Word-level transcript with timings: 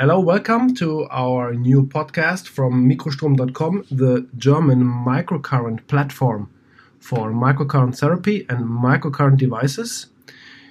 Hello, 0.00 0.18
welcome 0.18 0.72
to 0.76 1.06
our 1.10 1.52
new 1.52 1.84
podcast 1.84 2.48
from 2.48 2.88
mikrostrom.com, 2.88 3.84
the 3.90 4.26
German 4.34 4.82
microcurrent 4.82 5.86
platform 5.88 6.48
for 6.98 7.32
microcurrent 7.32 7.98
therapy 7.98 8.46
and 8.48 8.64
microcurrent 8.64 9.36
devices. 9.36 10.06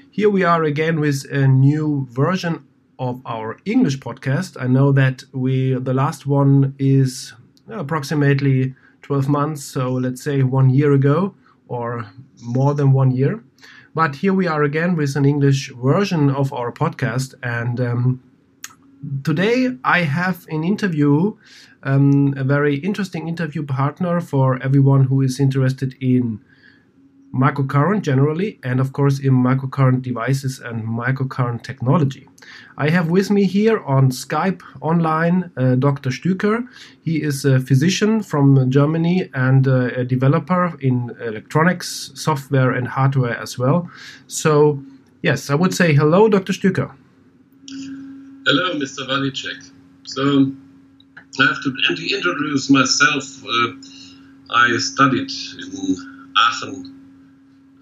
Here 0.10 0.31
we 0.31 0.44
are 0.44 0.63
again 0.63 1.00
with 1.00 1.31
a 1.31 1.47
new 1.47 2.07
version 2.10 2.65
of 2.97 3.21
our 3.23 3.60
English 3.65 4.00
podcast. 4.00 4.60
I 4.60 4.66
know 4.66 4.92
that 4.94 5.26
we 5.32 5.75
the 5.75 5.93
last 5.93 6.25
one 6.25 6.73
is 6.80 7.34
approximately 7.70 8.73
12 9.04 9.30
months, 9.30 9.64
so 9.64 9.91
let's 9.91 10.23
say 10.23 10.41
one 10.41 10.71
year 10.71 10.91
ago 10.91 11.36
or 11.68 12.09
more 12.41 12.73
than 12.73 12.93
one 12.93 13.11
year. 13.11 13.43
But 13.93 14.16
here 14.16 14.34
we 14.34 14.48
are 14.48 14.64
again 14.64 14.96
with 14.96 15.16
an 15.16 15.25
English 15.25 15.71
version 15.75 16.32
of 16.32 16.52
our 16.52 16.71
podcast, 16.71 17.36
and 17.43 17.80
um, 17.80 18.23
today 19.23 19.77
I 19.84 20.02
have 20.02 20.45
an 20.49 20.63
interview, 20.63 21.38
um, 21.84 22.34
a 22.38 22.44
very 22.44 22.76
interesting 22.76 23.27
interview 23.27 23.66
partner 23.66 24.21
for 24.21 24.62
everyone 24.62 25.05
who 25.05 25.21
is 25.21 25.40
interested 25.40 25.95
in 26.02 26.41
microcurrent 27.34 28.02
generally, 28.02 28.59
and 28.63 28.80
of 28.80 28.91
course 28.91 29.20
in 29.20 29.34
microcurrent 29.34 30.02
devices 30.02 30.59
and 30.59 30.84
microcurrent 30.84 31.63
technology. 31.63 32.27
I 32.77 32.90
have 32.90 33.09
with 33.09 33.30
me 33.30 33.43
here 33.43 33.80
on 33.84 34.09
Skype 34.09 34.62
online 34.81 35.52
uh, 35.55 35.76
Dr. 35.76 36.09
Stüker. 36.09 36.68
He 37.04 37.21
is 37.21 37.45
a 37.45 37.59
physician 37.59 38.23
from 38.23 38.71
Germany 38.71 39.29
and 39.34 39.68
uh, 39.68 39.91
a 39.95 40.04
developer 40.04 40.76
in 40.81 41.16
electronics, 41.21 42.12
software, 42.16 42.71
and 42.71 42.88
hardware 42.88 43.38
as 43.38 43.59
well. 43.59 43.90
So, 44.27 44.81
yes, 45.21 45.49
I 45.49 45.55
would 45.55 45.73
say 45.73 45.93
hello, 45.93 46.29
Dr. 46.29 46.54
Stüker. 46.54 46.95
Hello, 48.52 48.73
Mr. 48.73 49.08
Walicek. 49.08 49.62
So, 50.05 50.52
I 51.40 51.44
have 51.45 51.62
to 51.62 52.15
introduce 52.15 52.68
myself. 52.71 53.46
Uh, 53.46 53.74
I 54.49 54.76
studied 54.79 55.29
in 55.62 56.32
Aachen 56.35 56.74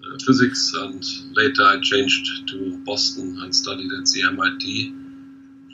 uh, 0.04 0.18
physics 0.26 0.74
and 0.76 1.02
later 1.34 1.62
I 1.62 1.78
changed 1.80 2.48
to 2.50 2.84
Boston 2.84 3.40
and 3.40 3.56
studied 3.56 3.90
at 3.98 4.04
the 4.12 4.24
MIT 4.28 4.94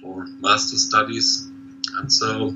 for 0.01 0.27
master 0.39 0.77
studies. 0.77 1.51
And 1.99 2.13
so 2.13 2.55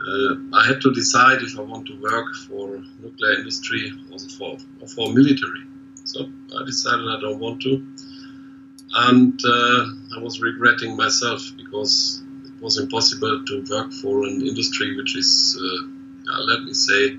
uh, 0.00 0.34
I 0.54 0.66
had 0.66 0.80
to 0.80 0.94
decide 0.94 1.42
if 1.42 1.58
I 1.58 1.60
want 1.60 1.86
to 1.88 2.00
work 2.00 2.34
for 2.48 2.82
nuclear 3.02 3.34
industry 3.34 3.92
or 4.10 4.18
for, 4.38 4.56
or 4.80 4.88
for 4.88 5.12
military. 5.12 5.64
So 6.06 6.26
I 6.58 6.64
decided 6.64 7.06
I 7.06 7.20
don't 7.20 7.38
want 7.38 7.60
to 7.64 7.86
and 8.94 9.40
uh, 9.44 9.86
I 10.16 10.22
was 10.22 10.40
regretting 10.40 10.96
myself 10.96 11.42
because 11.56 12.22
it 12.44 12.62
was 12.62 12.78
impossible 12.78 13.44
to 13.44 13.64
work 13.68 13.92
for 13.92 14.24
an 14.24 14.46
industry 14.46 14.96
which 14.96 15.16
is, 15.16 15.58
uh, 15.60 16.40
let 16.42 16.62
me 16.62 16.72
say, 16.72 17.16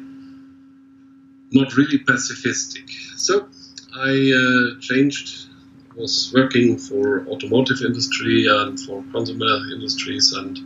not 1.51 1.75
really 1.75 1.99
pacifistic. 1.99 2.89
So 3.17 3.47
I 3.93 4.11
uh, 4.31 4.79
changed, 4.79 5.47
I 5.91 5.99
was 5.99 6.31
working 6.33 6.77
for 6.77 7.27
automotive 7.27 7.81
industry 7.85 8.47
and 8.49 8.79
for 8.79 9.03
consumer 9.11 9.57
industries, 9.73 10.31
and 10.33 10.57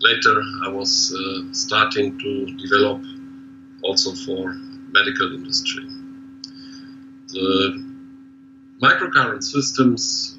later 0.00 0.42
I 0.64 0.68
was 0.68 1.14
uh, 1.14 1.52
starting 1.52 2.18
to 2.18 2.46
develop 2.56 3.02
also 3.82 4.14
for 4.14 4.54
medical 4.90 5.34
industry. 5.34 5.84
The 7.28 7.84
microcurrent 8.80 9.42
systems 9.42 10.37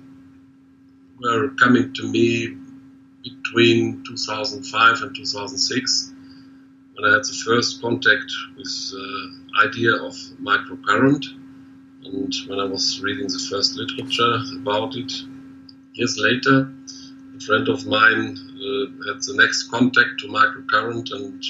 were 1.21 1.49
coming 1.59 1.93
to 1.93 2.07
me 2.07 2.57
between 3.23 4.03
2005 4.05 5.01
and 5.01 5.15
2006 5.15 6.13
when 6.93 7.09
I 7.09 7.15
had 7.15 7.23
the 7.23 7.41
first 7.45 7.81
contact 7.81 8.31
with 8.57 8.91
the 8.91 9.31
uh, 9.57 9.67
idea 9.67 9.93
of 9.95 10.13
microcurrent 10.41 11.25
and 12.05 12.33
when 12.47 12.59
I 12.59 12.65
was 12.65 13.01
reading 13.01 13.27
the 13.27 13.47
first 13.49 13.75
literature 13.75 14.37
about 14.57 14.95
it. 14.95 15.11
Years 15.93 16.17
later, 16.17 16.71
a 17.35 17.39
friend 17.41 17.67
of 17.67 17.85
mine 17.85 18.37
uh, 18.37 19.13
had 19.13 19.21
the 19.23 19.35
next 19.37 19.63
contact 19.69 20.19
to 20.19 20.27
microcurrent 20.27 21.11
and 21.11 21.43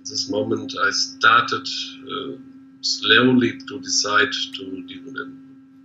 at 0.00 0.06
this 0.06 0.30
moment 0.30 0.74
I 0.82 0.90
started 0.90 1.66
uh, 1.66 2.36
slowly 2.80 3.58
to 3.68 3.80
decide 3.80 4.32
to 4.56 4.82
de- 4.82 5.36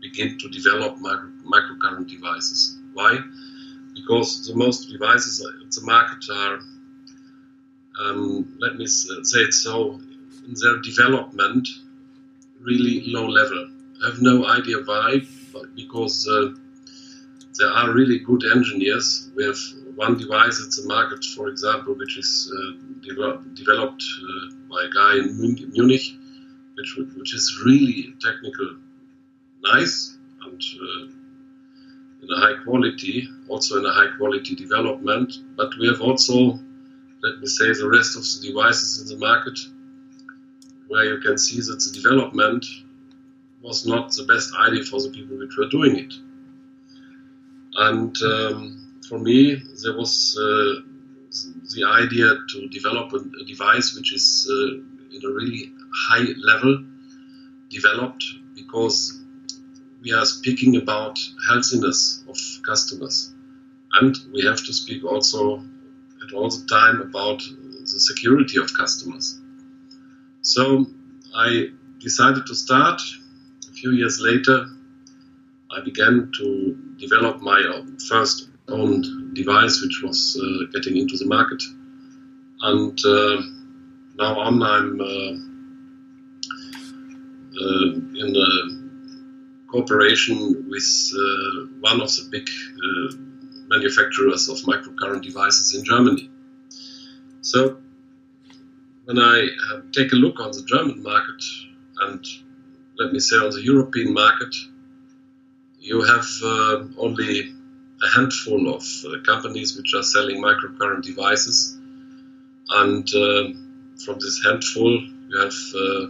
begin 0.02 0.38
to 0.38 0.50
develop 0.50 0.98
micro- 1.00 1.32
microcurrent 1.46 2.08
devices. 2.08 2.78
Why? 2.96 3.20
Because 3.94 4.48
the 4.48 4.56
most 4.56 4.90
devices 4.90 5.46
at 5.46 5.72
the 5.72 5.82
market 5.82 6.24
are, 6.32 6.60
um, 8.00 8.58
let 8.60 8.78
me 8.78 8.88
say 8.88 9.40
it 9.42 9.54
so, 9.54 10.00
in 10.48 10.54
their 10.62 10.78
development, 10.82 11.68
really 12.62 13.04
low 13.08 13.28
level. 13.28 13.70
I 14.02 14.08
have 14.08 14.22
no 14.22 14.48
idea 14.48 14.78
why, 14.86 15.22
but 15.52 15.76
because 15.76 16.26
uh, 16.28 16.56
there 17.60 17.70
are 17.70 17.92
really 17.92 18.20
good 18.20 18.44
engineers. 18.46 19.30
We 19.36 19.44
have 19.44 19.60
one 19.96 20.18
device 20.18 20.64
at 20.66 20.72
the 20.72 20.88
market, 20.88 21.24
for 21.36 21.50
example, 21.50 21.96
which 21.96 22.18
is 22.18 22.50
uh, 22.56 22.72
de- 23.02 23.50
developed 23.56 24.04
uh, 24.24 24.56
by 24.70 24.84
a 24.86 24.90
guy 24.90 25.18
in 25.20 25.38
Munich, 25.74 26.08
which, 26.78 26.98
which 27.18 27.34
is 27.34 27.62
really 27.66 28.14
technical 28.22 28.78
nice 29.64 30.18
and 30.46 30.62
uh, 30.62 31.15
in 32.28 32.36
a 32.36 32.40
high 32.40 32.64
quality, 32.64 33.28
also 33.48 33.80
in 33.80 33.86
a 33.86 33.94
high 33.94 34.16
quality 34.18 34.56
development. 34.56 35.34
But 35.56 35.70
we 35.80 35.88
have 35.88 36.02
also, 36.02 36.60
let 37.22 37.40
me 37.40 37.48
say, 37.48 37.68
the 37.74 37.90
rest 37.90 38.18
of 38.18 38.24
the 38.24 38.48
devices 38.48 39.02
in 39.02 39.18
the 39.18 39.26
market 39.26 39.60
where 40.88 41.06
you 41.06 41.20
can 41.20 41.38
see 41.38 41.58
that 41.58 41.80
the 41.80 41.92
development 41.94 42.66
was 43.62 43.86
not 43.86 44.12
the 44.12 44.26
best 44.26 44.52
idea 44.68 44.84
for 44.84 45.02
the 45.02 45.10
people 45.10 45.38
which 45.38 45.58
were 45.58 45.70
doing 45.70 45.98
it. 45.98 46.14
And 47.78 48.16
um, 48.24 49.02
for 49.10 49.20
me, 49.20 49.62
there 49.84 49.98
was 49.98 50.38
uh, 50.40 50.82
the 51.76 51.84
idea 51.86 52.36
to 52.50 52.68
develop 52.70 53.12
a, 53.14 53.46
device 53.46 53.96
which 53.96 54.14
is 54.14 54.48
uh, 54.50 55.16
in 55.16 55.22
a 55.26 55.30
really 55.30 55.72
high 55.94 56.26
level 56.38 56.84
developed 57.70 58.24
because 58.56 59.25
we 60.06 60.14
are 60.14 60.26
speaking 60.26 60.76
about 60.76 61.18
healthiness 61.50 62.24
of 62.30 62.38
customers. 62.64 63.34
And 63.94 64.16
we 64.32 64.46
have 64.46 64.64
to 64.64 64.72
speak 64.72 65.04
also 65.04 65.58
at 65.58 66.34
all 66.34 66.50
the 66.50 66.66
time 66.70 67.02
about 67.02 67.40
the 67.40 68.00
security 68.00 68.60
of 68.60 68.72
customers. 68.78 69.40
So 70.44 70.86
I 71.36 71.70
decided 72.00 72.46
to 72.46 72.56
start. 72.56 73.02
A 73.68 73.74
few 73.74 73.92
years 73.94 74.20
later, 74.22 74.68
I 75.76 75.82
began 75.84 76.32
to 76.38 76.78
develop 77.00 77.42
my 77.42 77.84
first 78.08 78.50
own 78.68 79.34
device, 79.34 79.82
which 79.82 80.04
was 80.04 80.40
uh, 80.40 80.72
getting 80.72 80.98
into 80.98 81.18
the 81.18 81.26
market. 81.26 81.64
And 82.62 82.98
uh, 83.06 83.42
now 84.18 84.40
on, 84.40 84.62
I'm 84.62 85.02
uh, 85.02 85.34
uh 87.58 87.92
in 88.22 88.34
the 88.34 88.75
cooperation 89.76 90.38
with 90.70 90.90
uh, 91.14 91.68
one 91.82 92.00
of 92.00 92.10
the 92.16 92.26
big 92.32 92.48
uh, 92.86 93.16
manufacturers 93.68 94.48
of 94.48 94.58
microcurrent 94.72 95.22
devices 95.22 95.76
in 95.76 95.84
Germany. 95.84 96.30
So 97.42 97.78
when 99.06 99.20
I 99.20 99.48
take 99.92 100.14
a 100.14 100.16
look 100.16 100.40
on 100.40 100.52
the 100.52 100.64
German 100.66 101.04
market 101.04 101.42
and 102.04 102.26
let 102.98 103.12
me 103.12 103.20
say 103.20 103.36
on 103.36 103.50
the 103.50 103.64
European 103.64 104.14
market, 104.14 104.56
you 105.80 106.02
have 106.02 106.30
uh, 106.44 106.86
only 106.98 107.54
a 108.06 108.08
handful 108.16 108.74
of 108.74 108.84
uh, 109.06 109.22
companies 109.32 109.76
which 109.78 109.94
are 109.94 110.04
selling 110.04 110.42
microcurrent 110.42 111.04
devices, 111.04 111.78
and 112.82 113.06
uh, 113.14 113.44
from 114.04 114.16
this 114.20 114.42
handful, 114.46 114.92
you 115.30 115.38
have 115.46 115.60
uh, 115.84 116.06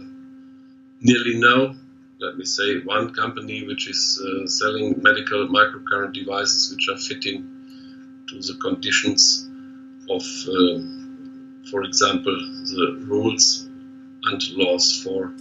nearly 1.00 1.34
no 1.48 1.74
let 2.20 2.36
me 2.38 2.44
say, 2.44 2.80
one 2.80 3.12
company 3.14 3.66
which 3.66 3.88
is 3.88 4.22
uh, 4.22 4.46
selling 4.46 5.02
medical 5.02 5.48
microcurrent 5.48 6.14
devices 6.14 6.70
which 6.74 6.88
are 6.88 6.98
fitting 6.98 7.44
to 8.28 8.40
the 8.40 8.58
conditions 8.60 9.48
of, 10.08 10.22
uh, 10.22 11.70
for 11.70 11.82
example, 11.82 12.34
the 12.34 13.04
rules 13.06 13.68
and 14.24 14.42
laws 14.52 15.02
for 15.02 15.32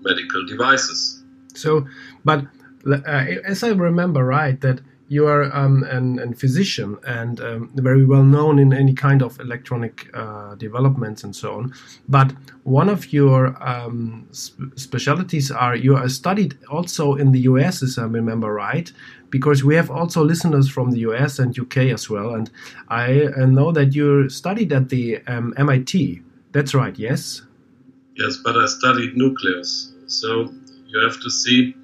medical 0.00 0.46
devices. 0.46 1.22
So, 1.54 1.86
but 2.24 2.46
uh, 2.86 3.00
as 3.44 3.62
I 3.62 3.68
remember 3.68 4.24
right, 4.24 4.60
that 4.62 4.80
you 5.12 5.26
are 5.26 5.44
um, 5.54 5.82
an, 5.84 6.18
an, 6.18 6.32
physician 6.32 6.96
and 7.06 7.38
um, 7.40 7.70
very 7.74 8.06
well 8.06 8.24
known 8.24 8.58
in 8.58 8.72
any 8.72 8.94
kind 8.94 9.20
of 9.22 9.38
electronic 9.40 10.08
uh, 10.14 10.54
developments 10.54 11.22
and 11.22 11.36
so 11.36 11.56
on. 11.58 11.74
But 12.08 12.32
one 12.62 12.88
of 12.88 13.12
your 13.12 13.40
um, 13.62 14.26
sp- 14.32 14.72
specialties 14.76 15.50
are 15.50 15.76
you 15.76 15.94
are 15.96 16.08
studied 16.08 16.56
also 16.70 17.16
in 17.16 17.32
the 17.32 17.40
US, 17.40 17.82
as 17.82 17.98
I 17.98 18.04
remember 18.04 18.54
right, 18.54 18.90
because 19.28 19.62
we 19.62 19.74
have 19.74 19.90
also 19.90 20.24
listeners 20.24 20.70
from 20.70 20.92
the 20.92 21.00
US 21.00 21.38
and 21.38 21.58
UK 21.58 21.76
as 21.96 22.08
well. 22.08 22.34
And 22.34 22.50
I 22.88 23.26
uh, 23.26 23.44
know 23.44 23.70
that 23.70 23.94
you 23.94 24.30
studied 24.30 24.72
at 24.72 24.88
the 24.88 25.18
um, 25.26 25.52
MIT. 25.58 26.22
That's 26.52 26.72
right, 26.74 26.98
yes? 26.98 27.42
Yes, 28.16 28.38
but 28.42 28.56
I 28.56 28.64
studied 28.64 29.14
nucleus. 29.14 29.92
So 30.06 30.50
you 30.86 31.00
have 31.06 31.20
to 31.20 31.30
see 31.30 31.74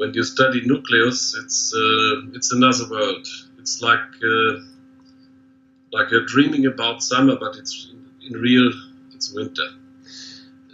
when 0.00 0.14
you 0.14 0.24
study 0.24 0.62
nucleus, 0.64 1.36
it's 1.42 1.74
uh, 1.74 2.36
it's 2.36 2.50
another 2.52 2.88
world. 2.88 3.26
It's 3.58 3.82
like 3.82 4.08
uh, 4.32 4.52
like 5.92 6.10
you're 6.10 6.24
dreaming 6.24 6.64
about 6.64 7.02
summer, 7.02 7.36
but 7.38 7.56
it's 7.56 7.92
in 8.26 8.32
real 8.32 8.70
it's 9.14 9.30
winter. 9.34 9.68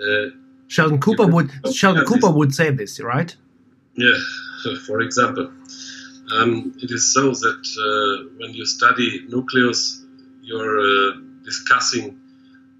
Uh, 0.01 0.27
Sheldon 0.69 1.01
Cooper 1.01 1.27
would 1.27 1.51
Sheldon 1.75 2.05
Cooper 2.05 2.31
would 2.31 2.55
say 2.55 2.71
this, 2.71 3.01
right? 3.01 3.35
Yeah, 3.97 4.19
for 4.87 5.01
example, 5.01 5.51
um, 6.33 6.73
it 6.81 6.93
is 6.93 7.13
so 7.13 7.33
that 7.33 7.63
uh, 7.89 8.31
when 8.39 8.55
you 8.55 8.65
study 8.65 9.27
nucleus, 9.29 10.05
you're 10.43 10.79
uh, 10.79 11.17
discussing 11.43 12.17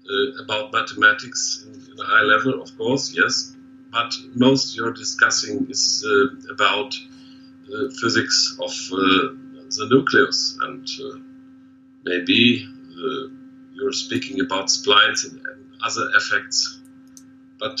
uh, 0.09 0.43
about 0.43 0.71
mathematics 0.71 1.65
in, 1.67 1.73
in 1.91 1.99
a 1.99 2.05
high 2.05 2.21
level, 2.21 2.61
of 2.61 2.77
course, 2.77 3.13
yes, 3.13 3.56
but 3.97 4.13
most 4.35 4.75
you're 4.75 4.93
discussing 4.93 5.67
is 5.69 6.05
uh, 6.05 6.53
about 6.53 6.93
uh, 6.93 7.89
physics 7.99 8.55
of 8.61 8.73
uh, 8.93 8.99
the 9.77 9.87
nucleus, 9.89 10.57
and 10.61 10.87
maybe 12.05 12.67
you're 13.73 13.93
speaking 13.93 14.39
about 14.41 14.65
splines 14.67 15.19
and, 15.25 15.35
and, 15.49 15.63
other 15.83 16.09
effects. 16.15 16.81
But 17.59 17.77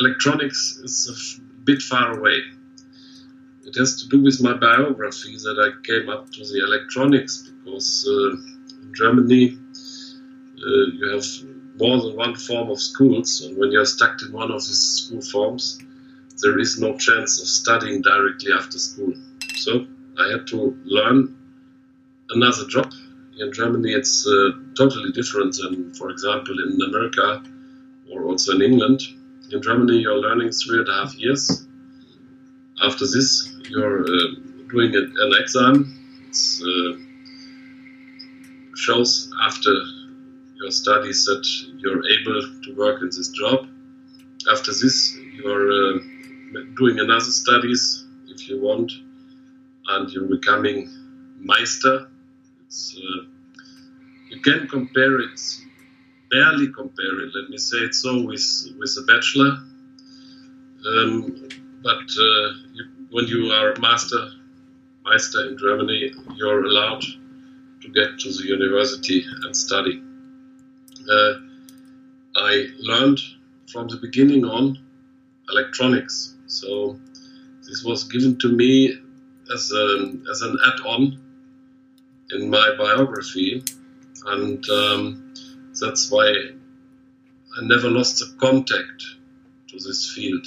electronics 0.00 0.80
is 0.82 0.96
a 1.12 1.16
bit 1.64 1.82
far 1.82 2.18
away. 2.18 2.38
It 3.66 3.74
has 3.76 4.02
to 4.02 4.08
do 4.08 4.22
with 4.22 4.42
my 4.42 4.54
biography 4.54 5.36
that 5.36 5.56
I 5.66 5.70
came 5.86 6.08
up 6.08 6.30
to 6.32 6.40
the 6.40 6.60
electronics 6.66 7.34
because 7.48 8.08
uh, 8.08 8.30
in 8.82 8.92
Germany 8.96 9.58
uh, 10.66 10.84
you 10.96 11.10
have 11.14 11.26
more 11.78 12.00
than 12.00 12.16
one 12.16 12.34
form 12.34 12.70
of 12.70 12.80
schools, 12.80 13.42
and 13.42 13.56
when 13.56 13.72
you're 13.72 13.84
stuck 13.84 14.20
in 14.22 14.32
one 14.32 14.50
of 14.50 14.60
these 14.60 15.04
school 15.04 15.22
forms, 15.22 15.80
there 16.42 16.58
is 16.58 16.78
no 16.78 16.96
chance 16.98 17.40
of 17.40 17.46
studying 17.46 18.02
directly 18.02 18.52
after 18.52 18.78
school. 18.78 19.14
So 19.56 19.86
I 20.18 20.32
had 20.32 20.46
to 20.48 20.76
learn 20.84 21.36
another 22.30 22.66
job. 22.66 22.92
In 23.38 23.52
Germany, 23.52 23.92
it's 23.92 24.26
uh, 24.26 24.50
totally 24.76 25.12
different 25.12 25.56
than, 25.56 25.94
for 25.94 26.10
example, 26.10 26.56
in 26.58 26.80
America 26.82 27.42
or 28.12 28.24
also 28.24 28.54
in 28.54 28.62
England. 28.62 29.00
In 29.50 29.62
Germany, 29.62 29.98
you're 29.98 30.18
learning 30.18 30.50
three 30.50 30.78
and 30.78 30.88
a 30.88 30.92
half 30.92 31.14
years. 31.14 31.66
After 32.82 33.06
this, 33.06 33.54
you're 33.68 34.02
uh, 34.02 34.28
doing 34.70 34.94
an 34.94 35.32
exam. 35.40 35.98
It 36.28 36.36
uh, 36.62 36.98
shows 38.76 39.32
after 39.42 39.70
your 40.62 40.70
studies 40.70 41.24
that 41.24 41.44
you're 41.78 42.02
able 42.16 42.40
to 42.62 42.74
work 42.76 43.02
in 43.02 43.08
this 43.08 43.28
job. 43.30 43.68
After 44.50 44.70
this, 44.70 45.16
you're 45.34 45.72
uh, 45.72 45.98
doing 46.76 47.00
another 47.00 47.32
studies 47.42 48.04
if 48.28 48.48
you 48.48 48.60
want, 48.60 48.92
and 49.88 50.10
you're 50.10 50.28
becoming 50.28 50.88
Meister. 51.38 52.06
Uh, 52.06 53.22
you 54.30 54.40
can 54.40 54.68
compare 54.68 55.20
it, 55.20 55.40
barely 56.30 56.72
compare 56.72 57.20
it. 57.24 57.30
Let 57.34 57.50
me 57.50 57.58
say 57.58 57.78
it 57.78 57.94
so 57.94 58.24
with 58.24 58.46
with 58.78 58.96
a 59.02 59.04
bachelor. 59.12 59.52
Um, 60.88 61.48
but 61.82 62.08
uh, 62.28 62.48
you, 62.76 62.84
when 63.10 63.26
you 63.26 63.50
are 63.50 63.74
master 63.80 64.30
Meister 65.04 65.48
in 65.48 65.58
Germany, 65.58 66.12
you're 66.36 66.64
allowed 66.64 67.02
to 67.82 67.88
get 67.88 68.18
to 68.20 68.28
the 68.32 68.44
university 68.46 69.24
and 69.44 69.56
study 69.56 70.02
uh, 71.10 71.34
I 72.36 72.68
learned 72.78 73.20
from 73.70 73.88
the 73.88 73.96
beginning 73.96 74.44
on 74.44 74.78
electronics. 75.50 76.34
So 76.46 76.98
this 77.66 77.84
was 77.84 78.04
given 78.04 78.38
to 78.40 78.48
me 78.48 78.94
as, 79.52 79.72
a, 79.72 80.12
as 80.30 80.42
an 80.42 80.58
add-on 80.66 81.20
in 82.32 82.50
my 82.50 82.74
biography, 82.78 83.62
and 84.26 84.64
um, 84.70 85.34
that's 85.80 86.10
why 86.10 86.28
I 86.28 87.64
never 87.64 87.90
lost 87.90 88.18
the 88.18 88.34
contact 88.38 89.04
to 89.68 89.76
this 89.76 90.12
field. 90.14 90.46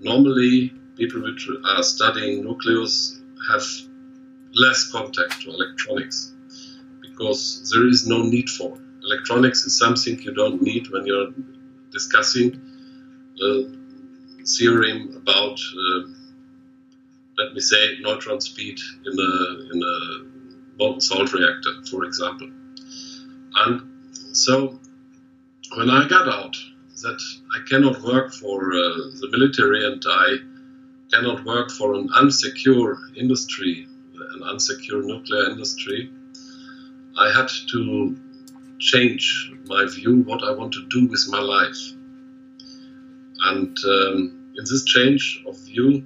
Normally, 0.00 0.72
people 0.96 1.22
which 1.22 1.48
are 1.64 1.82
studying 1.82 2.44
nucleus 2.44 3.20
have 3.50 3.64
less 4.54 4.90
contact 4.92 5.42
to 5.42 5.50
electronics 5.50 6.32
because 7.00 7.70
there 7.72 7.88
is 7.88 8.06
no 8.06 8.22
need 8.22 8.48
for 8.48 8.78
electronics 9.04 9.64
is 9.64 9.78
something 9.78 10.18
you 10.20 10.34
don't 10.34 10.62
need 10.62 10.90
when 10.90 11.06
you're 11.06 11.32
discussing 11.90 12.60
a 13.42 13.64
theorem 14.46 15.14
about, 15.16 15.58
uh, 15.58 16.00
let 17.38 17.52
me 17.54 17.60
say, 17.60 17.98
neutron 18.00 18.40
speed 18.40 18.78
in 19.06 19.12
a, 19.18 19.72
in 19.72 19.82
a 19.82 20.76
molten 20.78 21.00
salt 21.00 21.32
reactor, 21.32 21.72
for 21.90 22.04
example. 22.04 22.50
And 23.54 23.82
so 24.32 24.78
when 25.76 25.90
I 25.90 26.08
got 26.08 26.28
out 26.28 26.56
that 27.02 27.20
I 27.54 27.68
cannot 27.68 28.02
work 28.02 28.32
for 28.32 28.72
uh, 28.72 28.78
the 29.20 29.28
military 29.30 29.86
and 29.86 30.02
I 30.06 30.36
cannot 31.12 31.44
work 31.44 31.70
for 31.70 31.94
an 31.94 32.08
unsecure 32.16 32.96
industry, 33.16 33.86
an 34.34 34.40
unsecure 34.40 35.04
nuclear 35.04 35.50
industry, 35.50 36.10
I 37.18 37.32
had 37.32 37.48
to 37.72 38.16
change 38.82 39.52
my 39.66 39.86
view, 39.86 40.22
what 40.22 40.42
I 40.42 40.50
want 40.50 40.72
to 40.72 40.86
do 40.88 41.06
with 41.06 41.24
my 41.28 41.38
life. 41.40 41.82
And 43.44 43.76
um, 43.86 44.52
in 44.56 44.64
this 44.64 44.84
change 44.84 45.42
of 45.46 45.56
view, 45.60 46.04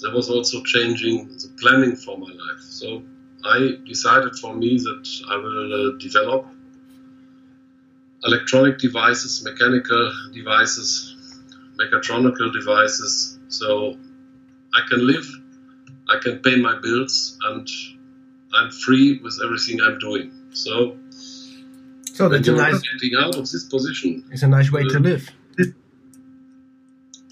there 0.00 0.12
was 0.12 0.28
also 0.28 0.62
changing 0.62 1.28
the 1.28 1.50
planning 1.60 1.94
for 1.96 2.18
my 2.18 2.26
life. 2.26 2.60
So 2.60 3.02
I 3.44 3.78
decided 3.86 4.34
for 4.36 4.54
me 4.54 4.78
that 4.78 5.04
I 5.30 5.36
will 5.36 5.94
uh, 5.94 5.98
develop 5.98 6.46
electronic 8.24 8.78
devices, 8.78 9.44
mechanical 9.44 10.12
devices, 10.34 11.16
mechatronical 11.78 12.52
devices, 12.52 13.38
so 13.48 13.96
I 14.74 14.80
can 14.88 15.06
live, 15.06 15.26
I 16.08 16.18
can 16.18 16.40
pay 16.40 16.56
my 16.56 16.78
bills, 16.82 17.38
and 17.44 17.68
I'm 18.54 18.70
free 18.70 19.20
with 19.22 19.38
everything 19.44 19.80
I'm 19.80 19.98
doing. 19.98 20.32
So 20.52 20.96
so 22.18 22.28
that's 22.28 22.48
a 22.48 22.52
nice 22.52 22.80
getting 22.92 23.16
out 23.16 23.36
of 23.36 23.48
this 23.48 23.64
position. 23.64 24.24
It's 24.32 24.42
a 24.42 24.48
nice 24.48 24.72
way 24.72 24.82
uh, 24.82 24.94
to 24.94 24.98
live. 24.98 25.30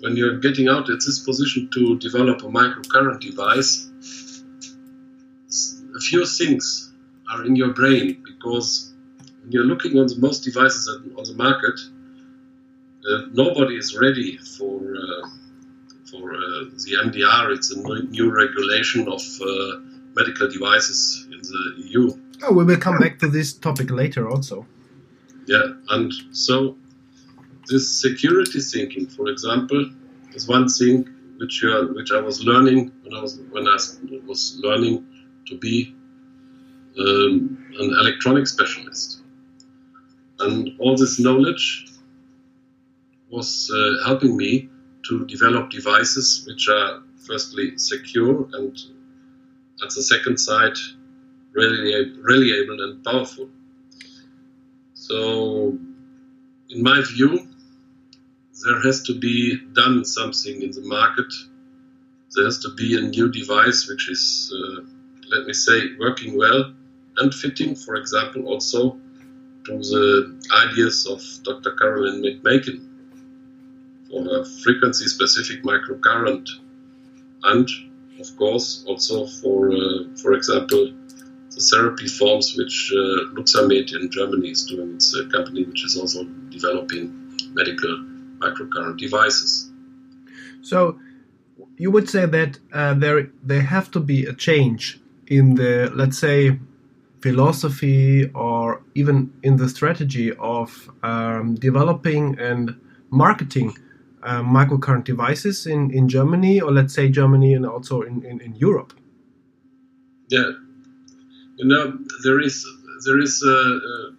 When 0.01 0.15
you're 0.17 0.39
getting 0.39 0.69
out 0.69 0.89
at 0.89 1.01
this 1.07 1.19
position 1.19 1.69
to 1.75 1.99
develop 1.99 2.43
a 2.43 2.51
microcurrent 2.61 3.19
device, 3.21 3.91
a 5.97 6.01
few 6.01 6.25
things 6.25 6.93
are 7.33 7.45
in 7.45 7.57
your 7.57 7.73
brain 7.73 8.23
because 8.25 8.93
when 9.43 9.51
you're 9.51 9.65
looking 9.65 9.99
on 9.99 10.07
the 10.07 10.19
most 10.19 10.45
devices 10.45 10.89
on 11.19 11.25
the 11.25 11.35
market, 11.35 11.79
uh, 13.09 13.23
nobody 13.33 13.75
is 13.75 13.97
ready 13.97 14.39
for 14.57 14.77
uh, 15.03 15.29
for 16.11 16.23
uh, 16.33 16.41
the 16.85 16.93
MDR. 17.07 17.57
It's 17.57 17.73
a 17.73 17.79
new 18.17 18.31
regulation 18.43 19.09
of 19.09 19.23
uh, 19.41 19.81
medical 20.15 20.49
devices 20.49 21.27
in 21.33 21.41
the 21.51 21.63
EU. 21.89 22.03
Oh, 22.45 22.53
we 22.53 22.63
will 22.63 22.77
come 22.77 22.99
back 22.99 23.19
to 23.19 23.29
this 23.29 23.53
topic 23.53 23.91
later 23.91 24.29
also. 24.29 24.65
Yeah, 25.47 25.75
and 25.91 26.13
so 26.33 26.77
this 27.69 28.01
security 28.01 28.61
thinking, 28.61 29.07
for 29.07 29.29
example, 29.29 29.91
is 30.35 30.49
one 30.49 30.69
thing 30.69 31.09
which 31.39 31.63
you 31.63 31.71
are, 31.71 31.93
which 31.93 32.13
I 32.13 32.21
was 32.21 32.45
learning 32.45 32.93
when 33.03 33.15
I 33.15 33.21
was 33.21 33.39
when 33.51 33.69
I 33.69 33.79
was 34.27 34.59
learning 34.63 35.07
to 35.47 35.57
be 35.59 35.95
um, 36.99 37.73
an 37.79 37.91
electronic 38.01 38.47
specialist, 38.47 39.23
and 40.41 40.71
all 40.79 40.97
this 40.97 41.19
knowledge 41.21 41.87
was 43.31 43.71
uh, 43.75 44.07
helping 44.07 44.37
me 44.37 44.69
to 45.09 45.27
develop 45.27 45.71
devices 45.71 46.45
which 46.47 46.69
are 46.69 47.03
firstly 47.27 47.77
secure 47.77 48.49
and 48.53 48.79
at 49.83 49.91
the 49.91 50.03
second 50.03 50.39
side 50.39 50.77
really 51.53 52.13
reliable 52.21 52.81
and 52.83 53.05
powerful. 53.05 53.49
So, 55.09 55.79
in 56.71 56.83
my 56.83 57.03
view, 57.03 57.49
there 58.65 58.81
has 58.83 59.03
to 59.05 59.19
be 59.19 59.59
done 59.73 60.05
something 60.05 60.63
in 60.63 60.71
the 60.71 60.83
market. 60.83 61.33
There 62.35 62.45
has 62.45 62.59
to 62.61 62.75
be 62.75 62.99
a 62.99 63.03
new 63.03 63.31
device 63.31 63.89
which 63.89 64.11
is 64.11 64.53
uh, 64.53 64.83
let 65.31 65.47
me 65.47 65.53
say, 65.53 65.81
working 65.99 66.37
well 66.37 66.73
and 67.19 67.35
fitting, 67.35 67.75
for 67.75 67.97
example, 67.97 68.47
also 68.47 68.99
to 69.65 69.79
the 69.79 70.41
ideas 70.69 71.07
of 71.07 71.23
Dr. 71.43 71.73
Carolyn 71.73 72.23
McMakin 72.23 72.87
for 74.09 74.41
a 74.41 74.45
frequency 74.63 75.07
specific 75.07 75.65
microcurrent 75.65 76.49
and 77.43 77.69
of 78.21 78.37
course 78.37 78.85
also 78.87 79.27
for 79.27 79.73
uh, 79.73 80.05
for 80.23 80.35
example 80.35 80.93
therapy 81.61 82.07
forms 82.07 82.55
which 82.57 82.93
uh, 82.95 83.35
Luxamed 83.35 83.93
in 83.95 84.11
Germany 84.11 84.51
is 84.51 84.65
doing. 84.65 84.95
It's 84.95 85.15
a 85.17 85.27
company 85.29 85.65
which 85.65 85.85
is 85.85 85.97
also 85.97 86.25
developing 86.51 87.37
medical 87.53 87.97
microcurrent 88.39 88.99
devices. 88.99 89.71
So 90.63 90.99
you 91.79 91.91
would 91.91 92.09
say 92.09 92.27
that 92.27 92.59
uh, 92.73 92.95
there 92.95 93.31
there 93.43 93.63
have 93.63 93.91
to 93.93 94.01
be 94.01 94.27
a 94.27 94.35
change 94.35 95.01
in 95.27 95.55
the 95.55 95.91
let's 95.95 96.19
say 96.19 96.59
philosophy 97.21 98.31
or 98.35 98.83
even 98.95 99.33
in 99.43 99.57
the 99.57 99.69
strategy 99.69 100.33
of 100.39 100.91
um, 101.03 101.55
developing 101.55 102.39
and 102.39 102.77
marketing 103.11 103.77
uh, 104.23 104.43
microcurrent 104.43 105.05
devices 105.05 105.67
in, 105.67 105.91
in 105.91 106.09
Germany 106.09 106.61
or 106.61 106.71
let's 106.73 106.95
say 106.95 107.09
Germany 107.09 107.55
and 107.55 107.65
also 107.67 108.03
in, 108.03 108.25
in, 108.25 108.41
in 108.41 108.55
Europe? 108.57 108.93
Yeah, 110.29 110.51
you 111.57 111.67
know 111.67 111.99
there 112.25 112.41
is 112.41 112.67
there 113.05 113.21
is 113.21 113.43
a, 113.43 113.59
a 113.93 114.13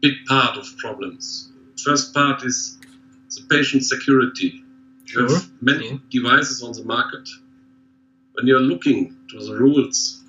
big 0.00 0.14
part 0.26 0.56
of 0.56 0.66
problems. 0.78 1.50
First 1.82 2.14
part 2.14 2.44
is 2.44 2.78
the 3.34 3.42
patient 3.50 3.84
security. 3.84 4.62
You 5.06 5.28
Sure. 5.28 5.28
have 5.36 5.50
many 5.60 6.00
devices 6.10 6.62
on 6.62 6.72
the 6.72 6.84
market. 6.84 7.28
When 8.34 8.46
you're 8.46 8.66
looking 8.72 9.16
to 9.30 9.38
the 9.46 9.54
rules, 9.54 10.22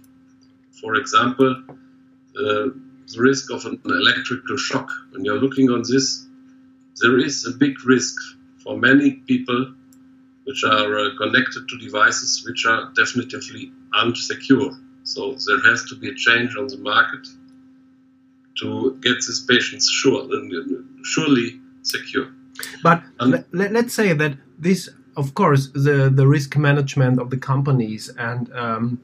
for 0.82 0.96
example, 0.96 1.52
uh, 1.70 2.70
the 3.14 3.20
risk 3.20 3.52
of 3.52 3.66
an 3.66 3.80
electrical 3.86 4.58
shock, 4.58 4.90
when 5.12 5.24
you're 5.26 5.40
looking 5.46 5.70
on 5.70 5.82
this, 5.90 6.26
there 7.02 7.18
is 7.20 7.46
a 7.46 7.52
big 7.52 7.76
risk 7.86 8.16
for 8.64 8.78
many 8.78 9.12
people 9.12 9.74
which 10.46 10.64
are 10.64 11.00
uh, 11.00 11.10
connected 11.18 11.68
to 11.70 11.78
devices 11.78 12.44
which 12.48 12.66
are 12.66 12.92
definitively 12.96 13.72
unsecure. 13.94 14.72
So 15.06 15.36
there 15.48 15.62
has 15.70 15.86
to 15.86 15.96
be 15.96 16.10
a 16.10 16.16
change 16.16 16.56
on 16.58 16.68
the 16.68 16.78
market 16.78 17.28
to 18.60 18.98
get 19.02 19.16
these 19.16 19.46
patients 19.48 19.90
sure, 19.90 20.24
uh, 20.24 20.82
surely 21.04 21.60
secure. 21.84 22.28
But 22.84 23.04
Um, 23.20 23.44
let, 23.52 23.72
let's 23.72 23.94
say 23.94 24.14
that 24.14 24.38
this, 24.58 24.90
of 25.16 25.34
course, 25.36 25.70
the, 25.74 26.10
the 26.10 26.28
risk 26.28 26.58
management 26.58 27.20
of 27.20 27.30
the 27.30 27.38
companies 27.38 28.10
and 28.18 28.52
um, 28.54 29.00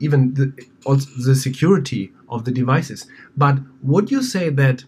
even 0.00 0.34
the, 0.34 0.52
also 0.86 1.08
the 1.26 1.34
security 1.34 2.12
of 2.28 2.44
the 2.44 2.52
devices. 2.52 3.06
But 3.36 3.58
would 3.82 4.10
you 4.10 4.22
say 4.22 4.48
that 4.50 4.84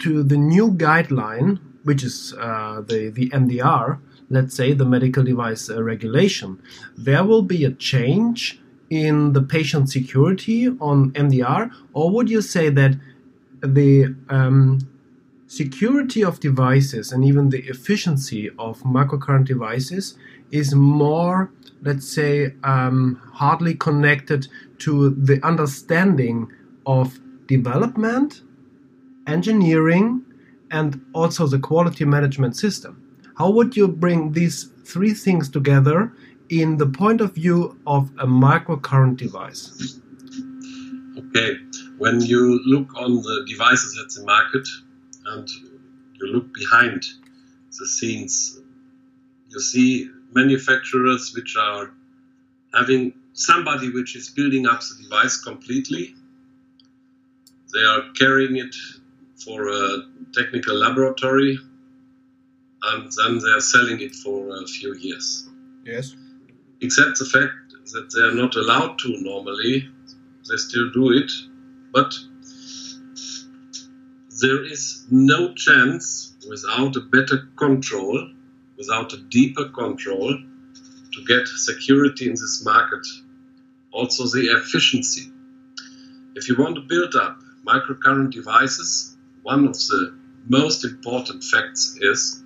to 0.00 0.22
the 0.22 0.36
new 0.36 0.70
guideline, 0.70 1.58
which 1.84 2.02
is 2.02 2.34
uh, 2.40 2.80
the, 2.86 3.10
the 3.10 3.28
MDR, 3.30 3.98
let's 4.30 4.54
say 4.54 4.72
the 4.72 4.86
medical 4.86 5.24
device 5.24 5.68
uh, 5.68 5.82
regulation, 5.82 6.62
there 6.96 7.24
will 7.24 7.42
be 7.42 7.64
a 7.64 7.72
change 7.72 8.60
in 8.90 9.32
the 9.32 9.42
patient 9.42 9.88
security 9.88 10.68
on 10.80 11.12
MDR? 11.12 11.70
Or 11.92 12.10
would 12.10 12.28
you 12.28 12.42
say 12.42 12.68
that 12.70 12.98
the 13.62 14.14
um, 14.28 14.78
security 15.46 16.22
of 16.22 16.40
devices 16.40 17.12
and 17.12 17.24
even 17.24 17.50
the 17.50 17.60
efficiency 17.68 18.50
of 18.58 18.80
microcurrent 18.82 19.46
devices 19.46 20.16
is 20.50 20.74
more, 20.74 21.52
let's 21.82 22.08
say, 22.12 22.54
um, 22.64 23.20
hardly 23.32 23.74
connected 23.74 24.48
to 24.78 25.10
the 25.10 25.44
understanding 25.44 26.50
of 26.86 27.18
development, 27.46 28.42
engineering, 29.26 30.24
and 30.70 31.04
also 31.12 31.46
the 31.46 31.58
quality 31.58 32.04
management 32.04 32.56
system. 32.56 32.96
How 33.36 33.50
would 33.50 33.76
you 33.76 33.88
bring 33.88 34.32
these 34.32 34.70
three 34.84 35.14
things 35.14 35.48
together 35.48 36.12
in 36.50 36.76
the 36.76 36.86
point 36.86 37.20
of 37.20 37.34
view 37.34 37.78
of 37.86 38.10
a 38.18 38.26
microcurrent 38.26 39.16
device? 39.16 39.98
Okay, 41.16 41.56
when 41.98 42.20
you 42.20 42.60
look 42.66 42.94
on 42.96 43.14
the 43.16 43.46
devices 43.48 43.98
at 44.02 44.12
the 44.12 44.26
market 44.26 44.66
and 45.26 45.48
you 45.48 46.26
look 46.26 46.52
behind 46.52 47.04
the 47.78 47.86
scenes, 47.86 48.60
you 49.48 49.60
see 49.60 50.10
manufacturers 50.32 51.32
which 51.34 51.56
are 51.56 51.92
having 52.74 53.12
somebody 53.32 53.90
which 53.90 54.16
is 54.16 54.28
building 54.28 54.66
up 54.66 54.80
the 54.80 55.02
device 55.04 55.40
completely. 55.40 56.14
They 57.72 57.84
are 57.84 58.10
carrying 58.18 58.56
it 58.56 58.74
for 59.44 59.68
a 59.68 60.02
technical 60.34 60.74
laboratory 60.74 61.58
and 62.82 63.12
then 63.12 63.38
they 63.38 63.50
are 63.50 63.60
selling 63.60 64.00
it 64.00 64.14
for 64.14 64.62
a 64.62 64.66
few 64.66 64.94
years 64.94 65.48
Yes. 65.84 66.14
Except 66.80 67.18
the 67.18 67.24
fact 67.24 67.52
that 67.92 68.10
they 68.14 68.22
are 68.22 68.34
not 68.34 68.56
allowed 68.56 68.98
to 68.98 69.20
normally, 69.20 69.88
they 70.48 70.56
still 70.56 70.90
do 70.90 71.12
it. 71.12 71.30
But 71.92 72.14
there 74.40 74.64
is 74.64 75.04
no 75.10 75.52
chance 75.54 76.34
without 76.48 76.96
a 76.96 77.00
better 77.00 77.48
control, 77.56 78.30
without 78.78 79.12
a 79.12 79.18
deeper 79.18 79.68
control, 79.68 80.38
to 81.12 81.24
get 81.26 81.46
security 81.48 82.26
in 82.26 82.32
this 82.32 82.64
market. 82.64 83.06
Also, 83.92 84.24
the 84.24 84.46
efficiency. 84.56 85.30
If 86.36 86.48
you 86.48 86.56
want 86.56 86.76
to 86.76 86.82
build 86.82 87.16
up 87.16 87.38
microcurrent 87.66 88.32
devices, 88.32 89.16
one 89.42 89.66
of 89.66 89.74
the 89.74 90.14
most 90.48 90.84
important 90.84 91.42
facts 91.44 91.98
is 92.00 92.42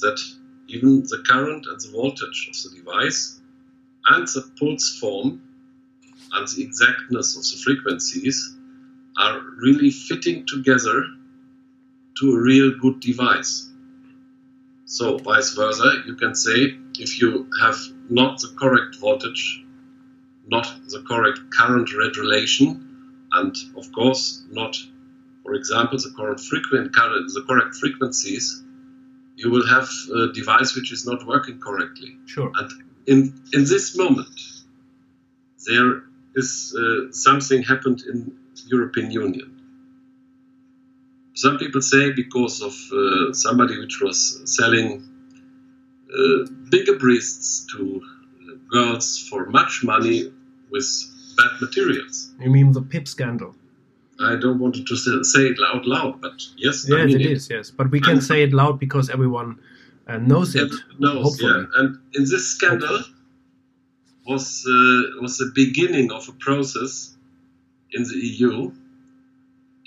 that 0.00 0.20
even 0.66 1.02
the 1.02 1.22
current 1.26 1.66
and 1.66 1.80
the 1.80 1.90
voltage 1.92 2.50
of 2.50 2.72
the 2.72 2.76
device 2.76 3.40
and 4.06 4.26
the 4.28 4.50
pulse 4.58 4.98
form 4.98 5.42
and 6.32 6.48
the 6.48 6.62
exactness 6.62 7.36
of 7.36 7.42
the 7.42 7.62
frequencies 7.62 8.56
are 9.16 9.40
really 9.62 9.90
fitting 9.90 10.44
together 10.46 11.04
to 12.18 12.32
a 12.32 12.40
real 12.40 12.72
good 12.80 13.00
device. 13.00 13.70
So, 14.86 15.18
vice 15.18 15.54
versa, 15.54 16.02
you 16.06 16.14
can 16.14 16.34
say 16.34 16.76
if 16.98 17.20
you 17.20 17.48
have 17.60 17.76
not 18.08 18.40
the 18.40 18.54
correct 18.58 18.96
voltage, 18.96 19.64
not 20.46 20.66
the 20.88 21.02
correct 21.02 21.40
current 21.50 21.94
regulation, 21.96 23.26
and 23.32 23.56
of 23.76 23.90
course, 23.92 24.44
not, 24.50 24.76
for 25.42 25.54
example, 25.54 25.98
the 25.98 26.12
current 26.16 26.40
frequent 26.40 26.94
current, 26.94 27.32
the 27.32 27.42
correct 27.42 27.74
frequencies, 27.76 28.62
you 29.36 29.50
will 29.50 29.66
have 29.66 29.88
a 30.14 30.32
device 30.32 30.76
which 30.76 30.92
is 30.92 31.06
not 31.06 31.26
working 31.26 31.58
correctly. 31.58 32.16
Sure. 32.26 32.52
And 32.54 32.70
in 33.06 33.40
in 33.52 33.64
this 33.64 33.96
moment, 33.96 34.40
there 35.66 36.02
is 36.34 36.76
uh, 36.78 37.12
something 37.12 37.62
happened 37.62 38.02
in 38.02 38.36
European 38.66 39.10
Union. 39.10 39.50
Some 41.34 41.58
people 41.58 41.80
say 41.80 42.12
because 42.12 42.62
of 42.62 42.74
uh, 42.92 43.32
somebody 43.32 43.78
which 43.78 44.00
was 44.00 44.40
selling 44.44 45.02
uh, 46.12 46.44
bigger 46.70 46.96
breasts 46.96 47.66
to 47.72 48.00
uh, 48.00 48.54
girls 48.70 49.18
for 49.28 49.46
much 49.46 49.82
money 49.82 50.32
with 50.70 50.86
bad 51.36 51.50
materials. 51.60 52.30
You 52.40 52.50
mean 52.50 52.72
the 52.72 52.82
PIP 52.82 53.08
scandal? 53.08 53.54
I 54.20 54.36
don't 54.36 54.60
want 54.60 54.86
to 54.86 54.96
say 55.24 55.46
it 55.48 55.58
out 55.72 55.86
loud, 55.86 56.20
but 56.20 56.40
yes, 56.56 56.86
I 56.88 56.98
Yes, 56.98 57.06
mean 57.06 57.20
it 57.20 57.26
is. 57.26 57.50
Yes, 57.50 57.72
but 57.72 57.90
we 57.90 58.00
can 58.00 58.20
say 58.20 58.44
it 58.44 58.52
loud 58.52 58.78
because 58.78 59.10
everyone 59.10 59.58
uh, 60.06 60.18
knows 60.18 60.54
it. 60.54 60.72
Knows, 60.98 61.24
hopefully. 61.24 61.66
yeah. 61.74 61.80
And 61.80 61.98
in 62.14 62.22
this 62.22 62.48
scandal 62.48 63.00
was 64.26 64.64
uh, 64.66 65.20
was 65.20 65.38
the 65.38 65.52
beginning 65.54 66.12
of 66.12 66.28
a 66.28 66.32
process 66.32 67.16
in 67.92 68.02
the 68.04 68.16
EU, 68.16 68.72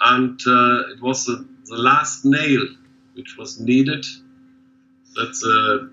and 0.02 0.40
uh, 0.48 0.94
it 0.94 1.02
was 1.02 1.26
the, 1.26 1.48
the 1.66 1.78
last 1.78 2.26
nail 2.26 2.66
which 3.16 3.36
was 3.38 3.60
needed 3.60 4.06
that 5.16 5.34
the 5.42 5.90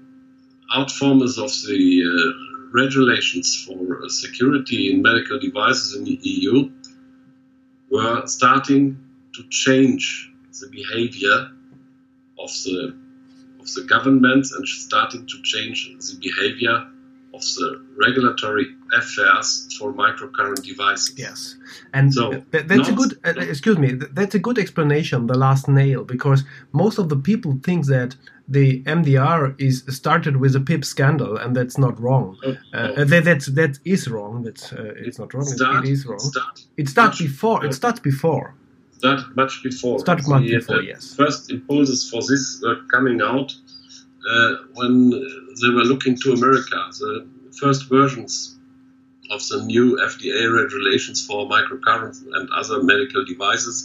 outformers 0.76 1.38
of 1.38 1.50
the 1.66 2.02
uh, 2.04 2.54
regulations 2.75 3.64
for 3.66 4.04
uh, 4.04 4.09
security 4.09 4.93
in 4.93 5.00
medical 5.00 5.38
devices 5.38 5.97
in 5.97 6.04
the 6.04 6.19
EU 6.23 6.71
were 7.90 8.26
starting 8.26 8.99
to 9.35 9.43
change 9.49 10.31
the 10.61 10.69
behavior 10.69 11.50
of 12.38 12.50
the 12.64 13.03
of 13.64 13.73
the 13.75 13.85
government 13.94 14.44
and 14.56 14.64
starting 14.68 15.23
to 15.33 15.37
change 15.52 15.78
the 16.09 16.16
behavior 16.28 16.76
of 17.38 17.40
the 17.59 17.68
regulatory 18.06 18.66
affairs 19.00 19.49
for 19.76 19.92
microcurrent 19.92 20.62
devices. 20.73 21.14
Yes, 21.26 21.56
and 21.92 22.14
So, 22.14 22.25
th- 22.52 22.66
that's 22.71 22.88
a 22.88 22.97
good. 23.00 23.12
Uh, 23.26 23.33
excuse 23.54 23.78
me. 23.85 23.88
th- 24.00 24.12
That's 24.18 24.37
a 24.40 24.42
good 24.49 24.59
explanation. 24.64 25.18
The 25.26 25.38
last 25.47 25.64
nail, 25.80 26.00
because 26.14 26.40
most 26.83 26.97
of 27.02 27.06
the 27.12 27.16
people 27.30 27.52
think 27.66 27.80
that 27.87 28.11
the 28.56 28.66
MDR 28.99 29.40
is 29.59 29.76
started 30.00 30.35
with 30.42 30.54
a 30.54 30.61
PIP 30.61 30.83
scandal, 30.85 31.33
and 31.42 31.50
that's 31.59 31.76
not 31.87 31.94
wrong. 32.04 32.26
Oh, 32.47 32.50
Uh, 32.50 32.92
oh. 32.99 33.04
that 33.11 33.25
that's, 33.28 33.47
that 33.61 33.73
is 33.94 34.02
wrong. 34.14 34.33
That's 34.47 34.64
uh, 34.73 35.06
it's 35.06 35.18
not 35.23 35.28
wrong. 35.35 35.47
Start- 35.47 35.85
it 35.85 35.90
is 35.97 36.00
wrong. 36.09 36.21
Start, 36.35 36.56
It 36.76 36.87
starts 36.94 37.18
before. 37.26 37.59
It 37.66 37.75
starts 37.75 38.00
before. 38.12 38.47
Started 39.04 39.37
much 39.37 39.62
before. 39.62 39.99
Started 39.99 40.28
much 40.28 40.42
The, 40.42 40.56
before, 40.56 40.76
uh, 40.76 40.92
yes. 40.92 41.14
First 41.14 41.50
impulses 41.50 42.08
for 42.11 42.20
this 42.23 42.61
were 42.62 42.80
coming 42.94 43.20
out 43.20 43.54
uh, 44.30 44.54
when 44.75 45.11
they 45.61 45.70
were 45.76 45.87
looking 45.92 46.16
to 46.23 46.32
America. 46.32 46.78
The 47.00 47.26
first 47.61 47.88
versions 47.88 48.56
of 49.30 49.40
the 49.49 49.62
new 49.64 49.96
FDA 50.11 50.44
regulations 50.62 51.26
for 51.26 51.49
microcurrents 51.49 52.18
and 52.37 52.49
other 52.50 52.82
medical 52.82 53.25
devices 53.25 53.76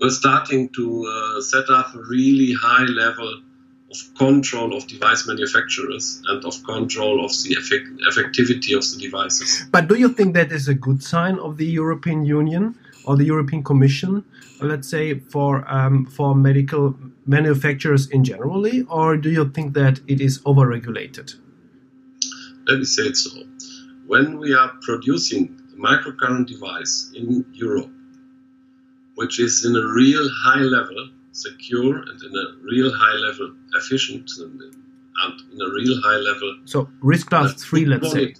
were 0.00 0.10
starting 0.10 0.68
to 0.70 0.86
uh, 1.06 1.40
set 1.40 1.70
up 1.70 1.94
a 1.94 2.02
really 2.14 2.52
high 2.52 2.84
level 2.84 3.42
of 3.90 3.98
control 4.18 4.76
of 4.76 4.86
device 4.88 5.26
manufacturers 5.26 6.20
and 6.26 6.44
of 6.44 6.54
control 6.64 7.24
of 7.24 7.30
the 7.42 7.54
effect- 7.60 7.94
effectivity 8.10 8.72
of 8.76 8.82
the 8.90 8.98
devices. 9.06 9.64
But 9.70 9.86
do 9.88 9.94
you 9.94 10.08
think 10.08 10.34
that 10.34 10.50
is 10.50 10.66
a 10.66 10.74
good 10.74 11.00
sign 11.02 11.38
of 11.38 11.56
the 11.58 11.66
European 11.66 12.24
Union 12.24 12.74
or 13.06 13.16
the 13.16 13.24
European 13.24 13.62
Commission, 13.62 14.24
let's 14.60 14.88
say, 14.88 15.18
for 15.18 15.70
um, 15.72 16.06
for 16.06 16.34
medical 16.34 16.94
manufacturers 17.26 18.08
in 18.10 18.24
generally, 18.24 18.82
or 18.88 19.16
do 19.16 19.30
you 19.30 19.48
think 19.50 19.74
that 19.74 20.00
it 20.06 20.20
is 20.20 20.40
overregulated? 20.40 21.34
let 22.66 22.78
me 22.78 22.84
say 22.84 23.04
it 23.04 23.16
so. 23.16 23.30
When 24.06 24.38
we 24.38 24.54
are 24.54 24.72
producing 24.82 25.60
a 25.72 25.80
microcurrent 25.80 26.46
device 26.46 27.10
in 27.14 27.44
Europe, 27.52 27.90
which 29.16 29.38
is 29.40 29.64
in 29.64 29.76
a 29.76 29.86
real 29.94 30.28
high 30.44 30.60
level 30.60 31.10
secure 31.32 31.96
and 31.98 32.22
in 32.22 32.32
a 32.36 32.46
real 32.62 32.92
high 32.94 33.16
level 33.16 33.54
efficient 33.74 34.30
and, 34.38 34.60
and 34.60 35.40
in 35.52 35.60
a 35.60 35.70
real 35.70 36.00
high 36.02 36.16
level 36.16 36.58
So 36.64 36.88
risk 37.00 37.28
class 37.28 37.54
three, 37.54 37.84
let's 37.84 38.12
say. 38.12 38.34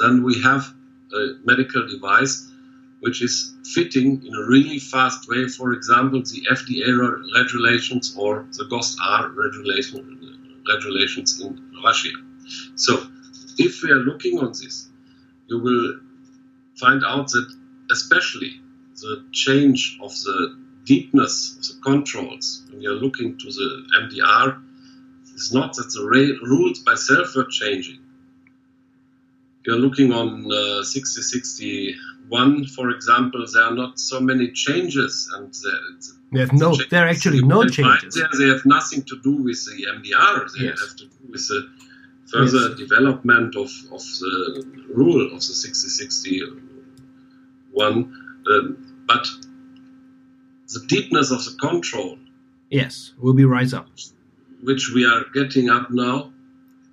then 0.00 0.22
we 0.22 0.40
have 0.42 0.74
a 1.14 1.34
medical 1.44 1.86
device 1.86 2.50
which 3.02 3.20
is 3.20 3.56
fitting 3.74 4.24
in 4.24 4.32
a 4.32 4.46
really 4.46 4.78
fast 4.78 5.28
way. 5.28 5.48
For 5.48 5.72
example, 5.72 6.22
the 6.22 6.42
FDA 6.48 6.86
regulations 7.34 8.14
or 8.16 8.46
the 8.52 8.64
GOST-R 8.66 9.30
regulation, 9.30 10.62
regulations 10.72 11.40
in 11.40 11.50
Russia. 11.84 12.10
So, 12.76 13.04
if 13.58 13.82
we 13.82 13.90
are 13.90 14.04
looking 14.10 14.38
on 14.38 14.52
this, 14.52 14.88
you 15.48 15.58
will 15.58 15.98
find 16.78 17.02
out 17.04 17.26
that 17.32 17.52
especially 17.90 18.60
the 19.00 19.24
change 19.32 19.98
of 20.00 20.12
the 20.22 20.56
deepness 20.84 21.56
of 21.56 21.62
the 21.66 21.82
controls 21.82 22.62
when 22.70 22.80
you're 22.82 23.02
looking 23.06 23.36
to 23.36 23.46
the 23.46 23.68
MDR 24.00 24.62
is 25.34 25.52
not 25.52 25.74
that 25.74 25.90
the 25.92 26.38
rules 26.46 26.78
by 26.78 26.94
self 26.94 27.34
were 27.34 27.48
changing. 27.50 27.98
You're 29.64 29.76
looking 29.78 30.12
on 30.12 30.44
uh, 30.50 30.82
6061, 30.82 32.66
for 32.66 32.90
example, 32.90 33.44
there 33.52 33.62
are 33.62 33.74
not 33.74 33.98
so 33.98 34.18
many 34.20 34.50
changes, 34.50 35.30
and 35.34 35.54
there, 35.62 35.80
There's 36.32 36.52
no, 36.52 36.70
changes 36.72 36.88
there 36.90 37.04
are 37.06 37.08
actually 37.08 37.42
no 37.42 37.68
changes. 37.68 38.14
There, 38.14 38.28
they 38.38 38.48
have 38.48 38.64
nothing 38.66 39.02
to 39.04 39.20
do 39.22 39.30
with 39.42 39.64
the 39.66 39.86
MDR. 39.96 40.48
They 40.56 40.64
Yes. 40.64 40.80
have 40.80 40.96
to 40.96 41.04
do 41.06 41.12
with 41.30 41.46
the 41.48 41.68
further 42.26 42.70
Yes. 42.70 42.78
development 42.78 43.54
of, 43.56 43.70
of 43.92 44.02
the 44.20 44.64
rule 44.94 45.26
of 45.26 45.34
the 45.46 45.54
6061. 45.54 46.60
Um, 47.80 48.76
but 49.06 49.26
the 50.74 50.80
deepness 50.88 51.30
of 51.30 51.44
the 51.44 51.52
control, 51.60 52.18
Yes, 52.70 53.12
will 53.18 53.34
be 53.34 53.44
rise 53.44 53.72
up. 53.74 53.88
which 54.64 54.90
we 54.94 55.04
are 55.04 55.24
getting 55.34 55.68
up 55.70 55.90
now, 55.90 56.32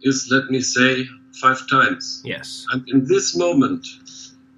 is, 0.01 0.27
let 0.31 0.49
me 0.51 0.59
say, 0.61 1.07
five 1.33 1.67
times. 1.69 2.21
Yes. 2.25 2.65
And 2.71 2.87
in 2.87 3.05
this 3.05 3.35
moment, 3.35 3.85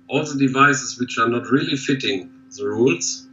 all 0.07 0.23
the 0.23 0.37
devices 0.37 0.99
which 0.99 1.17
are 1.17 1.27
not 1.27 1.49
really 1.49 1.77
fitting 1.77 2.31
the 2.57 2.65
rules 2.65 3.27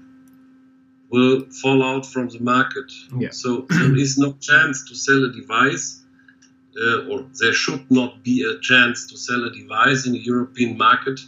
will 1.11 1.45
fall 1.50 1.83
out 1.83 2.07
from 2.07 2.28
the 2.28 2.40
market. 2.40 2.92
Yeah. 3.16 3.30
So 3.30 3.66
there 3.68 3.97
is 3.97 4.18
no 4.18 4.33
chance 4.40 4.88
to 4.88 4.95
sell 4.95 5.25
a 5.25 5.33
device, 5.33 6.04
uh, 6.80 7.09
or 7.09 7.26
there 7.40 7.52
should 7.52 7.90
not 7.90 8.23
be 8.23 8.45
a 8.45 8.61
chance 8.61 9.07
to 9.09 9.16
sell 9.16 9.45
a 9.45 9.50
device 9.50 10.07
in 10.07 10.12
the 10.12 10.21
European 10.21 10.76
market 10.76 11.21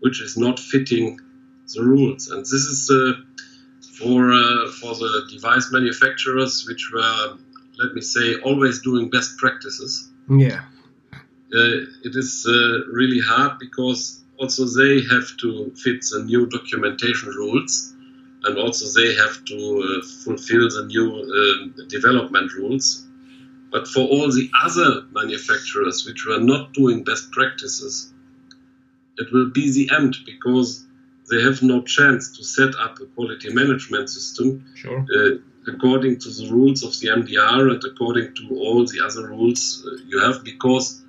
which 0.00 0.20
is 0.20 0.36
not 0.36 0.58
fitting 0.58 1.18
the 1.74 1.82
rules. 1.82 2.28
And 2.28 2.40
this 2.40 2.52
is 2.52 2.90
uh, 2.90 3.12
for 3.98 4.32
uh, 4.32 4.70
for 4.80 4.94
the 4.94 5.28
device 5.30 5.70
manufacturers 5.72 6.66
which 6.68 6.90
were, 6.92 7.38
let 7.78 7.94
me 7.94 8.00
say, 8.00 8.34
always 8.40 8.82
doing 8.82 9.10
best 9.10 9.38
practices 9.38 10.10
Yeah. 10.28 10.62
Uh, 11.54 11.84
it 12.04 12.14
is 12.16 12.46
uh, 12.48 12.90
really 12.90 13.20
hard 13.20 13.58
because 13.58 14.22
also 14.38 14.64
they 14.64 15.02
have 15.14 15.36
to 15.42 15.70
fit 15.76 16.00
the 16.10 16.24
new 16.24 16.46
documentation 16.46 17.28
rules 17.30 17.94
and 18.44 18.58
also 18.58 18.84
they 19.00 19.14
have 19.14 19.44
to 19.44 19.58
uh, 20.02 20.06
fulfill 20.24 20.68
the 20.68 20.84
new 20.86 21.08
um 21.12 21.74
development 21.88 22.52
rules. 22.54 23.06
But 23.70 23.86
for 23.88 24.00
all 24.00 24.30
the 24.30 24.50
other 24.64 25.02
manufacturers 25.12 26.04
which 26.06 26.26
were 26.26 26.40
not 26.40 26.72
doing 26.74 27.04
best 27.04 27.30
practices, 27.32 28.12
it 29.18 29.32
will 29.32 29.50
be 29.50 29.70
the 29.72 29.94
end 29.94 30.16
because 30.26 30.84
they 31.30 31.40
have 31.42 31.62
no 31.62 31.82
chance 31.82 32.36
to 32.36 32.44
set 32.44 32.74
up 32.76 32.98
a 33.00 33.06
quality 33.14 33.52
management 33.52 34.08
system 34.10 34.64
Sure. 34.74 35.06
uh, 35.14 35.36
according 35.72 36.18
to 36.18 36.28
the 36.30 36.50
rules 36.50 36.82
of 36.82 36.98
the 37.00 37.08
MDR 37.08 37.70
and 37.72 37.82
according 37.84 38.34
to 38.34 38.56
all 38.56 38.84
the 38.84 39.00
other 39.04 39.28
rules 39.28 39.86
you 40.08 40.18
have, 40.18 40.42
because 40.44 41.01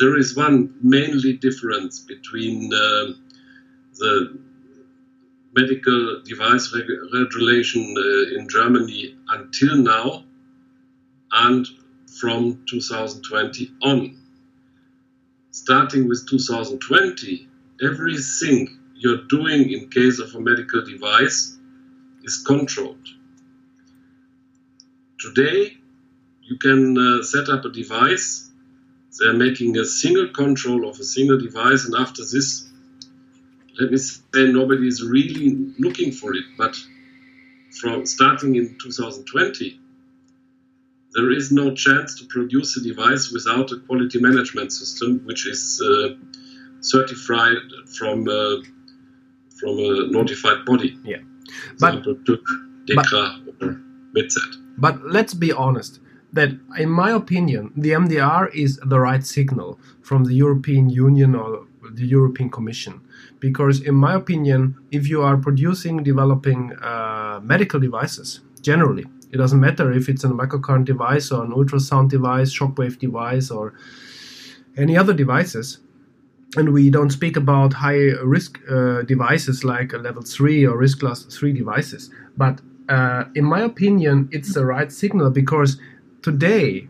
there 0.00 0.16
is 0.18 0.36
one 0.36 0.74
mainly 0.82 1.34
difference 1.34 2.00
between 2.00 2.72
um 2.74 3.08
the 3.98 4.38
medical 5.54 6.22
device 6.24 6.72
reg- 6.74 7.14
regulation 7.14 7.82
uh, 7.98 8.38
in 8.38 8.48
Germany 8.48 9.16
until 9.28 9.76
now 9.76 10.24
and 11.32 11.66
from 12.20 12.62
2020 12.68 13.72
on. 13.82 14.16
Starting 15.50 16.08
with 16.08 16.28
2020, 16.28 17.48
everything 17.82 18.78
you're 18.96 19.24
doing 19.28 19.70
in 19.70 19.88
case 19.90 20.18
of 20.20 20.34
a 20.34 20.40
medical 20.40 20.84
device 20.84 21.58
is 22.24 22.42
controlled. 22.46 23.08
Today, 25.18 25.76
you 26.42 26.58
can 26.58 26.96
uh, 26.98 27.22
set 27.22 27.48
up 27.48 27.64
a 27.64 27.70
device. 27.70 28.49
They're 29.18 29.34
making 29.34 29.76
a 29.76 29.84
single 29.84 30.28
control 30.28 30.88
of 30.88 30.98
a 31.00 31.04
single 31.04 31.38
device, 31.38 31.84
and 31.84 31.94
after 31.94 32.22
this, 32.22 32.68
let 33.80 33.90
me 33.90 33.96
say 33.96 34.52
nobody 34.52 34.86
is 34.86 35.02
really 35.04 35.72
looking 35.78 36.12
for 36.12 36.34
it. 36.34 36.44
But 36.56 36.76
from 37.80 38.06
starting 38.06 38.54
in 38.56 38.76
2020, 38.78 39.80
there 41.14 41.30
is 41.30 41.50
no 41.50 41.74
chance 41.74 42.18
to 42.20 42.26
produce 42.26 42.76
a 42.76 42.82
device 42.82 43.32
without 43.32 43.72
a 43.72 43.80
quality 43.80 44.20
management 44.20 44.72
system, 44.72 45.20
which 45.24 45.46
is 45.46 45.82
uh, 45.84 46.14
certified 46.80 47.56
from 47.98 48.28
uh, 48.28 48.56
from 49.58 49.78
a 49.78 50.06
notified 50.10 50.64
body. 50.64 50.96
Yeah. 51.04 51.16
But- 51.80 51.98
example, 51.98 52.14
TÜV, 52.26 52.42
DEKRA, 52.86 53.62
or 53.62 53.80
MITSET. 54.14 54.56
But 54.78 55.04
let's 55.04 55.34
be 55.34 55.52
honest 55.52 55.99
that, 56.32 56.50
in 56.78 56.90
my 56.90 57.10
opinion, 57.10 57.72
the 57.76 57.90
MDR 57.90 58.54
is 58.54 58.78
the 58.84 59.00
right 59.00 59.24
signal 59.24 59.78
from 60.02 60.24
the 60.24 60.34
European 60.34 60.88
Union 60.90 61.34
or 61.34 61.66
the 61.92 62.06
European 62.06 62.50
Commission. 62.50 63.00
Because, 63.40 63.80
in 63.80 63.94
my 63.94 64.14
opinion, 64.14 64.76
if 64.90 65.08
you 65.08 65.22
are 65.22 65.36
producing, 65.36 66.02
developing 66.02 66.72
uh, 66.74 67.40
medical 67.42 67.80
devices, 67.80 68.40
generally, 68.60 69.06
it 69.32 69.38
doesn't 69.38 69.60
matter 69.60 69.92
if 69.92 70.08
it's 70.08 70.24
a 70.24 70.28
microcurrent 70.28 70.84
device 70.84 71.30
or 71.30 71.44
an 71.44 71.52
ultrasound 71.52 72.10
device, 72.10 72.52
shockwave 72.52 72.98
device, 72.98 73.50
or 73.50 73.74
any 74.76 74.96
other 74.96 75.14
devices, 75.14 75.78
and 76.56 76.72
we 76.72 76.90
don't 76.90 77.10
speak 77.10 77.36
about 77.36 77.72
high 77.72 78.10
risk 78.24 78.58
uh, 78.68 79.02
devices 79.02 79.64
like 79.64 79.92
a 79.92 79.98
level 79.98 80.22
3 80.22 80.66
or 80.66 80.76
risk 80.76 81.00
class 81.00 81.22
3 81.24 81.52
devices 81.52 82.10
but 82.36 82.60
uh, 82.88 83.24
in 83.34 83.44
my 83.44 83.60
opinion 83.60 84.28
it's 84.32 84.54
the 84.54 84.64
right 84.64 84.90
signal 84.90 85.30
because 85.30 85.78
today 86.22 86.88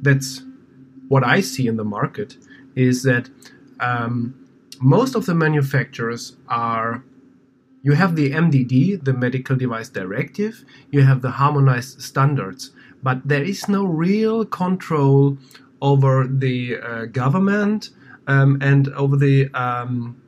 that's 0.00 0.42
what 1.08 1.24
i 1.24 1.40
see 1.40 1.66
in 1.66 1.76
the 1.76 1.84
market 1.84 2.36
is 2.74 3.02
that 3.02 3.30
um, 3.80 4.34
most 4.80 5.14
of 5.14 5.26
the 5.26 5.34
manufacturers 5.34 6.36
are 6.48 7.04
you 7.82 7.92
have 7.92 8.16
the 8.16 8.30
mdd 8.30 9.04
the 9.04 9.12
medical 9.12 9.56
device 9.56 9.88
directive 9.88 10.64
you 10.90 11.02
have 11.02 11.22
the 11.22 11.30
harmonized 11.32 12.02
standards 12.02 12.72
but 13.02 13.26
there 13.26 13.42
is 13.42 13.68
no 13.68 13.84
real 13.84 14.44
control 14.44 15.38
over 15.80 16.26
the 16.26 16.78
uh, 16.78 17.04
government 17.06 17.90
um, 18.26 18.58
and 18.60 18.88
over 18.88 19.16
the 19.16 19.48
um, 19.54 20.20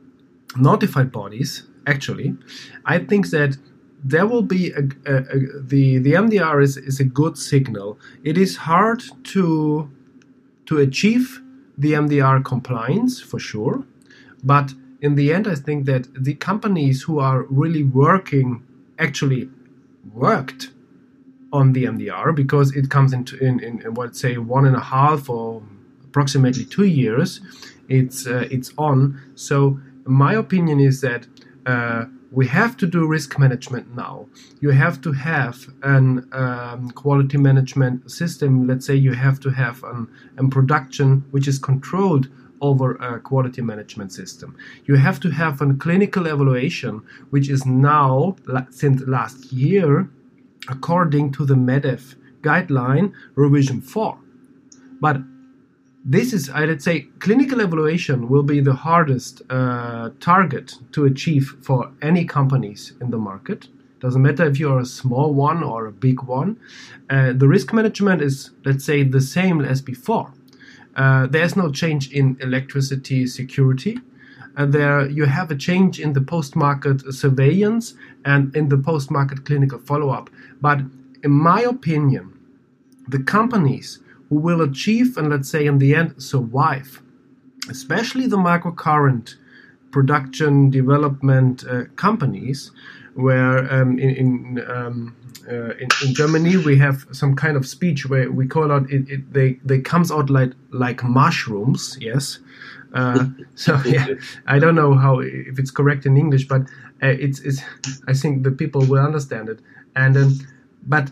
notified 0.55 1.11
bodies, 1.11 1.63
actually, 1.85 2.35
I 2.85 2.99
think 2.99 3.29
that 3.29 3.57
there 4.03 4.25
will 4.25 4.41
be 4.41 4.71
a, 4.71 4.83
a, 5.05 5.17
a, 5.17 5.39
the 5.61 5.97
the 5.99 6.13
MDR 6.13 6.63
is, 6.63 6.77
is 6.77 6.99
a 6.99 7.03
good 7.03 7.37
signal. 7.37 7.99
It 8.23 8.37
is 8.37 8.57
hard 8.57 9.03
to 9.25 9.89
to 10.65 10.77
achieve 10.77 11.41
the 11.77 11.93
MDR 11.93 12.43
compliance 12.43 13.19
for 13.19 13.39
sure, 13.39 13.83
but 14.43 14.73
in 15.01 15.15
the 15.15 15.33
end, 15.33 15.47
I 15.47 15.55
think 15.55 15.85
that 15.85 16.07
the 16.13 16.35
companies 16.35 17.03
who 17.03 17.19
are 17.19 17.43
really 17.43 17.83
working 17.83 18.63
actually 18.97 19.49
worked 20.13 20.71
on 21.51 21.73
the 21.73 21.85
MDR 21.85 22.35
because 22.35 22.75
it 22.75 22.89
comes 22.89 23.13
into 23.13 23.37
in, 23.39 23.59
in, 23.61 23.81
in 23.81 23.93
what 23.93 24.15
say 24.15 24.37
one 24.37 24.65
and 24.65 24.75
a 24.75 24.81
half 24.81 25.29
or 25.29 25.63
approximately 26.03 26.65
two 26.65 26.85
years. 26.85 27.41
It's 27.87 28.27
uh, 28.27 28.47
it's 28.51 28.71
on. 28.77 29.19
So 29.35 29.79
my 30.05 30.33
opinion 30.33 30.79
is 30.79 31.01
that. 31.01 31.27
Uh, 31.65 32.05
we 32.31 32.47
have 32.47 32.77
to 32.77 32.85
do 32.85 33.07
risk 33.07 33.39
management 33.39 33.95
now. 33.95 34.27
You 34.61 34.69
have 34.69 35.01
to 35.01 35.11
have 35.11 35.67
an 35.81 36.27
um, 36.31 36.91
quality 36.91 37.37
management 37.37 38.11
system. 38.11 38.67
Let's 38.67 38.85
say 38.85 38.95
you 38.95 39.13
have 39.13 39.39
to 39.41 39.49
have 39.49 39.83
an, 39.83 40.07
a 40.37 40.47
production 40.47 41.25
which 41.31 41.47
is 41.47 41.57
controlled 41.57 42.27
over 42.61 42.95
a 42.95 43.19
quality 43.19 43.61
management 43.61 44.11
system. 44.11 44.55
You 44.85 44.95
have 44.95 45.19
to 45.21 45.31
have 45.31 45.61
a 45.61 45.73
clinical 45.73 46.27
evaluation, 46.27 47.01
which 47.29 47.49
is 47.49 47.65
now, 47.65 48.35
since 48.69 49.01
last 49.07 49.51
year, 49.51 50.09
according 50.67 51.31
to 51.33 51.45
the 51.45 51.55
MEDDEV 51.55 52.15
guideline 52.41 53.13
revision 53.35 53.81
4. 53.81 54.17
But 54.99 55.21
this 56.09 56.33
is, 56.33 56.49
I 56.49 56.65
would 56.65 56.81
say, 56.81 57.01
clinical 57.19 57.59
evaluation 57.59 58.29
will 58.29 58.41
be 58.41 58.61
the 58.61 58.73
hardest 58.73 59.43
uh, 59.51 60.09
target 60.19 60.73
to 60.93 61.05
achieve 61.05 61.55
for 61.61 61.91
any 62.01 62.25
companies 62.25 62.93
in 62.99 63.11
the 63.11 63.19
market. 63.19 63.67
Doesn't 63.99 64.23
matter 64.23 64.43
if 64.45 64.59
you're 64.59 64.79
a 64.79 64.85
small 64.85 65.35
one 65.35 65.61
or 65.61 65.85
a 65.85 65.91
big 65.91 66.23
one. 66.23 66.57
Uh, 67.11 67.33
the 67.33 67.47
risk 67.47 67.73
management 67.73 68.23
is, 68.23 68.49
let's 68.65 68.83
say, 68.83 69.03
the 69.03 69.21
same 69.21 69.61
as 69.61 69.83
before. 69.83 70.33
Uh, 70.95 71.27
there's 71.27 71.55
no 71.55 71.71
change 71.71 72.11
in 72.11 72.37
electricity 72.41 73.27
security. 73.27 73.99
And 74.57 74.73
there 74.73 75.07
you 75.07 75.25
have 75.25 75.51
a 75.51 75.55
change 75.55 75.99
in 75.99 76.13
the 76.13 76.21
post-market 76.21 77.13
surveillance 77.13 77.93
and 78.25 78.55
in 78.55 78.69
the 78.69 78.79
post-market 78.79 79.45
clinical 79.45 79.77
follow-up. 79.77 80.31
But 80.59 80.79
in 81.23 81.31
my 81.31 81.61
opinion, 81.61 82.33
the 83.07 83.19
companies 83.19 83.99
who 84.29 84.35
will 84.35 84.61
achieve 84.61 85.17
and 85.17 85.29
let's 85.29 85.49
say 85.49 85.65
in 85.65 85.79
the 85.79 85.95
end 85.95 86.21
survive, 86.21 87.01
especially 87.69 88.27
the 88.27 88.37
microcurrent 88.37 89.35
production 89.91 90.69
development 90.69 91.65
uh, 91.67 91.85
companies, 91.95 92.71
where 93.15 93.71
um, 93.73 93.97
in 93.97 94.09
in, 94.09 94.63
um, 94.69 95.15
uh, 95.49 95.71
in, 95.71 95.87
in 96.05 96.13
Germany 96.13 96.57
we 96.57 96.77
have 96.77 97.07
some 97.11 97.35
kind 97.35 97.57
of 97.57 97.65
speech 97.65 98.05
where 98.07 98.31
we 98.31 98.47
call 98.47 98.71
out 98.71 98.89
it, 98.91 99.09
it 99.09 99.33
they 99.33 99.59
they 99.65 99.79
comes 99.79 100.11
out 100.11 100.29
like 100.29 100.53
like 100.71 101.03
mushrooms 101.03 101.97
yes. 101.99 102.39
Uh, 102.93 103.25
so 103.55 103.79
yeah 103.85 104.07
I 104.47 104.59
don't 104.59 104.75
know 104.75 104.93
how 104.93 105.19
if 105.19 105.59
it's 105.59 105.71
correct 105.71 106.05
in 106.05 106.17
English 106.17 106.47
but 106.47 106.61
uh, 107.01 107.07
it's 107.07 107.39
it's 107.39 107.61
I 108.07 108.13
think 108.13 108.43
the 108.43 108.51
people 108.51 108.81
will 108.85 109.03
understand 109.03 109.49
it. 109.49 109.59
And 109.95 110.15
um, 110.17 110.39
but 110.83 111.11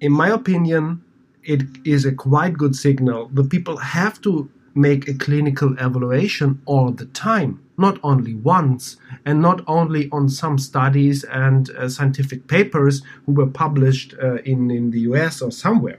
in 0.00 0.12
my 0.12 0.28
opinion 0.28 1.02
it 1.44 1.62
is 1.84 2.04
a 2.04 2.12
quite 2.12 2.54
good 2.54 2.74
signal 2.76 3.28
the 3.32 3.44
people 3.44 3.76
have 3.76 4.20
to 4.20 4.50
make 4.74 5.08
a 5.08 5.14
clinical 5.14 5.72
evaluation 5.78 6.60
all 6.64 6.90
the 6.90 7.06
time 7.06 7.60
not 7.80 7.98
only 8.02 8.34
once 8.34 8.98
and 9.24 9.40
not 9.40 9.62
only 9.66 10.08
on 10.12 10.28
some 10.28 10.58
studies 10.58 11.24
and 11.24 11.70
uh, 11.70 11.88
scientific 11.88 12.46
papers 12.46 13.02
who 13.24 13.32
were 13.32 13.46
published 13.46 14.14
uh, 14.22 14.36
in, 14.52 14.70
in 14.70 14.90
the 14.90 15.00
US 15.10 15.40
or 15.40 15.50
somewhere. 15.50 15.98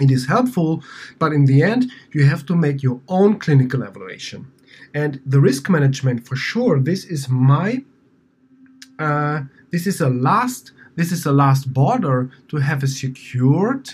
It 0.00 0.10
is 0.10 0.26
helpful, 0.26 0.82
but 1.18 1.32
in 1.32 1.44
the 1.44 1.62
end, 1.62 1.90
you 2.12 2.24
have 2.24 2.46
to 2.46 2.56
make 2.56 2.82
your 2.82 3.00
own 3.08 3.38
clinical 3.38 3.82
evaluation. 3.82 4.50
And 4.94 5.20
the 5.26 5.38
risk 5.38 5.68
management, 5.68 6.26
for 6.26 6.34
sure, 6.34 6.80
this 6.80 7.04
is 7.04 7.28
my, 7.28 7.84
uh, 8.98 9.42
this 9.70 9.86
is 9.86 10.00
a 10.00 10.08
last, 10.08 10.72
this 10.96 11.12
is 11.12 11.26
a 11.26 11.32
last 11.32 11.74
border 11.74 12.30
to 12.48 12.56
have 12.56 12.82
a 12.82 12.86
secured 12.86 13.90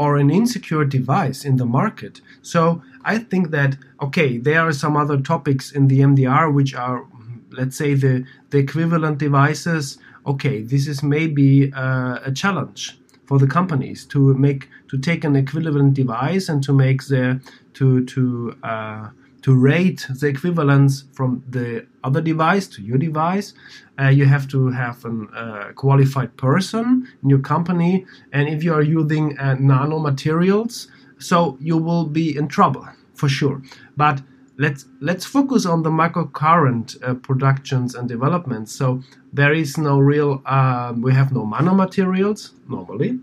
or 0.00 0.16
an 0.16 0.30
insecure 0.30 0.82
device 0.86 1.44
in 1.44 1.56
the 1.56 1.66
market. 1.66 2.22
So 2.40 2.82
I 3.04 3.18
think 3.18 3.50
that 3.50 3.76
okay, 4.00 4.38
there 4.38 4.62
are 4.66 4.72
some 4.72 4.96
other 4.96 5.18
topics 5.20 5.70
in 5.70 5.88
the 5.88 6.00
MDR 6.00 6.52
which 6.52 6.74
are, 6.74 7.06
let's 7.50 7.76
say, 7.76 7.92
the 7.92 8.24
the 8.48 8.58
equivalent 8.58 9.18
devices. 9.18 9.98
Okay, 10.26 10.62
this 10.62 10.86
is 10.88 11.02
maybe 11.02 11.70
uh, 11.74 12.18
a 12.30 12.32
challenge 12.32 12.98
for 13.26 13.38
the 13.38 13.46
companies 13.46 14.06
to 14.06 14.32
make 14.46 14.70
to 14.88 14.96
take 14.98 15.22
an 15.22 15.36
equivalent 15.36 15.92
device 15.92 16.48
and 16.48 16.62
to 16.64 16.72
make 16.72 17.00
the 17.12 17.38
to 17.74 18.04
to 18.06 18.56
uh, 18.62 19.10
to 19.42 19.54
rate 19.54 20.06
the 20.20 20.26
equivalence 20.26 21.04
from 21.12 21.42
the 21.48 21.86
other 22.04 22.20
device 22.20 22.66
to 22.68 22.82
your 22.82 22.98
device. 22.98 23.54
Uh, 23.98 24.08
you 24.08 24.24
have 24.24 24.48
to 24.48 24.68
have 24.68 25.04
a 25.04 25.24
uh, 25.34 25.72
qualified 25.72 26.36
person 26.36 27.06
in 27.22 27.30
your 27.30 27.38
company, 27.38 28.06
and 28.32 28.48
if 28.48 28.62
you 28.62 28.72
are 28.72 28.82
using 28.82 29.38
uh, 29.38 29.54
nano 29.58 29.98
materials, 29.98 30.88
so 31.18 31.56
you 31.60 31.76
will 31.76 32.06
be 32.06 32.36
in 32.36 32.48
trouble 32.48 32.86
for 33.14 33.28
sure. 33.28 33.62
But 33.96 34.22
let's 34.56 34.86
let's 35.00 35.24
focus 35.24 35.66
on 35.66 35.82
the 35.82 35.90
microcurrent 35.90 36.96
uh, 37.02 37.14
productions 37.14 37.94
and 37.94 38.08
developments. 38.08 38.72
So 38.72 39.02
there 39.32 39.52
is 39.52 39.78
no 39.78 39.98
real. 39.98 40.42
Uh, 40.44 40.94
we 40.96 41.12
have 41.12 41.32
no 41.32 41.44
nanomaterials 41.44 42.52
normally. 42.68 43.18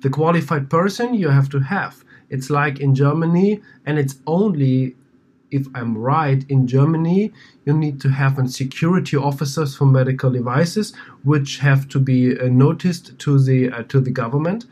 The 0.00 0.10
qualified 0.10 0.68
person 0.68 1.14
you 1.14 1.30
have 1.30 1.48
to 1.50 1.60
have. 1.60 2.04
It's 2.28 2.50
like 2.50 2.80
in 2.80 2.94
Germany, 2.94 3.60
and 3.86 3.98
it's 3.98 4.16
only 4.26 4.96
if 5.50 5.66
I'm 5.74 5.96
right, 5.96 6.44
in 6.48 6.66
Germany, 6.66 7.32
you 7.64 7.72
need 7.72 8.00
to 8.00 8.08
have 8.08 8.38
security 8.50 9.16
officers 9.16 9.76
for 9.76 9.86
medical 9.86 10.30
devices, 10.30 10.94
which 11.22 11.58
have 11.58 11.88
to 11.90 11.98
be 11.98 12.38
uh, 12.38 12.48
noticed 12.48 13.18
to 13.20 13.38
the 13.38 13.70
uh, 13.70 13.82
to 13.84 14.00
the 14.00 14.10
government. 14.10 14.66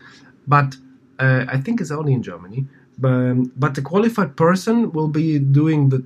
But 0.47 0.77
uh, 1.19 1.45
I 1.49 1.59
think 1.59 1.81
it's 1.81 1.91
only 1.91 2.13
in 2.13 2.23
Germany. 2.23 2.67
But, 2.99 3.59
but 3.59 3.75
the 3.75 3.83
qualified 3.83 4.37
person 4.37 4.93
will 4.93 5.09
be 5.09 5.39
doing 5.39 5.89
the 5.89 6.05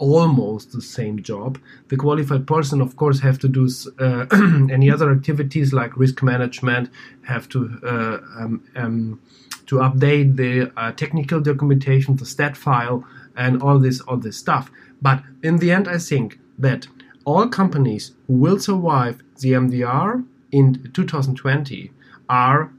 almost 0.00 0.72
the 0.72 0.80
same 0.80 1.22
job. 1.22 1.58
The 1.88 1.96
qualified 1.96 2.46
person, 2.46 2.80
of 2.80 2.96
course, 2.96 3.20
have 3.20 3.38
to 3.40 3.48
do 3.48 3.68
uh, 3.98 4.26
any 4.72 4.90
other 4.90 5.12
activities 5.12 5.72
like 5.72 5.96
risk 5.96 6.22
management, 6.22 6.90
have 7.26 7.48
to 7.50 7.78
uh, 7.84 8.18
um, 8.40 8.64
um, 8.74 9.20
to 9.66 9.76
update 9.76 10.36
the 10.36 10.72
uh, 10.76 10.90
technical 10.92 11.40
documentation, 11.40 12.16
the 12.16 12.26
stat 12.26 12.56
file, 12.56 13.04
and 13.40 13.62
all 13.62 13.78
this 13.78 14.00
all 14.02 14.18
this 14.18 14.36
stuff. 14.36 14.70
But 15.02 15.22
in 15.42 15.56
the 15.56 15.72
end, 15.72 15.88
I 15.88 15.98
think 15.98 16.38
that 16.58 16.86
all 17.24 17.48
companies 17.48 18.12
who 18.26 18.34
will 18.34 18.60
survive 18.60 19.22
the 19.40 19.52
MDR 19.52 20.24
in 20.52 20.90
2020 20.92 21.90
are 22.28 22.70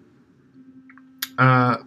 uh, 1.37 1.77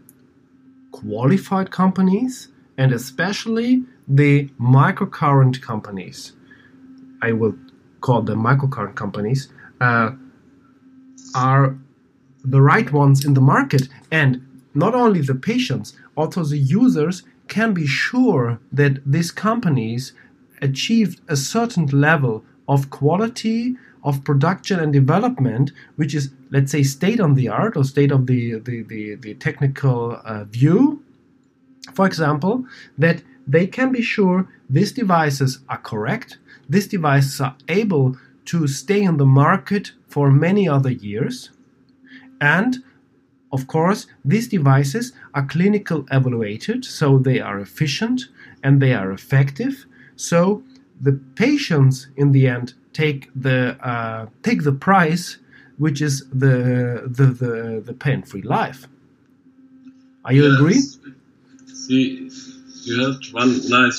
qualified 0.90 1.70
companies 1.70 2.48
and 2.76 2.92
especially 2.92 3.84
the 4.08 4.48
microcurrent 4.60 5.62
companies. 5.62 6.32
I 7.22 7.30
will 7.32 7.54
call 8.00 8.22
them 8.22 8.42
microcurrent 8.42 8.96
companies. 8.96 9.48
Uh, 9.80 10.10
are 11.34 11.76
the 12.44 12.60
right 12.60 12.92
ones 12.92 13.24
in 13.24 13.34
the 13.34 13.40
market 13.40 13.88
and 14.10 14.30
not 14.74 14.94
only 14.94 15.20
the 15.20 15.34
patients 15.34 15.96
also 16.16 16.44
the 16.44 16.58
users 16.58 17.22
can 17.48 17.74
be 17.74 17.86
sure 17.86 18.60
that 18.72 19.00
these 19.04 19.30
companies 19.30 20.12
achieved 20.62 21.20
a 21.28 21.36
certain 21.36 21.86
level 21.86 22.44
of 22.68 22.90
quality 22.90 23.76
of 24.02 24.24
production 24.24 24.78
and 24.80 24.92
development, 24.92 25.72
which 25.96 26.14
is, 26.14 26.30
let's 26.50 26.72
say, 26.72 26.82
state 26.82 27.20
of 27.20 27.36
the 27.36 27.48
art 27.48 27.76
or 27.76 27.84
state 27.84 28.12
of 28.12 28.26
the, 28.26 28.58
the, 28.60 28.82
the, 28.82 29.14
the 29.16 29.34
technical 29.34 30.20
uh, 30.24 30.44
view, 30.44 31.02
for 31.94 32.06
example, 32.06 32.64
that 32.98 33.22
they 33.46 33.66
can 33.66 33.92
be 33.92 34.02
sure 34.02 34.48
these 34.68 34.92
devices 34.92 35.60
are 35.68 35.78
correct, 35.78 36.38
these 36.68 36.86
devices 36.86 37.40
are 37.40 37.56
able 37.68 38.16
to 38.46 38.66
stay 38.66 39.02
in 39.02 39.16
the 39.16 39.26
market 39.26 39.92
for 40.08 40.30
many 40.30 40.68
other 40.68 40.90
years, 40.90 41.50
and 42.40 42.82
of 43.54 43.68
course, 43.68 44.06
these 44.24 44.48
devices 44.48 45.12
are 45.32 45.46
clinical 45.46 46.04
evaluated, 46.10 46.84
so 46.84 47.18
they 47.18 47.38
are 47.40 47.60
efficient 47.60 48.22
and 48.64 48.82
they 48.82 48.92
are 48.92 49.12
effective. 49.12 49.86
So 50.16 50.64
the 51.00 51.12
patients 51.36 52.08
in 52.16 52.32
the 52.32 52.48
end 52.48 52.74
take 52.92 53.30
the 53.46 53.76
uh, 53.92 54.26
take 54.42 54.64
the 54.64 54.72
price, 54.72 55.38
which 55.78 56.02
is 56.02 56.14
the 56.30 56.56
the 57.18 57.26
the, 57.42 57.82
the 57.88 57.94
pain-free 58.04 58.42
life. 58.42 58.88
Are 60.24 60.32
you 60.32 60.44
yes. 60.46 60.54
agree? 60.54 60.80
See, 61.84 62.30
you 62.86 62.94
had 63.04 63.20
one 63.32 63.52
nice 63.68 63.98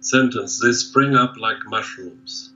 sentence. 0.00 0.60
They 0.60 0.72
spring 0.72 1.14
up 1.14 1.32
like 1.36 1.60
mushrooms. 1.66 2.52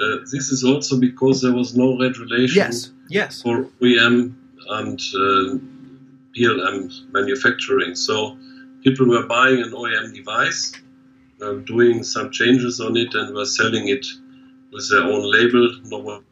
Uh, 0.00 0.16
this 0.32 0.46
is 0.54 0.64
also 0.64 0.98
because 0.98 1.42
there 1.42 1.52
was 1.52 1.76
no 1.76 1.98
regulation 1.98 2.56
Yes, 2.56 2.90
yes. 3.10 3.42
for 3.42 3.68
OEM 3.82 4.34
and 4.68 5.00
uh, 5.00 5.58
PLM 6.36 7.12
manufacturing. 7.12 7.94
So 7.94 8.36
people 8.82 9.08
were 9.08 9.26
buying 9.26 9.62
an 9.62 9.70
OEM 9.70 10.14
device, 10.14 10.72
uh, 11.42 11.54
doing 11.54 12.02
some 12.02 12.30
changes 12.30 12.80
on 12.80 12.96
it, 12.96 13.14
and 13.14 13.34
were 13.34 13.44
selling 13.44 13.88
it 13.88 14.06
with 14.72 14.88
their 14.90 15.02
own 15.02 15.30
label. 15.30 15.70
Nobody 15.84 16.24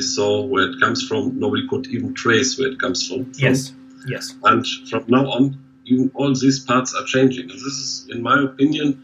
saw 0.00 0.44
where 0.44 0.70
it 0.70 0.80
comes 0.80 1.06
from. 1.06 1.38
Nobody 1.38 1.66
could 1.68 1.86
even 1.88 2.14
trace 2.14 2.58
where 2.58 2.68
it 2.68 2.80
comes 2.80 3.06
from. 3.06 3.32
Yes, 3.36 3.72
yes. 4.06 4.34
And 4.44 4.66
from 4.88 5.04
now 5.08 5.26
on, 5.26 5.58
even 5.86 6.10
all 6.14 6.34
these 6.34 6.60
parts 6.60 6.94
are 6.94 7.04
changing. 7.04 7.50
And 7.50 7.58
this 7.58 7.62
is, 7.62 8.08
in 8.10 8.22
my 8.22 8.42
opinion, 8.42 9.02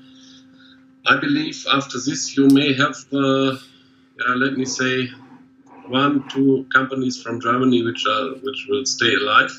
I 1.06 1.18
believe 1.18 1.64
after 1.72 1.98
this 1.98 2.36
you 2.36 2.48
may 2.48 2.74
have, 2.74 2.96
uh, 3.12 3.56
yeah, 4.18 4.34
let 4.36 4.54
me 4.54 4.64
say, 4.64 5.08
one, 5.90 6.28
two 6.28 6.66
companies 6.72 7.22
from 7.22 7.40
Germany 7.40 7.82
which 7.84 8.06
are 8.06 8.26
which 8.46 8.66
will 8.68 8.84
stay 8.86 9.14
alive. 9.14 9.50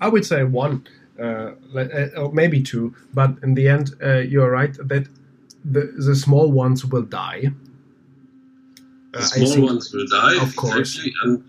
I 0.00 0.08
would 0.08 0.24
say 0.24 0.44
one, 0.44 0.86
uh, 1.18 1.52
uh, 1.76 2.08
or 2.20 2.32
maybe 2.32 2.62
two, 2.62 2.94
but 3.14 3.30
in 3.42 3.54
the 3.54 3.68
end, 3.68 3.94
uh, 4.02 4.18
you're 4.32 4.50
right 4.50 4.74
that 4.88 5.06
the, 5.64 5.92
the 6.06 6.14
small 6.16 6.50
ones 6.50 6.84
will 6.84 7.02
die. 7.02 7.42
The 9.12 9.18
Uh, 9.18 9.22
small 9.22 9.66
ones 9.70 9.92
will 9.92 10.06
die, 10.06 10.36
Of 10.42 10.56
course. 10.56 10.78
exactly, 10.78 11.12
and 11.24 11.42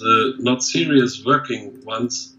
the 0.00 0.34
not 0.38 0.62
serious 0.62 1.24
working 1.24 1.62
ones 1.84 2.34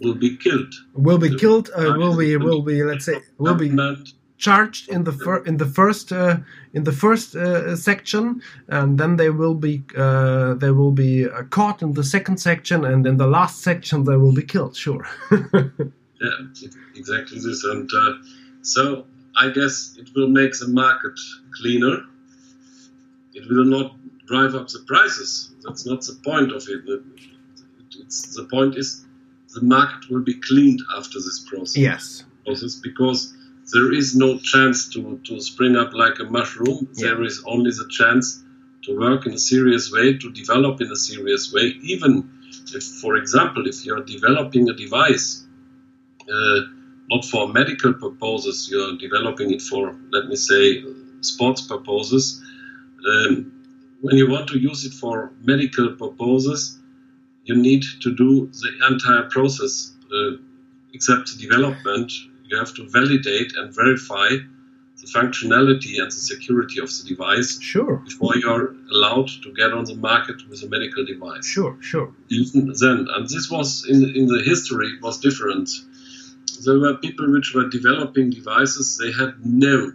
will 0.00 0.14
be 0.14 0.36
killed. 0.36 0.72
will 0.94 1.18
be 1.18 1.28
the- 1.28 1.36
killed. 1.38 1.70
Uh, 1.76 1.94
will 1.98 2.16
be 2.16 2.36
will 2.36 2.62
be 2.62 2.82
let's 2.84 3.04
say 3.04 3.16
will 3.38 3.54
be 3.54 3.68
Government 3.68 4.12
charged 4.38 4.88
in 4.88 5.04
the 5.04 5.12
fir- 5.12 5.42
in 5.46 5.56
the 5.58 5.66
first 5.66 6.12
uh, 6.12 6.36
in 6.72 6.84
the 6.84 6.92
first 6.92 7.34
uh, 7.36 7.76
section, 7.76 8.40
and 8.68 8.98
then 8.98 9.16
they 9.16 9.30
will 9.30 9.54
be 9.54 9.82
uh, 9.96 10.54
they 10.54 10.70
will 10.70 10.92
be 10.92 11.26
uh, 11.28 11.42
caught 11.50 11.82
in 11.82 11.92
the 11.94 12.04
second 12.04 12.38
section, 12.38 12.84
and 12.84 13.06
in 13.06 13.16
the 13.16 13.26
last 13.26 13.62
section 13.62 14.04
they 14.04 14.16
will 14.16 14.32
be 14.34 14.42
killed. 14.42 14.76
Sure. 14.76 15.04
Yeah, 16.20 16.30
exactly 16.96 17.38
this. 17.38 17.62
And 17.62 17.88
uh, 17.94 18.12
so 18.62 19.04
I 19.36 19.50
guess 19.50 19.94
it 20.00 20.08
will 20.16 20.26
make 20.28 20.50
the 20.58 20.66
market 20.66 21.16
cleaner. 21.60 21.96
It 23.34 23.48
will 23.48 23.64
not 23.64 23.94
drive 24.26 24.56
up 24.56 24.66
the 24.66 24.80
prices. 24.88 25.52
That's 25.64 25.86
not 25.86 26.00
the 26.00 26.18
point 26.24 26.50
of 26.50 26.62
it. 26.68 26.82
It- 26.88 27.02
It's, 28.02 28.34
the 28.36 28.44
point 28.56 28.76
is 28.76 28.88
the 29.54 29.62
market 29.62 30.10
will 30.10 30.24
be 30.32 30.34
cleaned 30.48 30.80
after 30.98 31.18
this 31.26 31.38
process. 31.50 31.76
yes. 31.88 32.24
process 32.44 32.74
because 32.88 33.20
there 33.72 33.92
is 33.92 34.14
no 34.14 34.38
chance 34.38 34.88
to, 34.90 35.18
to 35.24 35.40
spring 35.40 35.76
up 35.76 35.92
like 35.92 36.18
a 36.20 36.24
mushroom. 36.24 36.88
Yeah. 36.94 37.08
There 37.08 37.24
is 37.24 37.42
only 37.46 37.70
the 37.70 37.86
chance 37.90 38.42
to 38.84 38.98
work 38.98 39.26
in 39.26 39.32
a 39.34 39.38
serious 39.38 39.92
way, 39.92 40.16
to 40.16 40.32
develop 40.32 40.80
in 40.80 40.90
a 40.90 40.96
serious 40.96 41.52
way. 41.52 41.74
Even 41.82 42.30
if, 42.74 42.84
for 42.84 43.16
example, 43.16 43.66
if 43.66 43.84
you're 43.84 44.04
developing 44.04 44.68
a 44.68 44.72
device, 44.72 45.44
uh, 46.32 46.60
not 47.10 47.24
for 47.24 47.48
medical 47.48 47.92
purposes, 47.94 48.68
you're 48.70 48.96
developing 48.96 49.52
it 49.52 49.62
for, 49.62 49.96
let 50.12 50.26
me 50.26 50.36
say, 50.36 50.82
sports 51.20 51.62
purposes. 51.62 52.42
Um, 53.06 53.52
when 54.00 54.16
you 54.16 54.30
want 54.30 54.48
to 54.50 54.58
use 54.58 54.84
it 54.84 54.92
for 54.92 55.32
medical 55.42 55.90
purposes, 55.92 56.78
you 57.44 57.56
need 57.56 57.82
to 58.02 58.14
do 58.14 58.46
the 58.46 58.86
entire 58.90 59.24
process, 59.30 59.92
uh, 60.12 60.36
except 60.92 61.30
the 61.32 61.46
development. 61.48 62.12
You 62.48 62.56
have 62.58 62.72
to 62.74 62.88
validate 62.88 63.50
and 63.56 63.74
verify 63.74 64.28
the 65.00 65.06
functionality 65.06 66.00
and 66.02 66.08
the 66.10 66.22
security 66.32 66.80
of 66.80 66.88
the 66.88 67.04
device 67.08 67.60
Sure. 67.60 67.96
before 68.04 68.34
you're 68.36 68.74
allowed 68.90 69.28
to 69.44 69.52
get 69.54 69.70
on 69.72 69.84
the 69.84 69.94
market 69.94 70.38
with 70.48 70.60
a 70.64 70.68
medical 70.68 71.04
device 71.04 71.46
Sure. 71.46 71.76
Sure. 71.80 72.08
even 72.30 72.72
then. 72.82 73.06
And 73.14 73.28
this 73.28 73.48
was 73.50 73.68
in 73.92 73.98
in 74.18 74.26
the 74.26 74.42
history 74.52 74.88
it 74.94 75.00
was 75.02 75.18
different. 75.26 75.68
There 76.64 76.78
were 76.84 76.94
people 77.06 77.26
which 77.34 77.54
were 77.54 77.68
developing 77.78 78.30
devices. 78.30 78.86
They 79.00 79.12
had 79.12 79.32
no, 79.44 79.92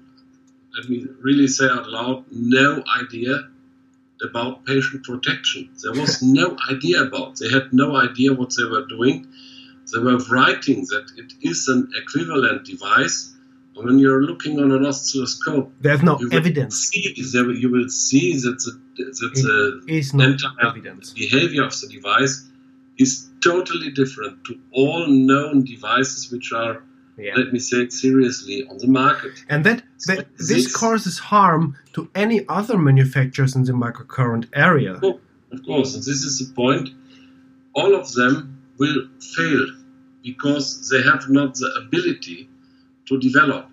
let 0.77 0.85
me 0.91 0.97
really 1.27 1.47
say 1.47 1.65
out 1.75 1.89
loud, 1.89 2.23
no 2.31 2.81
idea 3.03 3.33
about 4.27 4.65
patient 4.65 5.03
protection. 5.03 5.61
There 5.83 5.91
was 6.01 6.13
no 6.39 6.47
idea 6.71 6.97
about. 7.07 7.29
They 7.39 7.49
had 7.57 7.73
no 7.73 7.87
idea 8.07 8.29
what 8.33 8.51
they 8.55 8.63
were 8.73 8.85
doing. 8.95 9.27
They 9.93 9.99
were 9.99 10.17
writing 10.31 10.81
that 10.91 11.05
it 11.17 11.33
is 11.41 11.67
an 11.67 11.89
equivalent 12.01 12.65
device. 12.65 13.33
And 13.75 13.85
when 13.85 13.99
you're 13.99 14.23
looking 14.23 14.59
on 14.59 14.71
an 14.71 14.85
oscilloscope, 14.85 15.71
There's 15.81 16.03
no 16.03 16.19
you 16.19 16.29
evidence. 16.31 16.75
see 16.89 17.13
you 17.15 17.69
will 17.69 17.89
see 17.89 18.33
that 18.43 18.57
the, 18.63 19.03
that 19.03 19.83
the 19.87 19.93
Is 19.97 20.13
no 20.13 20.25
entire 20.25 20.51
evidence. 20.69 21.11
behavior 21.13 21.63
of 21.63 21.73
the 21.79 21.87
device 21.87 22.47
is 22.99 23.29
totally 23.43 23.89
different 23.91 24.43
to 24.45 24.59
all 24.71 25.07
known 25.07 25.63
devices 25.63 26.31
which 26.31 26.51
are, 26.53 26.83
Yeah. 27.17 27.33
let 27.35 27.51
me 27.53 27.59
say 27.59 27.77
it 27.85 27.93
seriously, 27.93 28.57
on 28.69 28.77
the 28.77 28.87
market. 28.87 29.33
And 29.49 29.63
that, 29.67 29.83
that 30.07 30.17
So 30.17 30.23
this 30.37 30.47
this- 30.65 30.75
causes 30.75 31.17
harm 31.19 31.75
to 31.95 32.01
any 32.15 32.39
other 32.47 32.77
manufacturers 32.77 33.55
in 33.55 33.63
the 33.63 33.73
microcurrent 33.73 34.45
area. 34.53 34.99
Oh, 35.01 35.19
of 35.51 35.59
course, 35.65 35.89
and 35.95 36.03
this 36.03 36.21
is 36.29 36.33
the 36.41 36.49
point. 36.53 36.89
All 37.73 37.95
of 38.01 38.11
them 38.13 38.35
will 38.77 38.99
fail 39.35 39.65
because 40.23 40.89
they 40.89 41.01
have 41.03 41.29
not 41.29 41.55
the 41.55 41.69
ability 41.85 42.49
to 43.07 43.19
develop. 43.19 43.69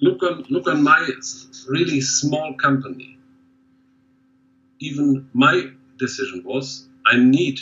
Look 0.00 0.22
on, 0.22 0.44
look 0.50 0.66
on 0.66 0.82
my 0.82 1.08
really 1.68 2.00
small 2.00 2.54
company. 2.54 3.18
Even 4.80 5.28
my 5.32 5.70
decision 5.98 6.42
was 6.44 6.88
I 7.06 7.16
need 7.16 7.58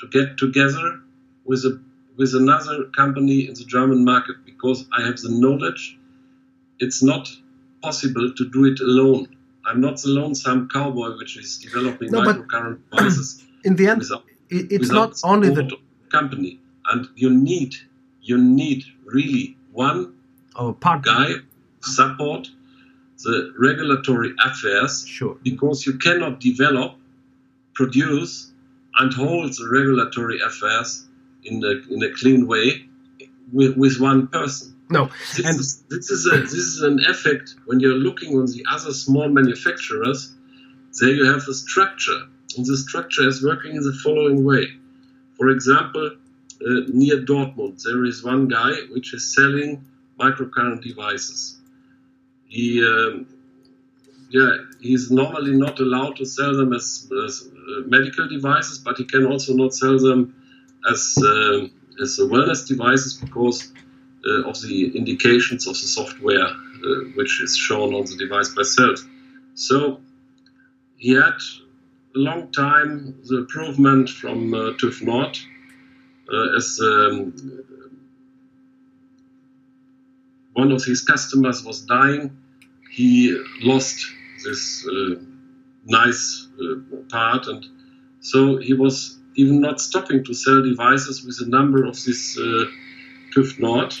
to 0.00 0.08
get 0.08 0.38
together 0.38 1.00
with 1.44 1.64
a 1.64 1.80
with 2.16 2.34
another 2.34 2.84
company 2.96 3.46
in 3.46 3.52
the 3.54 3.64
German 3.64 4.02
market 4.02 4.36
because 4.46 4.86
I 4.96 5.04
have 5.04 5.18
the 5.18 5.28
knowledge. 5.30 5.98
It's 6.78 7.02
not 7.02 7.28
possible 7.82 8.32
to 8.34 8.50
do 8.50 8.64
it 8.64 8.80
alone. 8.80 9.36
I'm 9.66 9.80
not 9.80 10.00
the 10.00 10.08
lonesome 10.08 10.68
cowboy 10.72 11.16
which 11.18 11.36
is 11.36 11.58
developing 11.58 12.10
No, 12.10 12.20
microcurrent 12.20 12.78
devices 12.90 13.44
In 13.64 13.76
the 13.76 13.88
end, 13.88 13.98
without, 13.98 14.24
it's 14.48 14.88
without 14.88 14.94
not 14.94 15.20
only 15.24 15.48
support 15.48 15.68
the 15.68 15.76
company, 16.18 16.52
and 16.90 17.08
you 17.16 17.30
need 17.30 17.74
you 18.22 18.38
need 18.38 18.80
really 19.04 19.56
one 19.72 20.00
oh, 20.56 20.72
part. 20.72 21.02
guy 21.04 21.28
support 21.80 22.48
the 23.24 23.36
regulatory 23.58 24.32
affairs 24.44 25.06
Sure. 25.06 25.36
because 25.42 25.86
you 25.86 25.94
cannot 25.98 26.40
develop, 26.40 26.90
produce, 27.74 28.50
and 28.98 29.12
hold 29.12 29.52
the 29.58 29.68
regulatory 29.78 30.38
affairs 30.40 31.06
in 31.44 31.62
a, 31.64 31.74
in 31.94 32.02
a 32.02 32.10
clean 32.18 32.46
way 32.46 32.84
with, 33.52 33.76
with 33.76 34.00
one 34.00 34.26
person. 34.26 34.74
No, 34.90 35.10
This, 35.36 35.46
and 35.46 35.60
is, 35.60 35.82
this, 35.90 36.10
is 36.10 36.26
a, 36.26 36.36
this 36.40 36.52
is 36.54 36.82
an 36.82 36.98
effect 37.12 37.54
when 37.66 37.80
you're 37.80 37.94
looking 38.08 38.36
on 38.38 38.46
the 38.46 38.64
other 38.70 38.92
small 38.92 39.28
manufacturers. 39.28 40.32
There 41.00 41.10
you 41.10 41.26
have 41.26 41.42
a 41.48 41.54
structure, 41.54 42.20
and 42.56 42.64
the 42.64 42.76
structure 42.76 43.26
is 43.26 43.42
working 43.44 43.72
in 43.76 43.82
the 43.82 43.96
following 44.04 44.44
way. 44.44 44.66
For 45.36 45.50
example, 45.50 46.16
uh, 46.66 46.80
near 46.88 47.18
Dortmund, 47.18 47.82
there 47.82 48.04
is 48.04 48.24
one 48.24 48.48
guy 48.48 48.72
which 48.90 49.12
is 49.14 49.34
selling 49.34 49.84
microcurrent 50.18 50.82
devices. 50.82 51.58
He, 52.46 52.82
um, 52.82 53.26
yeah, 54.30 54.56
he's 54.80 55.10
normally 55.10 55.52
not 55.52 55.78
allowed 55.80 56.16
to 56.16 56.24
sell 56.24 56.56
them 56.56 56.72
as, 56.72 57.10
as 57.26 57.48
uh, 57.48 57.82
medical 57.86 58.28
devices, 58.28 58.78
but 58.78 58.96
he 58.96 59.04
can 59.04 59.26
also 59.26 59.54
not 59.54 59.74
sell 59.74 59.98
them 59.98 60.34
as 60.90 61.18
um 61.18 61.70
as 62.00 62.18
wellness 62.18 62.66
devices 62.66 63.14
because 63.14 63.72
uh, 64.26 64.48
of 64.48 64.60
the 64.62 64.96
indications 64.96 65.66
of 65.66 65.74
the 65.74 65.88
software 65.98 66.44
uh, 66.44 66.88
which 67.14 67.40
is 67.42 67.56
shown 67.56 67.94
on 67.94 68.04
the 68.04 68.16
device 68.18 68.50
by 68.50 68.60
itself. 68.60 69.00
So 69.54 70.00
he 70.96 71.12
had 71.12 71.38
long 72.18 72.50
time 72.52 73.14
the 73.24 73.38
improvement 73.38 74.08
from 74.08 74.54
uh, 74.54 74.72
TÜV 74.78 75.02
Nord 75.02 75.38
uh, 76.32 76.56
as 76.56 76.80
um, 76.82 77.34
one 80.54 80.72
of 80.72 80.84
his 80.84 81.02
customers 81.02 81.62
was 81.62 81.82
dying. 81.82 82.36
He 82.90 83.36
lost 83.60 84.06
this 84.44 84.86
uh, 84.86 85.16
nice 85.84 86.48
uh, 86.60 86.76
part, 87.10 87.46
and 87.46 87.64
so 88.20 88.56
he 88.56 88.72
was 88.72 89.18
even 89.34 89.60
not 89.60 89.80
stopping 89.80 90.24
to 90.24 90.34
sell 90.34 90.62
devices 90.62 91.22
with 91.24 91.36
a 91.46 91.50
number 91.50 91.84
of 91.84 92.02
this 92.04 92.38
uh, 92.38 92.64
TÜV 93.34 93.58
Nord 93.60 93.94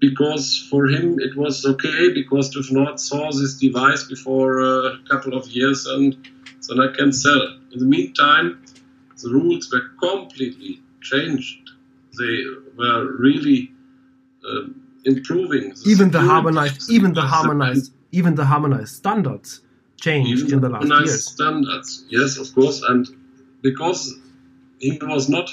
because 0.00 0.66
for 0.70 0.86
him 0.86 1.20
it 1.20 1.36
was 1.36 1.66
okay 1.66 2.10
because 2.14 2.54
TÜV 2.54 2.72
Nord 2.72 2.98
saw 2.98 3.30
this 3.30 3.54
device 3.54 4.04
before 4.04 4.60
a 4.60 4.98
couple 5.10 5.34
of 5.36 5.46
years 5.48 5.86
and 5.86 6.16
then 6.70 6.80
I 6.80 6.92
can 6.96 7.12
sell. 7.12 7.42
In 7.72 7.78
the 7.78 7.84
meantime, 7.84 8.64
the 9.22 9.30
rules 9.30 9.70
were 9.72 9.86
completely 10.08 10.80
changed. 11.02 11.70
They 12.18 12.44
were 12.78 13.16
really 13.18 13.72
um 14.48 14.80
improving. 15.04 15.74
even 15.86 16.10
the 16.10 16.20
harmonized, 16.20 16.88
the 16.88 16.94
even 16.94 17.12
the 17.12 17.22
harmonized 17.22 17.92
even 18.12 18.34
the 18.34 18.44
harmonized 18.44 18.94
standards 18.96 19.60
changed 20.00 20.30
Even 20.30 20.54
in 20.54 20.60
the 20.60 20.68
last 20.68 20.88
years. 21.06 21.26
standards, 21.26 22.04
yes, 22.08 22.38
of 22.38 22.54
course, 22.54 22.82
and 22.82 23.06
because 23.62 24.14
he 24.78 24.98
was 25.02 25.28
not 25.28 25.48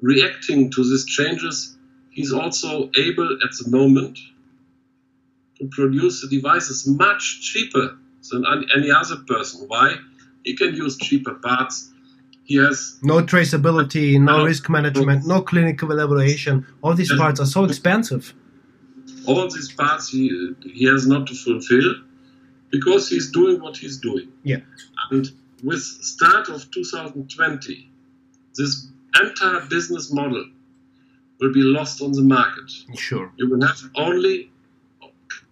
reacting 0.00 0.70
to 0.70 0.82
these 0.82 1.06
changes, 1.06 1.76
he's 2.10 2.32
also 2.32 2.90
able 2.96 3.30
at 3.44 3.52
the 3.58 3.70
moment 3.70 4.18
to 5.58 5.68
produce 5.68 6.22
the 6.22 6.28
devices 6.28 6.86
much 6.86 7.40
cheaper 7.40 7.96
than 8.30 8.44
any 8.76 8.90
other 8.90 9.16
person. 9.26 9.68
Why? 9.68 9.96
He 10.44 10.56
can 10.56 10.74
use 10.74 10.96
cheaper 10.98 11.34
parts. 11.34 11.90
He 12.44 12.56
has 12.56 12.98
No 13.02 13.22
traceability, 13.22 14.20
no 14.20 14.38
No. 14.38 14.44
risk 14.44 14.68
management, 14.68 15.26
no 15.26 15.42
clinical 15.42 15.90
evaluation. 15.92 16.66
All 16.82 16.94
these 16.94 17.12
parts 17.14 17.40
are 17.40 17.46
so 17.46 17.64
expensive. 17.64 18.34
all 19.26 19.48
these 19.48 19.70
parts 19.72 20.08
he, 20.08 20.22
he 20.78 20.84
has 20.86 21.06
not 21.06 21.26
to 21.28 21.34
fulfill 21.34 21.94
because 22.70 23.08
he's 23.08 23.30
doing 23.30 23.60
what 23.60 23.76
he's 23.76 23.98
doing. 23.98 24.28
Yeah. 24.42 24.60
And 25.12 25.30
with 25.62 25.80
start 25.80 26.48
of 26.48 26.68
2020, 26.72 27.88
this 28.56 28.88
entire 29.20 29.60
business 29.68 30.12
model 30.12 30.44
will 31.38 31.52
be 31.52 31.62
lost 31.62 32.02
on 32.02 32.10
the 32.12 32.22
market. 32.22 32.68
Sure. 32.96 33.30
You 33.36 33.48
will 33.50 33.64
have 33.64 33.80
only 33.94 34.50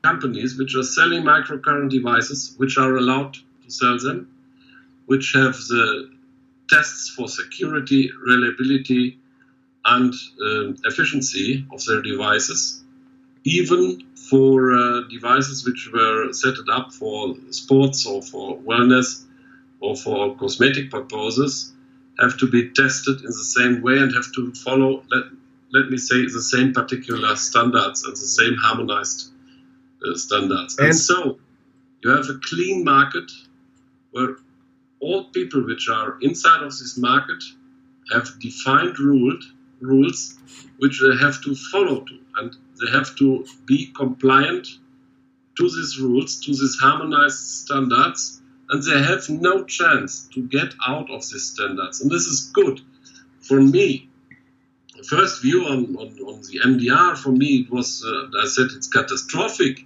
companies 0.03 0.59
which 0.59 0.75
are 0.75 0.83
selling 0.83 1.23
microcurrent 1.23 1.91
devices, 1.91 2.55
which 2.57 2.77
are 2.79 2.97
allowed 2.97 3.35
to 3.35 3.69
sell 3.69 3.99
them, 3.99 4.29
which 5.11 5.33
have 5.35 5.55
the 5.75 6.09
tests 6.69 7.09
for 7.11 7.27
security, 7.27 8.13
reliability, 8.25 9.19
and 9.85 10.15
um, 10.47 10.77
efficiency 10.85 11.67
of 11.73 11.85
their 11.85 12.01
devices, 12.01 12.85
even 13.43 14.05
for 14.15 14.73
uh, 14.73 15.01
devices 15.11 15.67
which 15.67 15.91
were 15.93 16.33
set 16.33 16.55
up 16.73 16.93
for 16.93 17.35
sports 17.51 18.07
or 18.07 18.23
for 18.23 18.59
wellness 18.59 19.25
or 19.81 19.97
for 19.97 20.37
cosmetic 20.37 20.93
purposes, 20.93 21.73
have 22.21 22.39
to 22.39 22.47
be 22.49 22.71
tested 22.71 23.19
in 23.19 23.33
the 23.43 23.49
same 23.59 23.83
way 23.83 23.99
and 23.99 24.15
have 24.15 24.31
to 24.37 24.53
follow, 24.55 25.03
let, 25.11 25.25
let 25.73 25.91
me 25.91 25.97
say, 25.99 26.23
the 26.23 26.41
same 26.55 26.73
particular 26.73 27.35
standards 27.35 28.05
and 28.05 28.13
the 28.13 28.31
same 28.39 28.55
harmonized 28.63 29.33
uh, 30.07 30.15
standards. 30.15 30.79
And, 30.79 30.89
And- 30.91 30.97
so 30.97 31.41
you 32.05 32.11
have 32.11 32.27
a 32.31 32.39
clean 32.45 32.85
market 32.85 33.29
where 34.13 34.37
all 35.01 35.25
people 35.25 35.65
which 35.65 35.89
are 35.89 36.19
inside 36.21 36.63
of 36.63 36.71
this 36.71 36.97
market 36.99 37.43
have 38.13 38.39
defined 38.41 38.99
ruled, 38.99 39.43
rules 39.81 40.39
which 40.79 41.01
they 41.01 41.17
have 41.25 41.43
to 41.43 41.55
follow 41.55 42.01
to 42.01 42.19
and 42.37 42.57
they 42.81 42.91
have 42.91 43.15
to 43.17 43.45
be 43.67 43.93
compliant 43.97 44.67
to 45.57 45.65
these 45.65 45.99
rules, 46.01 46.41
to 46.41 46.51
these 46.51 46.77
harmonized 46.81 47.39
standards, 47.39 48.41
and 48.71 48.83
they 48.83 49.03
have 49.03 49.29
no 49.29 49.65
chance 49.65 50.29
to 50.33 50.43
get 50.43 50.75
out 50.87 51.11
of 51.11 51.21
these 51.29 51.51
standards. 51.53 52.01
And 52.01 52.11
this 52.11 52.27
is 52.27 52.51
good. 52.53 52.81
For 53.41 53.61
me, 53.61 54.09
first 55.09 55.43
view 55.43 55.65
on, 55.67 55.97
on, 55.97 56.09
on 56.21 56.43
the 56.43 56.61
MDR, 56.65 57.17
for 57.19 57.33
me, 57.33 57.63
it 57.63 57.71
was, 57.71 58.05
uh, 58.05 58.39
I 58.41 58.47
said 58.47 58.69
it's 58.77 58.89
catastrophic. 58.89 59.85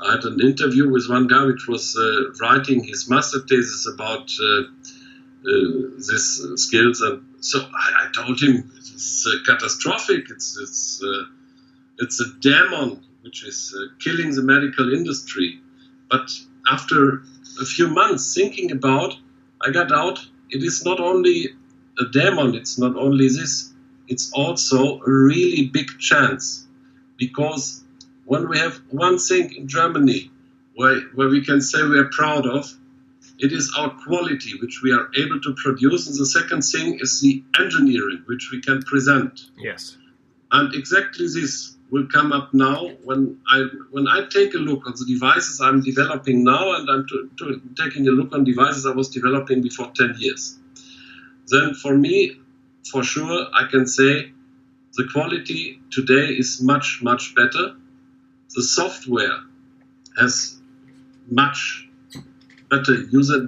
I 0.00 0.12
had 0.12 0.24
an 0.24 0.40
interview 0.40 0.90
with 0.90 1.08
one 1.08 1.26
guy 1.28 1.44
which 1.44 1.66
was 1.68 1.96
uh, 1.96 2.32
writing 2.40 2.82
his 2.82 3.08
master 3.08 3.40
thesis 3.40 3.86
about 3.86 4.30
uh, 4.40 4.62
uh, 5.46 5.90
these 5.96 6.46
skills, 6.56 7.00
and 7.00 7.24
so 7.40 7.60
I, 7.60 8.06
I 8.06 8.12
told 8.12 8.40
him 8.40 8.70
it's 8.76 9.26
uh, 9.26 9.36
catastrophic. 9.46 10.30
It's 10.30 10.58
it's 10.58 11.02
uh, 11.02 11.24
it's 11.98 12.20
a 12.20 12.32
demon 12.40 13.04
which 13.22 13.44
is 13.46 13.74
killing 14.00 14.34
the 14.34 14.42
medical 14.42 14.92
industry. 14.92 15.60
But 16.10 16.30
after 16.70 17.22
a 17.60 17.64
few 17.64 17.88
months 17.88 18.34
thinking 18.34 18.72
about, 18.72 19.16
I 19.62 19.70
got 19.70 19.92
out. 19.92 20.18
It 20.50 20.62
is 20.62 20.84
not 20.84 21.00
only 21.00 21.48
a 21.98 22.04
demon. 22.10 22.54
It's 22.54 22.78
not 22.78 22.96
only 22.96 23.28
this. 23.28 23.72
It's 24.08 24.32
also 24.32 25.00
a 25.00 25.10
really 25.10 25.66
big 25.68 25.98
chance 25.98 26.66
because 27.16 27.83
when 28.26 28.48
we 28.48 28.58
have 28.58 28.80
one 28.90 29.18
thing 29.18 29.54
in 29.54 29.68
Germany 29.68 30.30
where, 30.74 31.00
where 31.14 31.28
we 31.28 31.44
can 31.44 31.60
say 31.60 31.82
we 31.82 31.98
are 31.98 32.10
proud 32.10 32.46
of, 32.46 32.72
it 33.38 33.52
is 33.52 33.72
our 33.76 33.90
quality 34.06 34.52
which 34.60 34.80
we 34.82 34.92
are 34.92 35.10
able 35.16 35.40
to 35.40 35.54
produce. 35.54 36.06
And 36.06 36.16
the 36.16 36.26
second 36.26 36.62
thing 36.62 36.98
is 37.00 37.20
the 37.20 37.42
engineering 37.58 38.22
which 38.26 38.50
we 38.52 38.60
can 38.60 38.82
present. 38.82 39.40
Yes. 39.58 39.96
And 40.52 40.74
exactly 40.74 41.26
this 41.26 41.74
will 41.90 42.06
come 42.06 42.32
up 42.32 42.52
now 42.54 42.88
when 43.04 43.38
I 43.48 43.66
when 43.90 44.08
I 44.08 44.24
take 44.30 44.54
a 44.54 44.58
look 44.58 44.86
on 44.86 44.94
the 44.96 45.04
devices 45.06 45.60
I'm 45.60 45.80
developing 45.82 46.44
now, 46.44 46.74
and 46.74 46.88
I'm 46.88 47.06
to, 47.08 47.30
to, 47.38 47.60
taking 47.76 48.08
a 48.08 48.10
look 48.10 48.32
on 48.32 48.44
devices 48.44 48.86
I 48.86 48.92
was 48.92 49.08
developing 49.08 49.62
before 49.62 49.90
10 49.94 50.14
years. 50.18 50.58
Then 51.48 51.74
for 51.74 51.96
me, 51.96 52.40
for 52.90 53.02
sure, 53.02 53.46
I 53.52 53.68
can 53.70 53.86
say 53.86 54.32
the 54.94 55.08
quality 55.12 55.80
today 55.90 56.26
is 56.42 56.62
much 56.62 57.00
much 57.02 57.34
better. 57.34 57.76
The 58.54 58.62
software 58.62 59.38
has 60.18 60.60
much 61.30 61.88
better 62.70 62.94
user 63.10 63.46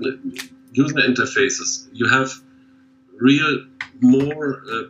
user 0.73 1.03
interfaces. 1.11 1.89
You 1.93 2.09
have 2.09 2.31
real 3.19 3.67
more 4.01 4.63
uh, 4.71 4.83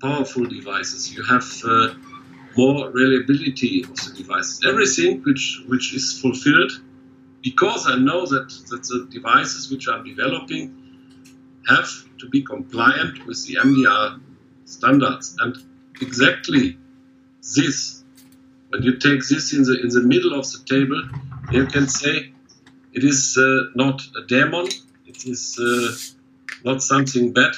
powerful 0.00 0.44
devices. 0.46 1.14
You 1.14 1.24
have 1.24 1.46
uh, 1.64 1.94
more 2.56 2.90
reliability 2.90 3.84
of 3.84 3.96
the 3.96 4.14
devices. 4.16 4.64
Everything 4.66 5.22
which 5.22 5.62
which 5.66 5.94
is 5.94 6.20
fulfilled 6.20 6.72
because 7.42 7.86
I 7.86 7.96
know 7.96 8.26
that, 8.26 8.48
that 8.70 8.82
the 8.84 9.06
devices 9.10 9.70
which 9.70 9.86
I'm 9.86 10.02
developing 10.02 10.84
have 11.68 11.88
to 12.18 12.28
be 12.28 12.42
compliant 12.42 13.26
with 13.26 13.46
the 13.46 13.56
MDR 13.56 14.20
standards. 14.64 15.36
And 15.40 15.56
exactly 16.00 16.78
this, 17.54 18.03
when 18.74 18.82
you 18.82 18.96
take 18.96 19.20
this 19.28 19.52
in 19.52 19.62
the 19.62 19.80
in 19.84 19.88
the 19.88 20.02
middle 20.02 20.34
of 20.34 20.46
the 20.50 20.60
table, 20.66 21.00
you 21.52 21.64
can 21.66 21.86
say 21.86 22.32
it 22.92 23.04
is 23.04 23.38
uh, 23.38 23.70
not 23.76 24.02
a 24.20 24.26
demon. 24.26 24.66
It 25.06 25.24
is 25.26 25.42
uh, 25.60 25.94
not 26.68 26.82
something 26.82 27.32
bad. 27.32 27.54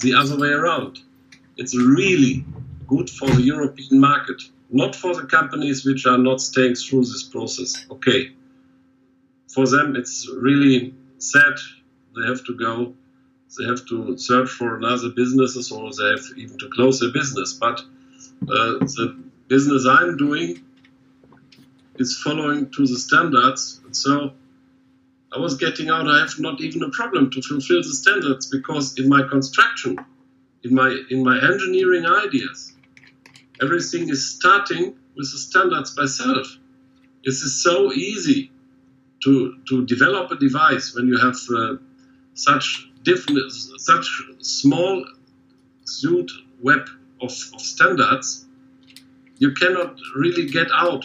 The 0.00 0.14
other 0.14 0.38
way 0.38 0.50
around. 0.50 1.00
It's 1.56 1.76
really 1.76 2.44
good 2.86 3.10
for 3.10 3.28
the 3.28 3.42
European 3.42 3.98
market, 3.98 4.40
not 4.70 4.94
for 4.94 5.12
the 5.16 5.26
companies 5.26 5.84
which 5.84 6.06
are 6.06 6.18
not 6.18 6.40
staying 6.40 6.76
through 6.76 7.04
this 7.12 7.24
process. 7.24 7.84
Okay. 7.90 8.30
For 9.48 9.66
them, 9.66 9.96
it's 9.96 10.28
really 10.48 10.94
sad. 11.18 11.56
They 12.14 12.24
have 12.28 12.44
to 12.44 12.54
go. 12.54 12.94
They 13.56 13.64
have 13.64 13.84
to 13.86 14.16
search 14.18 14.50
for 14.50 14.76
another 14.76 15.08
businesses, 15.08 15.72
or 15.72 15.90
they 15.98 16.10
have 16.14 16.26
even 16.36 16.58
to 16.58 16.68
close 16.68 17.00
their 17.00 17.12
business. 17.20 17.54
But 17.54 17.80
uh, 18.42 18.78
the 18.96 19.27
business 19.48 19.86
I'm 19.86 20.16
doing 20.16 20.62
is 21.96 22.20
following 22.22 22.70
to 22.70 22.86
the 22.86 22.98
standards, 22.98 23.80
and 23.84 23.96
so 23.96 24.32
I 25.34 25.38
was 25.38 25.56
getting 25.56 25.88
out. 25.90 26.08
I 26.08 26.20
have 26.20 26.38
not 26.38 26.60
even 26.60 26.82
a 26.82 26.90
problem 26.90 27.30
to 27.30 27.42
fulfill 27.42 27.82
the 27.82 27.94
standards 27.94 28.46
because 28.46 28.98
in 28.98 29.08
my 29.08 29.26
construction, 29.28 29.98
in 30.64 30.74
my 30.74 30.96
in 31.10 31.24
my 31.24 31.36
engineering 31.36 32.06
ideas, 32.06 32.74
everything 33.60 34.08
is 34.08 34.36
starting 34.36 34.94
with 35.16 35.30
the 35.32 35.38
standards 35.38 35.94
by 35.94 36.06
self. 36.06 36.46
This 37.24 37.42
is 37.42 37.62
so 37.62 37.92
easy 37.92 38.50
to 39.24 39.58
to 39.68 39.84
develop 39.86 40.30
a 40.30 40.36
device 40.36 40.94
when 40.94 41.08
you 41.08 41.18
have 41.18 41.36
uh, 41.50 41.76
such 42.34 42.88
different, 43.02 43.52
such 43.78 44.06
small 44.40 45.04
suit 45.84 46.30
web 46.62 46.88
of, 47.20 47.30
of 47.54 47.60
standards. 47.60 48.46
You 49.38 49.52
cannot 49.52 49.98
really 50.16 50.46
get 50.46 50.68
out. 50.72 51.04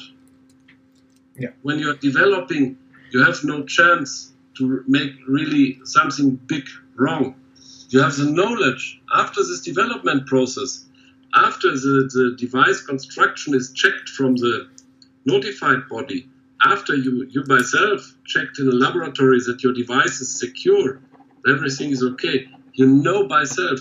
Yeah. 1.38 1.50
When 1.62 1.80
you're 1.80 1.96
developing, 1.96 2.78
you 3.12 3.24
have 3.24 3.44
no 3.44 3.66
chance 3.66 4.32
to 4.58 4.84
make 4.88 5.12
really 5.28 5.80
something 5.84 6.36
big 6.48 6.66
wrong. 6.96 7.36
You 7.90 8.02
have 8.02 8.16
the 8.16 8.26
knowledge 8.26 9.02
after 9.14 9.42
this 9.42 9.62
development 9.62 10.28
process, 10.28 10.86
after 11.36 11.72
the, 11.72 12.10
the 12.14 12.36
device 12.38 12.82
construction 12.82 13.56
is 13.56 13.72
checked 13.74 14.10
from 14.10 14.36
the 14.36 14.68
notified 15.26 15.88
body, 15.90 16.28
after 16.64 16.96
you, 16.96 17.28
you 17.30 17.44
by 17.44 17.60
self 17.60 18.16
checked 18.26 18.60
in 18.60 18.66
the 18.66 18.76
laboratory 18.76 19.40
that 19.46 19.64
your 19.64 19.74
device 19.74 20.22
is 20.22 20.40
secure, 20.40 21.02
everything 21.48 21.92
is 21.92 22.04
okay, 22.04 22.48
you 22.74 22.88
know 22.88 23.28
by 23.28 23.44
self 23.44 23.80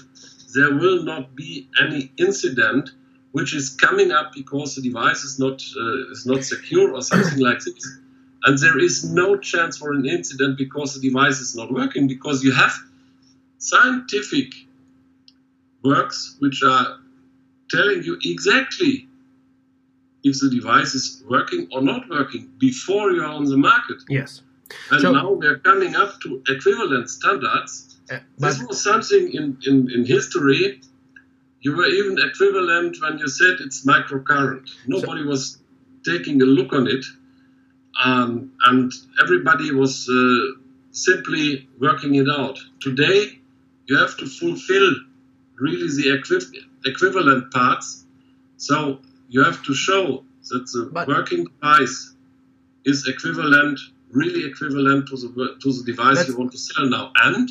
there 0.54 0.74
will 0.74 1.02
not 1.02 1.34
be 1.34 1.68
any 1.80 2.12
incident 2.18 2.90
which 3.32 3.54
is 3.54 3.70
coming 3.70 4.10
up 4.12 4.32
because 4.34 4.74
the 4.76 4.82
device 4.82 5.24
is 5.24 5.38
not 5.38 5.62
uh, 5.76 6.10
is 6.12 6.24
not 6.26 6.44
secure 6.44 6.92
or 6.94 7.02
something 7.02 7.38
like 7.48 7.60
this. 7.60 7.98
And 8.44 8.58
there 8.58 8.78
is 8.78 9.04
no 9.04 9.36
chance 9.38 9.78
for 9.78 9.92
an 9.92 10.04
incident 10.06 10.58
because 10.58 10.94
the 10.94 11.08
device 11.08 11.38
is 11.40 11.54
not 11.54 11.72
working 11.72 12.08
because 12.08 12.42
you 12.44 12.52
have 12.52 12.72
scientific 13.58 14.52
works 15.84 16.36
which 16.40 16.62
are 16.62 16.98
telling 17.70 18.02
you 18.02 18.18
exactly 18.24 19.08
if 20.24 20.38
the 20.40 20.50
device 20.50 20.94
is 20.94 21.22
working 21.28 21.68
or 21.72 21.80
not 21.82 22.08
working 22.08 22.50
before 22.58 23.10
you 23.12 23.22
are 23.22 23.34
on 23.40 23.44
the 23.44 23.56
market. 23.56 23.96
Yes. 24.08 24.42
And 24.90 25.00
So- 25.00 25.12
now 25.12 25.30
we 25.32 25.46
are 25.46 25.58
coming 25.58 25.96
up 25.96 26.20
to 26.22 26.42
equivalent 26.48 27.10
standards. 27.10 27.96
Uh, 28.10 28.18
This 28.38 28.62
was 28.62 28.82
something 28.82 29.32
in, 29.32 29.56
in, 29.66 29.90
in 29.94 30.04
history. 30.04 30.80
You 31.62 31.76
were 31.76 31.86
even 31.86 32.18
equivalent 32.18 32.96
when 33.00 33.18
you 33.18 33.28
said 33.28 33.54
it's 33.60 33.86
microcurrent. 33.86 34.68
Nobody 34.86 35.24
was 35.24 35.58
taking 36.04 36.42
a 36.42 36.44
look 36.44 36.72
on 36.72 36.86
it. 36.88 37.04
Um, 38.04 38.52
and 38.66 38.92
everybody 39.22 39.72
was 39.72 40.08
uh, 40.08 40.58
simply 40.90 41.68
working 41.80 42.16
it 42.16 42.28
out. 42.28 42.58
Today, 42.80 43.38
you 43.86 43.96
have 43.98 44.16
to 44.18 44.26
fulfill 44.26 44.90
really 45.56 45.88
the 45.88 46.18
equi- 46.18 46.66
equivalent 46.84 47.52
parts. 47.52 48.04
So 48.56 49.00
you 49.28 49.44
have 49.44 49.62
to 49.64 49.74
show 49.74 50.24
that 50.50 50.64
the 50.72 50.90
But- 50.92 51.06
working 51.06 51.44
device 51.44 52.14
is 52.84 53.06
equivalent, 53.06 53.78
really 54.10 54.44
equivalent 54.50 55.08
to 55.08 55.16
the 55.16 55.56
to 55.62 55.72
the 55.72 55.82
device 55.84 56.26
you 56.28 56.36
want 56.36 56.50
to 56.52 56.58
sell 56.58 56.86
now, 56.88 57.12
and 57.26 57.48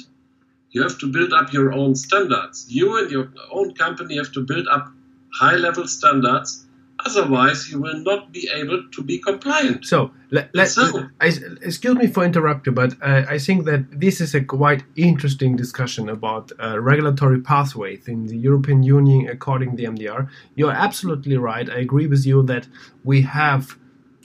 you 0.71 0.81
have 0.81 0.97
to 0.99 1.11
build 1.11 1.33
up 1.33 1.53
your 1.53 1.73
own 1.73 1.95
standards. 1.95 2.65
You 2.69 2.97
and 2.97 3.11
your 3.11 3.29
own 3.51 3.73
company 3.73 4.17
have 4.17 4.31
to 4.33 4.41
build 4.41 4.67
up 4.67 4.91
high 5.33 5.55
level 5.55 5.87
standards. 5.87 6.65
Otherwise, 7.03 7.69
you 7.71 7.81
will 7.81 7.97
not 8.03 8.31
be 8.31 8.47
able 8.53 8.83
to 8.91 9.01
be 9.03 9.17
compliant. 9.17 9.85
So, 9.85 10.11
let, 10.29 10.53
let, 10.53 10.69
So- 10.69 11.07
I, 11.19 11.33
excuse 11.61 11.95
me 11.95 12.07
for 12.07 12.23
interrupting, 12.23 12.75
but 12.75 12.93
uh, 13.01 13.23
I 13.27 13.39
think 13.39 13.65
that 13.65 13.99
this 13.99 14.21
is 14.21 14.35
a 14.35 14.43
quite 14.43 14.83
interesting 14.95 15.55
discussion 15.55 16.09
about 16.09 16.51
uh, 16.61 16.79
regulatory 16.79 17.41
pathways 17.41 18.07
in 18.07 18.27
the 18.27 18.37
European 18.37 18.83
Union 18.83 19.27
according 19.29 19.71
to 19.71 19.77
the 19.77 19.85
MDR. 19.85 20.29
You're 20.55 20.71
absolutely 20.71 21.37
right. 21.37 21.67
I 21.69 21.79
agree 21.79 22.05
with 22.05 22.25
you 22.25 22.43
that 22.43 22.67
we 23.03 23.23
have 23.23 23.77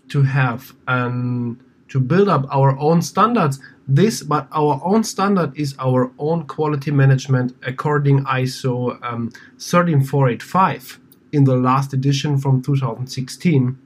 to 0.08 0.22
have 0.22 0.74
um, 0.86 1.58
to 1.88 1.98
build 1.98 2.28
up 2.28 2.46
our 2.50 2.76
own 2.78 3.00
standards. 3.00 3.58
This, 3.88 4.22
but 4.22 4.48
our 4.50 4.80
own 4.84 5.04
standard 5.04 5.56
is 5.56 5.74
our 5.78 6.10
own 6.18 6.46
quality 6.46 6.90
management 6.90 7.54
according 7.64 8.24
ISO 8.24 8.98
um, 9.04 9.30
13485 9.58 10.98
in 11.32 11.44
the 11.44 11.56
last 11.56 11.92
edition 11.92 12.38
from 12.38 12.62
2016 12.62 13.78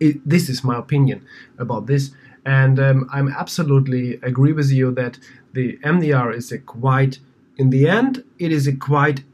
it, 0.00 0.28
this 0.28 0.48
is 0.48 0.64
my 0.64 0.76
opinion 0.78 1.26
about 1.58 1.86
this. 1.86 2.10
And 2.44 2.78
um, 2.78 3.08
i'm 3.12 3.28
absolutely 3.28 4.20
agree 4.22 4.52
with 4.52 4.70
you 4.70 4.92
that 4.92 5.18
the 5.52 5.78
mdr 5.78 6.32
is 6.32 6.52
a 6.52 6.58
quite 6.58 7.18
in 7.56 7.70
the 7.70 7.88
end 7.88 8.22
it 8.38 8.52
is 8.52 8.68
a 8.68 8.76
quite 8.76 9.24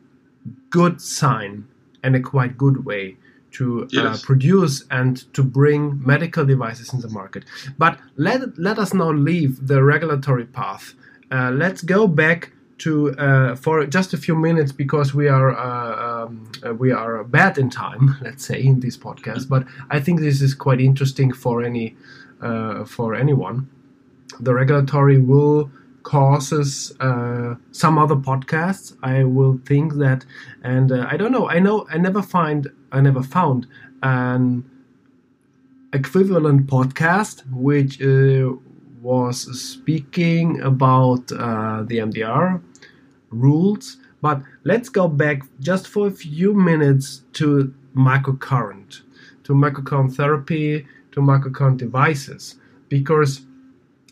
good 0.71 0.99
sign 1.03 1.69
and 2.03 2.17
a 2.17 2.21
quite 2.21 2.57
good 2.57 2.87
way 2.87 3.19
to 3.53 3.89
uh, 3.99 4.17
produce 4.23 4.85
and 4.91 5.33
to 5.35 5.43
bring 5.43 6.05
medical 6.05 6.45
devices 6.45 6.93
in 6.93 7.01
the 7.01 7.09
market 7.09 7.45
but 7.79 7.99
let, 8.17 8.59
let 8.59 8.79
us 8.79 8.93
now 8.95 9.11
leave 9.11 9.67
the 9.67 9.83
regulatory 9.83 10.45
path 10.45 10.95
uh, 11.31 11.51
let's 11.51 11.83
go 11.83 12.07
back 12.07 12.53
to 12.83 13.13
uh, 13.17 13.55
for 13.55 13.87
just 13.87 14.13
a 14.13 14.17
few 14.17 14.35
minutes 14.35 14.73
because 14.73 15.15
we 15.15 15.29
are 15.29 15.57
uh, 15.57 16.25
um, 16.25 16.51
uh, 16.67 16.75
we 16.75 16.91
are 16.91 17.23
bad 17.23 17.57
in 17.57 17.71
time, 17.71 18.17
let's 18.23 18.45
say, 18.45 18.61
in 18.61 18.81
this 18.81 18.97
podcast. 18.97 19.49
But 19.49 19.65
I 19.91 20.01
think 20.01 20.21
this 20.21 20.43
is 20.43 20.53
quite 20.55 20.81
interesting 20.81 21.33
for 21.33 21.63
any 21.63 21.97
uh, 22.41 22.85
for 22.85 23.15
anyone. 23.15 23.69
The 24.41 24.53
regulatory 24.53 25.19
will 25.19 25.71
causes 26.03 26.93
uh, 26.99 27.55
some 27.71 27.99
other 27.99 28.17
podcasts. 28.17 28.97
I 29.03 29.23
will 29.23 29.61
think 29.65 29.95
that, 29.95 30.25
and 30.65 30.91
uh, 30.91 31.07
I 31.09 31.17
don't 31.17 31.31
know. 31.31 31.49
I 31.49 31.61
know 31.61 31.87
I 31.89 31.99
never 31.99 32.21
find 32.21 32.67
I 32.93 33.01
never 33.01 33.23
found 33.23 33.67
an 34.03 34.65
equivalent 35.93 36.67
podcast 36.67 37.43
which 37.51 38.01
uh, 38.03 38.53
was 39.01 39.61
speaking 39.61 40.61
about 40.61 41.31
uh, 41.33 41.83
the 41.83 41.99
MDR 41.99 42.63
rules. 43.31 43.97
But 44.21 44.43
let's 44.65 44.89
go 44.89 45.09
back 45.09 45.43
just 45.61 45.89
for 45.89 46.07
a 46.07 46.11
few 46.11 46.55
minutes 46.55 47.23
to 47.35 47.75
microcurrent, 47.97 49.03
to 49.45 49.53
microcurrent 49.53 50.15
therapy, 50.15 50.87
to 51.13 51.21
microcurrent 51.21 51.79
devices, 51.79 52.57
because 52.89 53.43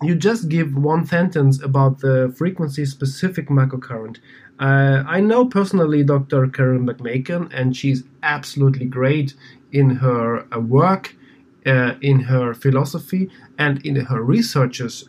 you 0.03 0.15
just 0.15 0.49
give 0.49 0.75
one 0.77 1.07
sentence 1.07 1.63
about 1.63 2.01
the 2.01 2.35
frequency 2.37 2.85
specific 2.85 3.49
microcurrent. 3.49 4.19
Uh, 4.61 5.03
I 5.07 5.21
know 5.21 5.47
personally 5.47 6.05
Dr. 6.05 6.47
Karen 6.49 6.87
McMakin, 6.87 7.51
and 7.53 7.75
she's 7.75 8.05
absolutely 8.23 8.87
great 8.87 9.35
in 9.73 9.91
her 9.97 10.47
uh, 10.55 10.61
work, 10.61 11.17
uh, 11.65 11.95
in 12.03 12.21
her 12.21 12.53
philosophy, 12.55 13.31
and 13.59 13.85
in 13.87 13.97
her 13.97 14.23
researches 14.23 15.09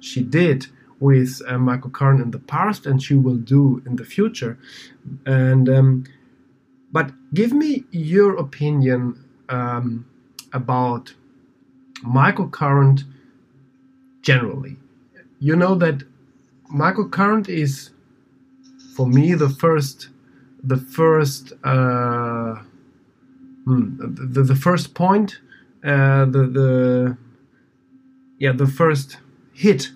she 0.00 0.22
did 0.22 0.66
with 0.98 1.40
uh, 1.46 1.52
microcurrent 1.52 2.22
in 2.22 2.30
the 2.30 2.38
past, 2.38 2.84
and 2.84 3.02
she 3.02 3.14
will 3.14 3.36
do 3.36 3.82
in 3.86 3.96
the 3.96 4.04
future. 4.04 4.58
And 5.24 5.68
um, 5.68 6.04
but 6.92 7.12
give 7.32 7.52
me 7.52 7.84
your 7.90 8.36
opinion 8.36 9.24
um, 9.48 10.06
about 10.52 11.14
Current 12.50 13.04
generally. 14.22 14.76
You 15.38 15.56
know 15.56 15.74
that 15.76 16.02
microcurrent 16.72 17.48
is, 17.48 17.90
for 18.96 19.06
me, 19.06 19.34
the 19.34 19.48
first, 19.48 20.08
the 20.62 20.76
first, 20.76 21.52
uh, 21.64 22.56
hmm, 23.64 23.96
the, 23.98 24.42
the 24.42 24.56
first 24.56 24.94
point, 24.94 25.40
uh, 25.84 26.24
the 26.26 26.46
the, 26.46 27.18
yeah, 28.38 28.52
the 28.52 28.66
first 28.66 29.18
hit 29.52 29.90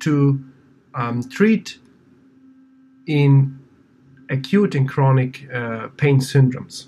to 0.00 0.42
um, 0.94 1.22
treat 1.28 1.78
in 3.06 3.58
acute 4.30 4.74
and 4.74 4.88
chronic 4.88 5.48
uh, 5.52 5.88
pain 5.96 6.18
syndromes. 6.20 6.86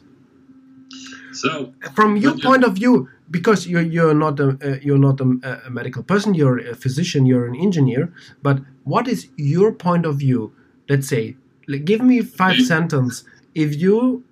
So 1.33 1.73
from 1.95 2.17
your 2.17 2.35
you- 2.35 2.43
point 2.43 2.65
of 2.65 2.75
view 2.75 3.09
because 3.31 3.67
you're, 3.67 3.83
you're 3.83 4.15
not 4.15 4.39
a, 4.41 4.59
uh, 4.63 4.79
you're 4.83 4.99
not 4.99 5.21
a, 5.21 5.63
a 5.67 5.71
medical 5.71 6.03
person 6.03 6.35
you're 6.35 6.59
a 6.59 6.75
physician 6.75 7.27
you're 7.27 7.47
an 7.47 7.57
engineer 7.57 8.13
but 8.43 8.59
what 8.85 9.09
is 9.09 9.29
your 9.37 9.73
point 9.73 10.07
of 10.07 10.17
view 10.19 10.53
let's 10.89 11.09
say 11.09 11.37
like, 11.69 11.85
give 11.85 12.03
me 12.03 12.21
five 12.23 12.57
Mhm. 12.57 12.67
sentence 12.73 13.25
if 13.55 13.71
you 13.81 14.25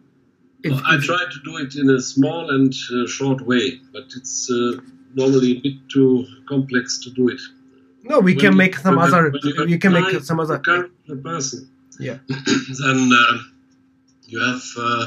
if, 0.64 0.72
I 0.84 0.96
if- 0.96 1.04
try 1.04 1.22
to 1.34 1.38
do 1.44 1.56
it 1.64 1.74
in 1.76 1.90
a 1.90 2.00
small 2.00 2.50
and 2.50 2.72
uh, 2.94 3.06
short 3.06 3.40
way, 3.50 3.80
but 3.92 4.04
it's 4.16 4.48
uh, 4.50 4.80
normally 5.14 5.50
a 5.56 5.60
bit 5.60 5.76
too 5.94 6.24
complex 6.48 6.98
to 7.04 7.10
do 7.10 7.28
it. 7.34 7.40
no 8.10 8.18
we 8.20 8.32
When 8.32 8.40
can 8.44 8.52
you- 8.52 8.58
make 8.64 8.74
some 8.84 8.96
when 8.96 9.06
other 9.08 9.22
when 9.58 9.68
you 9.74 9.78
can 9.84 9.92
make 9.92 10.10
some 10.30 10.38
other 10.44 10.58
current 10.68 10.92
person, 11.30 11.60
yeah 12.08 12.18
then 12.82 12.98
uh, 13.22 13.34
you 14.32 14.38
have 14.50 14.62
uh, 14.88 15.06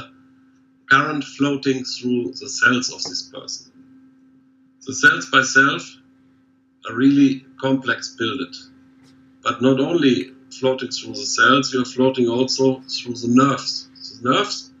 current 0.92 1.22
floating 1.36 1.78
through 1.92 2.22
the 2.40 2.48
cells 2.60 2.86
of 2.94 3.00
this 3.10 3.22
person. 3.34 3.64
The 4.86 4.94
cells 5.02 5.24
by 5.34 5.42
self 5.42 5.82
are 6.86 6.94
really 7.04 7.30
complex 7.60 8.14
builded, 8.20 8.54
but 9.42 9.60
not 9.66 9.78
only 9.80 10.14
floating 10.58 10.90
through 10.90 11.14
the 11.14 11.26
cells, 11.26 11.72
you're 11.72 11.84
floating 11.84 12.28
also 12.28 12.80
through 12.82 13.14
the 13.14 13.28
nerves. 13.28 13.88
The 14.22 14.30
nerves 14.30 14.72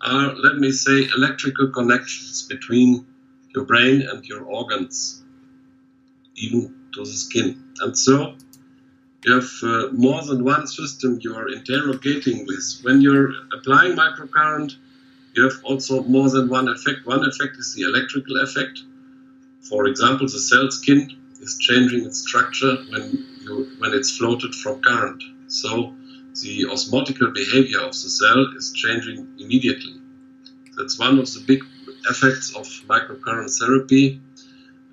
are, 0.00 0.34
let 0.34 0.56
me 0.56 0.70
say, 0.70 1.08
electrical 1.16 1.68
connections 1.68 2.42
between 2.42 3.06
your 3.54 3.64
brain 3.64 4.02
and 4.02 4.24
your 4.24 4.42
organs, 4.44 5.22
even 6.36 6.74
to 6.94 7.00
the 7.00 7.06
skin. 7.06 7.62
And 7.80 7.96
so 7.96 8.34
you 9.24 9.34
have 9.34 9.50
uh, 9.62 9.88
more 9.92 10.22
than 10.22 10.44
one 10.44 10.66
system 10.66 11.18
you 11.22 11.34
are 11.34 11.48
interrogating 11.48 12.46
with. 12.46 12.80
When 12.82 13.00
you're 13.00 13.32
applying 13.52 13.96
microcurrent, 13.96 14.76
you 15.34 15.42
have 15.44 15.64
also 15.64 16.02
more 16.04 16.30
than 16.30 16.48
one 16.48 16.68
effect. 16.68 17.04
One 17.04 17.24
effect 17.24 17.56
is 17.58 17.74
the 17.74 17.82
electrical 17.82 18.40
effect. 18.42 18.82
For 19.68 19.86
example, 19.86 20.26
the 20.26 20.38
cell 20.38 20.70
skin 20.70 21.10
is 21.40 21.58
changing 21.58 22.04
its 22.06 22.20
structure 22.20 22.76
when 22.90 23.26
you 23.48 23.68
when 23.78 23.92
it's 23.94 24.16
floated 24.16 24.54
from 24.54 24.80
current. 24.80 25.22
So 25.48 25.94
the 26.42 26.66
osmotical 26.66 27.32
behavior 27.34 27.80
of 27.80 27.92
the 27.92 28.10
cell 28.20 28.46
is 28.56 28.72
changing 28.72 29.26
immediately. 29.38 29.96
That's 30.76 30.98
one 30.98 31.18
of 31.18 31.26
the 31.32 31.42
big 31.46 31.62
effects 32.08 32.54
of 32.54 32.64
microcurrent 32.86 33.50
therapy 33.58 34.20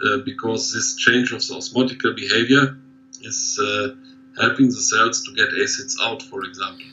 uh, 0.06 0.18
because 0.26 0.74
this 0.74 0.96
change 0.96 1.32
of 1.32 1.40
the 1.48 1.54
osmotical 1.56 2.16
behavior 2.16 2.78
is 3.22 3.60
uh, 3.62 3.96
helping 4.42 4.68
the 4.68 4.82
cells 4.82 5.24
to 5.24 5.34
get 5.34 5.50
acids 5.64 5.98
out, 6.02 6.22
for 6.24 6.44
example. 6.44 6.86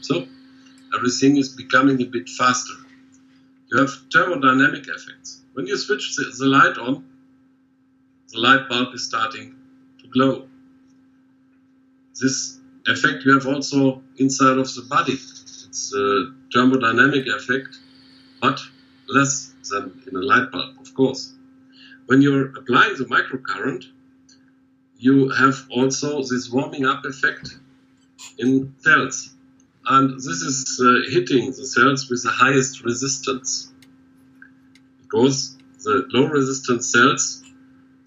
So 0.00 0.26
everything 0.96 1.36
is 1.36 1.50
becoming 1.50 2.00
a 2.02 2.06
bit 2.06 2.28
faster. 2.28 2.74
You 3.70 3.80
have 3.80 3.90
thermodynamic 4.12 4.88
effects. 4.88 5.42
When 5.52 5.66
you 5.66 5.76
switch 5.76 6.16
the, 6.16 6.24
the 6.38 6.46
light 6.46 6.78
on, 6.78 7.04
the 8.32 8.40
light 8.40 8.68
bulb 8.68 8.94
is 8.94 9.04
starting 9.04 9.54
to 10.00 10.08
glow. 10.08 10.48
This 12.20 12.58
effect 12.86 13.24
you 13.24 13.34
have 13.34 13.46
also 13.46 14.02
inside 14.16 14.58
of 14.58 14.72
the 14.74 14.82
body. 14.88 15.12
It's 15.12 15.92
a 15.94 16.32
thermodynamic 16.52 17.26
effect, 17.28 17.78
but 18.40 18.60
less 19.08 19.52
than 19.70 20.02
in 20.06 20.16
a 20.16 20.20
light 20.20 20.50
bulb, 20.50 20.76
of 20.80 20.94
course. 20.94 21.32
When 22.06 22.22
you're 22.22 22.46
applying 22.56 22.96
the 22.96 23.04
microcurrent, 23.04 23.84
you 24.98 25.28
have 25.30 25.66
also 25.70 26.22
this 26.22 26.50
warming 26.50 26.86
up 26.86 27.04
effect 27.04 27.56
in 28.38 28.74
cells. 28.78 29.30
And 29.86 30.14
this 30.16 30.42
is 30.42 30.80
uh, 30.82 31.10
hitting 31.10 31.46
the 31.46 31.66
cells 31.66 32.10
with 32.10 32.22
the 32.22 32.30
highest 32.30 32.84
resistance. 32.84 33.72
Because 35.02 35.56
the 35.84 36.06
low 36.10 36.26
resistance 36.26 36.90
cells 36.90 37.42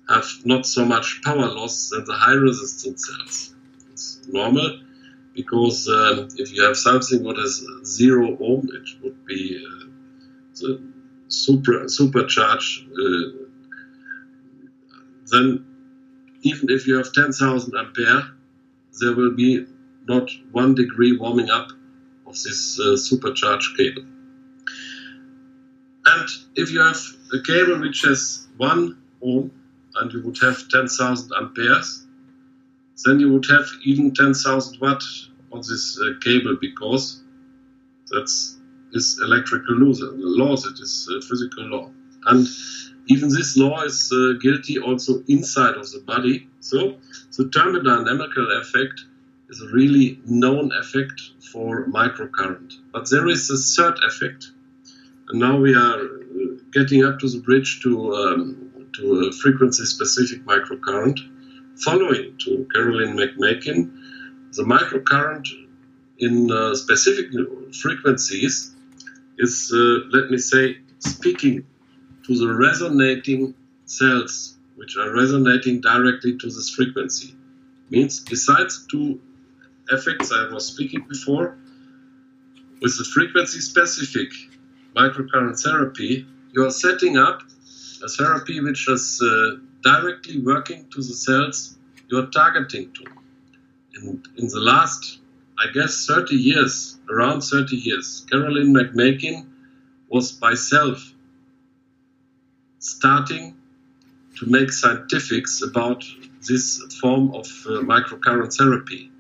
have 0.10 0.26
not 0.44 0.66
so 0.66 0.84
much 0.84 1.22
power 1.24 1.48
loss 1.48 1.90
than 1.90 2.06
the 2.06 2.14
high 2.14 2.34
resistance 2.34 3.08
cells. 3.08 3.51
Normal 4.28 4.80
because 5.34 5.88
um, 5.88 6.28
if 6.38 6.54
you 6.54 6.64
have 6.64 6.78
something 6.78 7.24
what 7.24 7.38
is 7.40 7.66
zero 7.86 8.38
ohm, 8.40 8.68
it 8.74 9.04
would 9.04 9.26
be 9.26 9.66
uh, 9.66 9.86
the 10.56 10.82
super 11.28 11.86
supercharge. 11.86 12.86
Uh, 12.92 13.48
then 15.32 15.66
even 16.42 16.70
if 16.70 16.88
you 16.88 16.98
have 16.98 17.14
10,000 17.14 17.74
ampere, 17.78 18.24
there 19.00 19.16
will 19.16 19.32
be 19.32 19.66
not 20.08 20.30
one 20.52 20.76
degree 20.76 21.16
warming 21.18 21.50
up 21.50 21.70
of 22.26 22.34
this 22.34 22.80
uh, 22.80 22.98
supercharged 22.98 23.78
cable. 23.78 24.04
And 26.06 26.28
if 26.56 26.72
you 26.72 26.82
have 26.82 27.00
a 27.34 27.42
cable 27.44 27.80
which 27.80 28.02
has 28.02 28.48
one 28.58 28.98
ohm 29.22 29.52
and 29.96 30.12
you 30.12 30.24
would 30.24 30.38
have 30.42 30.68
10,000 30.68 31.32
amperes, 31.40 32.01
then 33.06 33.20
you 33.20 33.32
would 33.34 33.46
have 33.50 33.68
even 33.84 34.14
10,000 34.14 34.80
watt 34.80 35.04
on 35.52 35.60
this 35.60 36.00
uh, 36.00 36.14
cable 36.22 36.58
because 36.60 37.22
that's 38.10 38.58
is 38.94 39.20
electrical 39.24 39.76
law, 39.76 39.94
the 39.94 40.12
laws. 40.16 40.66
It 40.66 40.80
is 40.82 41.10
a 41.16 41.22
physical 41.26 41.64
law, 41.66 41.92
and 42.26 42.48
even 43.08 43.30
this 43.30 43.58
law 43.58 43.84
is 43.84 44.12
uh, 44.12 44.34
guilty 44.42 44.80
also 44.80 45.24
inside 45.28 45.76
of 45.76 45.90
the 45.92 46.02
body. 46.06 46.48
So 46.60 46.98
the 47.38 47.46
thermodynamical 47.46 48.62
effect 48.62 49.06
is 49.50 49.62
a 49.62 49.68
really 49.74 50.20
known 50.26 50.72
effect 50.74 51.22
for 51.52 51.86
microcurrent. 51.88 52.74
But 52.94 53.10
there 53.10 53.28
is 53.28 53.50
a 53.50 53.58
third 53.58 53.98
effect, 54.04 54.52
and 55.30 55.40
now 55.40 55.58
we 55.58 55.76
are 55.76 56.00
uh, 56.00 56.08
getting 56.74 57.04
up 57.06 57.20
to 57.20 57.30
the 57.30 57.40
bridge 57.40 57.82
to 57.84 58.14
um, 58.14 58.90
to 58.96 59.30
a 59.30 59.32
frequency-specific 59.32 60.44
microcurrent. 60.46 61.20
Following 61.78 62.38
to 62.40 62.68
Caroline 62.74 63.18
McMakin, 63.18 63.92
the 64.54 64.64
microcurrent 64.64 65.48
in 66.20 66.52
uh, 66.52 66.76
specific 66.76 67.32
frequencies 67.74 68.76
is, 69.38 69.72
uh, 69.74 70.06
let 70.12 70.30
me 70.30 70.38
say, 70.38 70.78
speaking 71.00 71.66
to 72.28 72.38
the 72.38 72.54
resonating 72.54 73.56
cells, 73.86 74.58
which 74.76 74.96
are 74.98 75.12
resonating 75.14 75.82
directly 75.82 76.38
to 76.38 76.48
this 76.48 76.70
frequency. 76.70 77.36
Means 77.90 78.20
besides 78.20 78.86
two 78.90 79.20
effects 79.90 80.32
I 80.32 80.54
was 80.54 80.68
speaking 80.68 81.06
before, 81.10 81.58
with 82.82 82.98
the 82.98 83.04
frequency 83.04 83.60
specific 83.60 84.30
microcurrent 84.96 85.62
therapy, 85.62 86.26
you 86.54 86.66
are 86.66 86.72
setting 86.72 87.18
up 87.18 87.42
a 88.04 88.08
therapy 88.08 88.60
which 88.60 88.88
is 88.88 89.22
uh, 89.22 89.58
directly 89.84 90.40
working 90.40 90.88
to 90.92 90.98
the 90.98 91.14
cells 91.14 91.78
you're 92.10 92.28
targeting 92.28 92.92
to. 92.94 93.06
And 93.96 94.28
in 94.38 94.48
the 94.48 94.60
last, 94.60 95.20
I 95.60 95.72
guess, 95.74 96.06
30 96.06 96.36
years, 96.36 96.98
around 97.10 97.42
30 97.42 97.76
years, 97.76 98.26
Caroline 98.30 98.74
McMakin 98.74 99.48
was 100.10 100.32
by 100.32 100.54
self 100.54 101.14
starting 102.80 103.56
to 104.38 104.46
make 104.50 104.72
scientifics 104.72 105.62
about 105.62 106.04
this 106.48 106.82
form 107.00 107.34
of 107.36 107.46
uh, 107.46 107.82
microcurrent 107.82 108.56
therapy. 108.56 109.12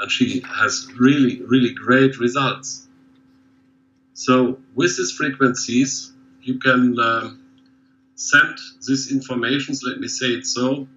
And 0.00 0.10
she 0.10 0.40
has 0.40 0.88
really, 0.98 1.42
really 1.42 1.74
great 1.74 2.18
results. 2.18 2.86
So, 4.14 4.58
with 4.74 4.96
these 4.96 5.12
frequencies, 5.12 6.12
you 6.42 6.58
can 6.58 6.98
um, 7.00 7.40
send 8.18 8.58
these 8.86 9.12
informations, 9.12 9.82
let 9.86 10.00
me 10.00 10.08
say 10.08 10.26
it 10.26 10.44
so, 10.44 10.88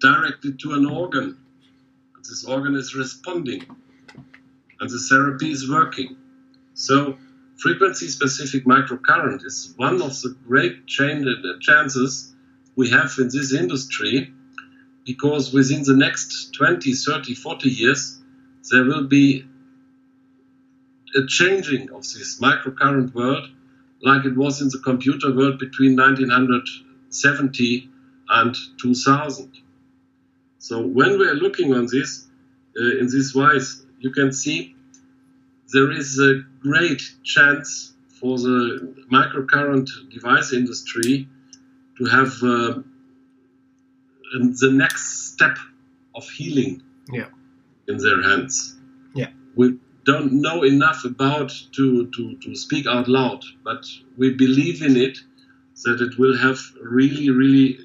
directly 0.00 0.52
to 0.52 0.74
an 0.74 0.86
organ. 0.86 1.36
This 2.18 2.44
organ 2.44 2.76
is 2.76 2.94
responding, 2.94 3.64
and 4.80 4.88
the 4.88 4.98
therapy 5.10 5.50
is 5.50 5.68
working. 5.68 6.16
So, 6.74 7.18
frequency 7.56 8.08
specific 8.08 8.64
microcurrent 8.64 9.44
is 9.44 9.74
one 9.76 10.00
of 10.00 10.20
the 10.20 10.36
great 10.46 10.84
uh, 11.00 11.58
chances 11.60 12.32
we 12.76 12.90
have 12.90 13.12
in 13.18 13.28
this 13.28 13.52
industry 13.52 14.32
because 15.04 15.52
within 15.52 15.82
the 15.82 15.96
next 15.96 16.52
20, 16.54 16.92
30, 16.92 17.34
40 17.34 17.68
years, 17.68 18.20
there 18.70 18.84
will 18.84 19.04
be 19.04 19.44
a 21.16 21.26
changing 21.26 21.90
of 21.90 22.02
this 22.02 22.38
microcurrent 22.40 23.14
world 23.14 23.48
like 24.06 24.24
it 24.24 24.36
was 24.36 24.62
in 24.62 24.68
the 24.68 24.78
computer 24.78 25.34
world 25.34 25.58
between 25.58 25.96
1970 25.96 27.90
and 28.28 28.54
2000. 28.80 29.52
So 30.58 30.80
when 30.86 31.18
we 31.18 31.28
are 31.28 31.34
looking 31.34 31.74
on 31.74 31.86
this 31.86 32.28
uh, 32.78 33.00
in 33.00 33.06
this 33.06 33.34
wise, 33.34 33.84
you 33.98 34.10
can 34.12 34.32
see 34.32 34.76
there 35.72 35.90
is 35.90 36.20
a 36.20 36.44
great 36.60 37.02
chance 37.24 37.94
for 38.20 38.38
the 38.38 38.94
microcurrent 39.10 39.88
device 40.14 40.52
industry 40.52 41.28
to 41.98 42.04
have 42.04 42.32
uh, 42.44 42.78
the 44.62 44.70
next 44.72 45.32
step 45.32 45.56
of 46.14 46.28
healing 46.30 46.82
yeah. 47.12 47.28
in 47.88 47.96
their 47.98 48.22
hands. 48.22 48.76
Yeah. 49.14 49.30
We 49.56 49.78
don't 50.06 50.32
know 50.32 50.62
enough 50.62 51.04
about 51.04 51.52
to, 51.72 52.06
to, 52.06 52.36
to 52.36 52.54
speak 52.54 52.86
out 52.86 53.08
loud, 53.08 53.42
but 53.64 53.84
we 54.16 54.32
believe 54.32 54.80
in 54.82 54.96
it 54.96 55.18
that 55.84 56.00
it 56.00 56.18
will 56.18 56.36
have 56.38 56.58
really, 56.80 57.28
really 57.30 57.78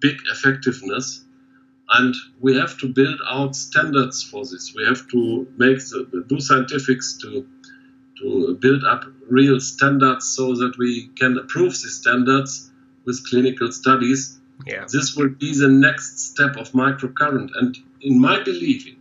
big 0.00 0.16
effectiveness. 0.30 1.24
And 1.88 2.14
we 2.40 2.56
have 2.56 2.76
to 2.78 2.88
build 2.88 3.18
out 3.28 3.56
standards 3.56 4.22
for 4.22 4.44
this. 4.44 4.74
We 4.76 4.84
have 4.84 5.08
to 5.08 5.48
make 5.56 5.78
the, 5.78 6.24
do 6.28 6.40
scientifics 6.40 7.16
to 7.22 7.46
to 8.20 8.54
build 8.60 8.84
up 8.84 9.04
real 9.28 9.58
standards 9.60 10.28
so 10.28 10.54
that 10.54 10.76
we 10.78 11.08
can 11.18 11.38
approve 11.38 11.72
these 11.72 11.94
standards 11.94 12.70
with 13.06 13.26
clinical 13.28 13.72
studies. 13.72 14.38
Yeah. 14.66 14.84
This 14.92 15.16
will 15.16 15.30
be 15.30 15.58
the 15.58 15.68
next 15.68 16.20
step 16.20 16.56
of 16.56 16.72
microcurrent. 16.72 17.50
And 17.54 17.78
in 18.02 18.20
my 18.20 18.42
believing, 18.42 18.96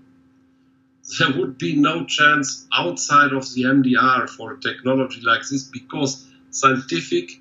there 1.18 1.32
would 1.38 1.58
be 1.58 1.76
no 1.76 2.06
chance 2.06 2.68
outside 2.74 3.32
of 3.34 3.52
the 3.54 3.64
MDR 3.64 4.30
for 4.30 4.54
a 4.54 4.60
technology 4.60 5.22
like 5.22 5.42
this 5.50 5.64
because 5.64 6.26
scientific 6.52 7.32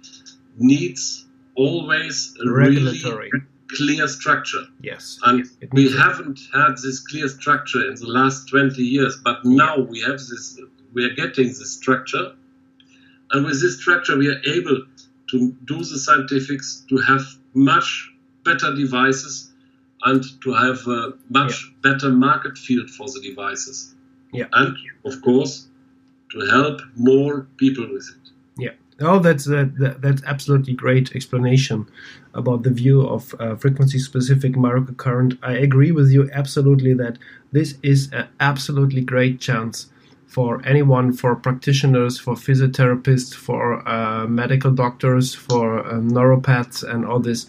needs 0.57 1.27
always 1.55 2.35
a 2.45 2.51
Regulatory. 2.51 3.31
really 3.33 3.45
clear 3.77 4.09
structure. 4.09 4.65
Yes. 4.81 5.19
And 5.25 5.47
It 5.61 5.73
we 5.73 5.93
haven't 5.93 6.41
had 6.55 6.77
this 6.83 7.01
clear 7.01 7.29
structure 7.29 7.87
in 7.87 7.95
the 7.97 8.07
last 8.07 8.49
20 8.49 8.83
years, 8.83 9.17
but 9.23 9.45
now 9.45 9.79
we 9.79 10.01
have 10.01 10.19
this, 10.19 10.59
we 10.95 11.05
are 11.05 11.15
getting 11.15 11.49
this 11.49 11.73
structure. 11.73 12.33
And 13.33 13.45
with 13.45 13.61
this 13.61 13.79
structure, 13.81 14.17
we 14.17 14.29
are 14.29 14.41
able 14.47 14.83
to 15.31 15.57
do 15.67 15.79
the 15.79 15.99
scientifics, 15.99 16.85
to 16.89 16.97
have 16.99 17.23
much 17.53 18.11
better 18.45 18.75
devices, 18.75 19.48
and 20.05 20.25
to 20.43 20.53
have 20.53 20.87
a 20.87 21.13
much 21.31 21.73
better 21.83 22.11
market 22.11 22.57
field 22.57 22.89
for 22.91 23.07
the 23.07 23.21
devices. 23.23 23.95
Yeah. 24.33 24.47
And 24.53 24.77
of 25.05 25.21
course, 25.23 25.69
to 26.33 26.41
help 26.47 26.81
more 26.97 27.47
people 27.57 27.89
with 27.93 28.09
it. 28.09 28.31
Yeah. 28.57 28.73
Oh, 29.01 29.19
that's 29.19 29.45
that, 29.45 29.79
that, 29.79 30.03
that's 30.03 30.23
absolutely 30.25 30.75
great 30.75 31.15
explanation 31.15 31.87
about 32.35 32.63
the 32.63 32.71
view 32.71 33.07
of 33.07 33.35
uh, 33.39 33.57
frequency-specific 33.57 34.53
microcurrent. 34.53 35.39
I 35.43 35.53
agree 35.53 35.93
with 35.93 36.11
you 36.11 36.31
absolutely 36.33 36.95
that 36.95 37.19
this 37.53 37.79
is 37.83 38.13
an 38.13 38.29
absolutely 38.41 39.01
great 39.01 39.41
chance 39.41 39.87
for 40.27 40.61
anyone, 40.67 41.13
for 41.15 41.35
practitioners, 41.35 42.19
for 42.19 42.35
physiotherapists, 42.35 43.35
for 43.35 43.89
uh, 43.89 44.27
medical 44.27 44.71
doctors, 44.71 45.35
for 45.35 45.87
um, 45.89 46.11
neuropaths, 46.11 46.83
and 46.83 47.07
all 47.07 47.19
this. 47.19 47.47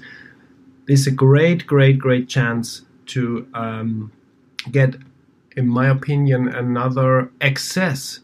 Is 0.90 1.08
a 1.08 1.12
great, 1.12 1.66
great, 1.66 2.00
great 2.00 2.28
chance 2.28 2.82
to 3.08 3.48
um, 3.54 4.12
get, 4.72 4.96
in 5.56 5.68
my 5.68 5.88
opinion, 5.88 6.50
another 6.50 7.32
access 7.40 8.20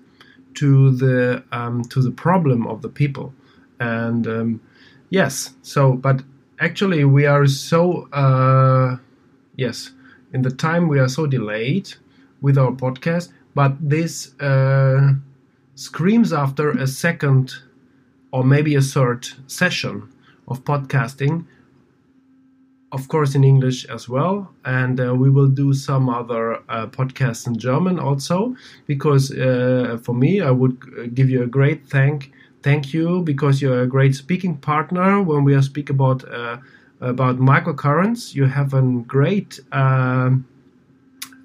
to 0.56 0.92
the 0.92 1.44
um, 1.52 1.84
to 1.84 2.02
the 2.02 2.12
problem 2.12 2.68
of 2.68 2.82
the 2.82 2.90
people. 2.90 3.34
And 3.80 4.28
um, 4.28 4.62
yes 5.10 5.54
so 5.62 5.94
but 5.94 6.22
actually 6.60 7.06
we 7.06 7.26
are 7.26 7.46
so 7.46 8.08
uh, 8.12 8.98
yes 9.56 9.92
in 10.34 10.42
the 10.42 10.52
time 10.52 10.88
we 10.88 11.00
are 11.00 11.08
so 11.08 11.26
delayed 11.26 11.94
with 12.42 12.58
our 12.58 12.72
podcast 12.72 13.32
but 13.54 13.74
this 13.80 14.38
uh, 14.42 15.14
screams 15.76 16.34
after 16.34 16.72
a 16.72 16.88
second 16.88 17.54
or 18.32 18.44
maybe 18.44 18.76
a 18.76 18.82
third 18.82 19.28
session 19.48 20.12
of 20.48 20.64
podcasting 20.64 21.46
of 22.92 23.08
course 23.08 23.36
in 23.36 23.44
english 23.44 23.86
as 23.86 24.08
well. 24.08 24.54
And 24.64 25.00
uh, 25.00 25.14
we 25.16 25.30
will 25.30 25.48
do 25.48 25.74
some 25.74 26.10
other 26.10 26.56
uh, 26.70 26.88
podcasts 26.88 27.48
in 27.48 27.58
german 27.58 28.00
also 28.00 28.56
because 28.86 29.32
uh, 29.32 29.98
for 30.04 30.16
me 30.16 30.42
i 30.42 30.52
would 30.52 30.78
uh, 30.98 31.08
give 31.14 31.30
you 31.30 31.44
a 31.44 31.48
great 31.48 31.88
thank 31.88 32.32
thank 32.64 32.94
you 32.94 33.22
because 33.22 33.62
you're 33.62 33.82
a 33.82 33.88
great 33.88 34.16
speaking 34.16 34.58
partner 34.58 35.22
when 35.22 35.44
we 35.44 35.62
speak 35.62 35.90
about 35.90 36.28
uh, 36.28 36.58
about 37.02 37.38
microcurrents. 37.38 38.34
You 38.34 38.46
have 38.46 38.74
a 38.74 38.82
great 38.82 39.60
um, 39.72 40.48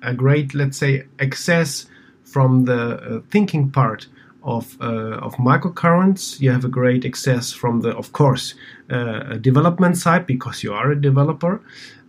a 0.03 0.14
great 0.14 0.55
let's 0.55 0.78
say 0.78 1.05
access 1.18 1.86
from 2.24 2.64
the 2.64 2.80
uh, 2.80 3.20
thinking 3.30 3.70
part 3.70 4.07
of 4.43 4.76
uh, 4.80 5.18
of 5.18 5.34
microcurrents. 5.36 6.41
You 6.41 6.51
have 6.51 6.64
a 6.64 6.68
great 6.68 7.05
access 7.05 7.53
from 7.53 7.80
the, 7.80 7.97
of 7.97 8.12
course, 8.12 8.55
uh, 8.91 9.36
development 9.38 9.97
side 9.97 10.26
because 10.26 10.62
you 10.62 10.72
are 10.72 10.91
a 10.91 11.01
developer, 11.01 11.61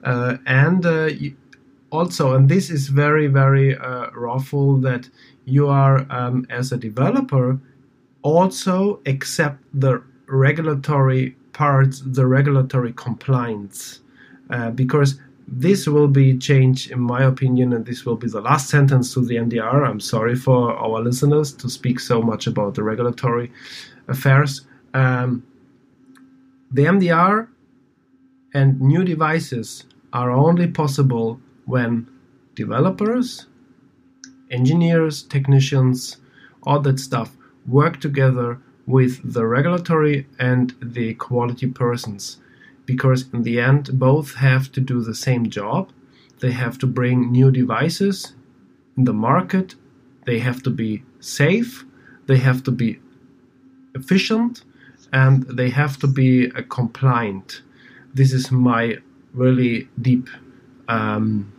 uh, 0.03 0.37
and 0.45 0.85
uh, 0.85 1.05
you 1.05 1.35
also, 1.91 2.33
and 2.35 2.47
this 2.47 2.69
is 2.69 2.87
very 2.87 3.27
very 3.27 3.77
uh, 3.77 4.07
lawful 4.15 4.77
that 4.77 5.09
you 5.45 5.67
are 5.67 6.05
um, 6.09 6.45
as 6.49 6.71
a 6.71 6.77
developer 6.77 7.59
also 8.21 8.99
accept 9.05 9.63
the 9.73 10.03
regulatory 10.27 11.35
parts, 11.53 12.01
the 12.05 12.25
regulatory 12.25 12.93
compliance, 12.93 14.01
uh, 14.49 14.71
because 14.71 15.19
this 15.53 15.85
will 15.85 16.07
be 16.07 16.37
changed, 16.37 16.91
in 16.91 17.01
my 17.01 17.23
opinion, 17.23 17.73
and 17.73 17.85
this 17.85 18.05
will 18.05 18.15
be 18.15 18.29
the 18.29 18.39
last 18.39 18.69
sentence 18.69 19.13
to 19.13 19.19
the 19.19 19.35
MDR. 19.35 19.85
I'm 19.85 19.99
sorry 19.99 20.35
for 20.35 20.73
our 20.73 21.01
listeners 21.01 21.51
to 21.55 21.69
speak 21.69 21.99
so 21.99 22.21
much 22.21 22.47
about 22.47 22.75
the 22.75 22.83
regulatory 22.83 23.51
affairs. 24.07 24.61
Um, 24.93 25.43
the 26.71 26.85
MDR 26.85 27.49
and 28.53 28.79
new 28.79 29.03
devices 29.03 29.83
are 30.13 30.31
only 30.31 30.67
possible 30.67 31.41
when 31.65 32.09
developers, 32.55 33.47
engineers, 34.49 35.21
technicians, 35.23 36.17
all 36.63 36.79
that 36.79 36.99
stuff 36.99 37.35
work 37.67 37.99
together 37.99 38.59
with 38.87 39.33
the 39.33 39.45
regulatory 39.45 40.27
and 40.39 40.73
the 40.81 41.13
quality 41.15 41.67
persons 41.67 42.40
because 42.93 43.21
in 43.33 43.43
the 43.43 43.57
end 43.71 43.83
both 44.07 44.29
have 44.35 44.65
to 44.75 44.81
do 44.81 44.97
the 45.01 45.15
same 45.27 45.43
job. 45.49 45.83
They 46.41 46.53
have 46.63 46.77
to 46.79 46.87
bring 46.99 47.31
new 47.31 47.49
devices 47.61 48.17
in 48.97 49.03
the 49.05 49.17
market. 49.29 49.75
They 50.25 50.39
have 50.39 50.59
to 50.63 50.71
be 50.83 50.91
safe. 51.19 51.85
They 52.27 52.39
have 52.47 52.59
to 52.67 52.71
be 52.71 52.99
efficient. 53.99 54.63
And 55.13 55.35
they 55.59 55.69
have 55.69 55.97
to 55.99 56.07
be 56.07 56.51
uh, 56.51 56.61
compliant. 56.79 57.61
This 58.13 58.31
is 58.33 58.51
my 58.51 58.97
really 59.33 59.87
deep 60.07 60.27
um, 60.87 61.53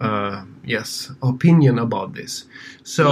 uh, 0.00 0.44
yes 0.64 1.10
opinion 1.22 1.78
about 1.78 2.14
this. 2.14 2.44
So 2.84 3.04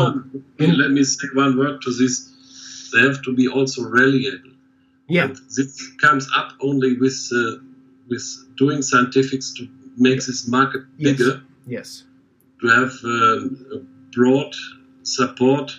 yeah, 0.59 0.73
let 0.83 0.91
me 0.97 1.03
say 1.03 1.29
one 1.35 1.59
word 1.59 1.83
to 1.83 1.91
this. 2.01 2.15
They 2.93 3.01
have 3.09 3.23
to 3.23 3.35
be 3.35 3.49
also 3.49 3.83
reliable 3.83 4.56
yeah. 5.09 5.25
And 5.25 5.37
this 5.57 5.91
comes 6.01 6.29
up 6.35 6.53
only 6.61 6.97
with 6.97 7.31
uh, 7.33 7.63
with 8.09 8.25
doing 8.57 8.83
scientifics 8.83 9.53
to 9.55 9.69
make 9.97 10.25
this 10.25 10.49
market 10.49 10.83
bigger. 10.99 11.43
Yes, 11.67 12.05
yes. 12.05 12.05
to 12.61 12.69
have 12.69 12.93
uh, 13.05 13.77
a 13.77 13.83
broad 14.13 14.55
support 15.03 15.79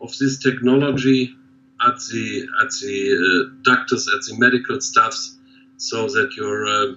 of 0.00 0.16
this 0.18 0.38
technology 0.38 1.34
at 1.80 1.98
the 2.12 2.46
at 2.62 2.70
the 2.80 2.96
uh, 3.18 3.60
doctors 3.62 4.08
at 4.14 4.22
the 4.28 4.38
medical 4.38 4.80
staffs 4.80 5.38
so 5.76 6.08
that 6.08 6.34
you're 6.36 6.66
uh, 6.66 6.94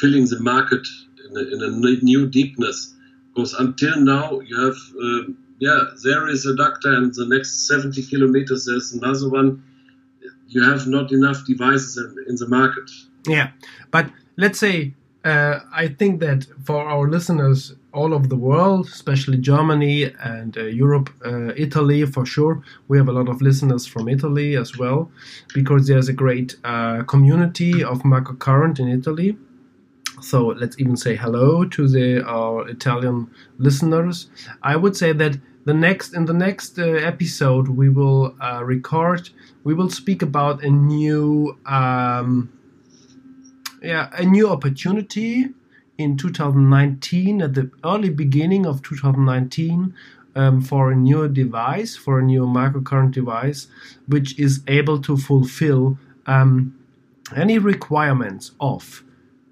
filling 0.00 0.26
the 0.26 0.40
market 0.40 0.86
in 1.30 1.36
a, 1.36 1.54
in 1.54 1.62
a, 1.62 2.04
new 2.04 2.28
deepness. 2.28 2.94
Because 3.34 3.54
until 3.54 3.98
now 4.00 4.40
you 4.40 4.56
have 4.60 4.76
uh, 5.02 5.32
yeah 5.58 5.80
there 6.04 6.28
is 6.28 6.44
a 6.46 6.54
doctor 6.56 6.92
and 6.92 7.14
the 7.14 7.26
next 7.26 7.66
70 7.66 8.04
kilometers 8.06 8.66
there's 8.66 8.92
another 8.92 9.28
one 9.28 9.62
you 10.48 10.62
have 10.62 10.86
not 10.86 11.12
enough 11.12 11.44
devices 11.46 11.96
in, 11.96 12.24
in 12.28 12.36
the 12.36 12.48
market. 12.48 12.90
Yeah, 13.26 13.50
but 13.90 14.10
let's 14.36 14.58
say 14.58 14.94
uh, 15.24 15.60
I 15.72 15.88
think 15.88 16.20
that 16.20 16.46
for 16.64 16.88
our 16.88 17.08
listeners 17.08 17.74
all 17.92 18.14
over 18.14 18.26
the 18.26 18.36
world, 18.36 18.86
especially 18.86 19.38
Germany 19.38 20.12
and 20.22 20.56
uh, 20.56 20.62
Europe, 20.64 21.10
uh, 21.24 21.52
Italy 21.56 22.06
for 22.06 22.24
sure, 22.24 22.62
we 22.86 22.96
have 22.98 23.08
a 23.08 23.12
lot 23.12 23.28
of 23.28 23.42
listeners 23.42 23.86
from 23.86 24.08
Italy 24.08 24.56
as 24.56 24.78
well, 24.78 25.10
because 25.54 25.86
there's 25.86 26.08
a 26.08 26.12
great 26.12 26.56
uh, 26.64 27.02
community 27.04 27.82
of 27.82 28.02
microcurrent 28.02 28.78
in 28.78 28.88
Italy. 28.88 29.36
So 30.20 30.48
let's 30.48 30.78
even 30.78 30.96
say 30.96 31.14
hello 31.14 31.64
to 31.64 31.88
the 31.88 32.24
our 32.26 32.68
Italian 32.68 33.30
listeners. 33.58 34.28
I 34.62 34.76
would 34.76 34.96
say 34.96 35.12
that 35.12 35.38
the 35.68 35.74
next 35.74 36.14
in 36.14 36.24
the 36.24 36.32
next 36.32 36.78
uh, 36.78 36.84
episode 37.12 37.68
we 37.68 37.90
will 37.90 38.34
uh, 38.40 38.64
record 38.64 39.28
we 39.64 39.74
will 39.74 39.90
speak 39.90 40.22
about 40.22 40.64
a 40.64 40.70
new 40.70 41.58
um, 41.66 42.50
yeah 43.82 44.08
a 44.14 44.24
new 44.24 44.48
opportunity 44.48 45.50
in 45.98 46.16
2019 46.16 47.42
at 47.42 47.52
the 47.52 47.70
early 47.84 48.08
beginning 48.08 48.64
of 48.64 48.80
2019 48.82 49.94
um, 50.36 50.62
for 50.62 50.90
a 50.90 50.96
new 50.96 51.28
device 51.28 51.94
for 51.94 52.18
a 52.18 52.22
new 52.22 52.46
microcurrent 52.46 53.12
device 53.12 53.66
which 54.06 54.38
is 54.38 54.62
able 54.68 54.98
to 54.98 55.18
fulfill 55.18 55.98
um, 56.24 56.74
any 57.36 57.58
requirements 57.58 58.52
of 58.58 59.04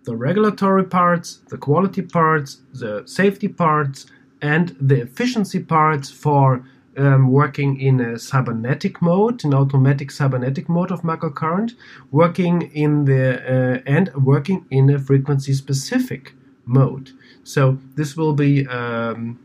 the 0.05 0.17
regulatory 0.17 0.85
parts 0.85 1.43
the 1.51 1.59
quality 1.59 2.01
parts 2.01 2.63
the 2.73 3.03
safety 3.05 3.49
parts 3.49 4.07
and 4.47 4.77
the 4.81 4.99
efficiency 5.03 5.59
parts 5.59 6.09
for 6.09 6.65
um, 6.97 7.23
working 7.31 7.81
in 7.81 8.01
a 8.01 8.19
cybernetic 8.19 9.03
mode, 9.03 9.45
in 9.45 9.53
automatic 9.53 10.11
cybernetic 10.11 10.69
mode 10.69 10.91
of 10.93 11.03
microcurrent, 11.03 11.73
working 12.11 12.57
in 12.85 13.05
the 13.05 13.25
uh, 13.55 13.97
and 13.97 14.07
working 14.15 14.65
in 14.71 14.89
a 14.91 14.99
frequency 14.99 15.53
specific 15.53 16.33
mode. 16.65 17.11
So 17.43 17.79
this 17.97 18.17
will 18.17 18.35
be 18.35 18.67
um, 18.69 19.39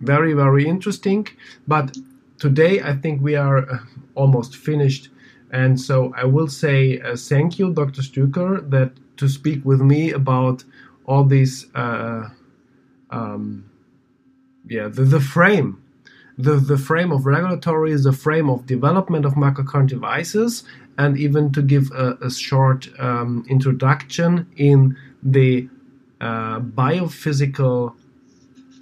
very 0.00 0.32
very 0.34 0.66
interesting. 0.66 1.28
But 1.68 1.96
today 2.38 2.82
I 2.82 2.94
think 3.02 3.22
we 3.22 3.36
are 3.36 3.58
uh, 3.58 3.78
almost 4.16 4.56
finished, 4.56 5.08
and 5.50 5.80
so 5.80 5.96
I 6.22 6.24
will 6.24 6.48
say 6.48 7.00
uh, 7.00 7.16
thank 7.16 7.58
you, 7.60 7.72
Dr. 7.72 8.02
Stüker, 8.02 8.68
that 8.70 8.90
to 9.18 9.28
speak 9.28 9.64
with 9.64 9.80
me 9.80 10.10
about 10.10 10.64
all 11.06 11.24
these. 11.24 11.72
Uh, 11.74 12.30
um, 13.10 13.64
yeah 14.68 14.88
the, 14.88 15.02
the 15.02 15.20
frame 15.20 15.80
the, 16.36 16.56
the 16.56 16.78
frame 16.78 17.12
of 17.12 17.26
regulatory 17.26 17.92
is 17.92 18.04
the 18.04 18.12
frame 18.12 18.50
of 18.50 18.66
development 18.66 19.24
of 19.24 19.34
microcurrent 19.34 19.88
devices 19.88 20.64
and 20.98 21.16
even 21.16 21.52
to 21.52 21.62
give 21.62 21.90
a, 21.92 22.16
a 22.22 22.30
short 22.30 22.88
um, 22.98 23.44
introduction 23.48 24.46
in 24.56 24.96
the 25.22 25.68
uh, 26.20 26.60
biophysical 26.60 27.94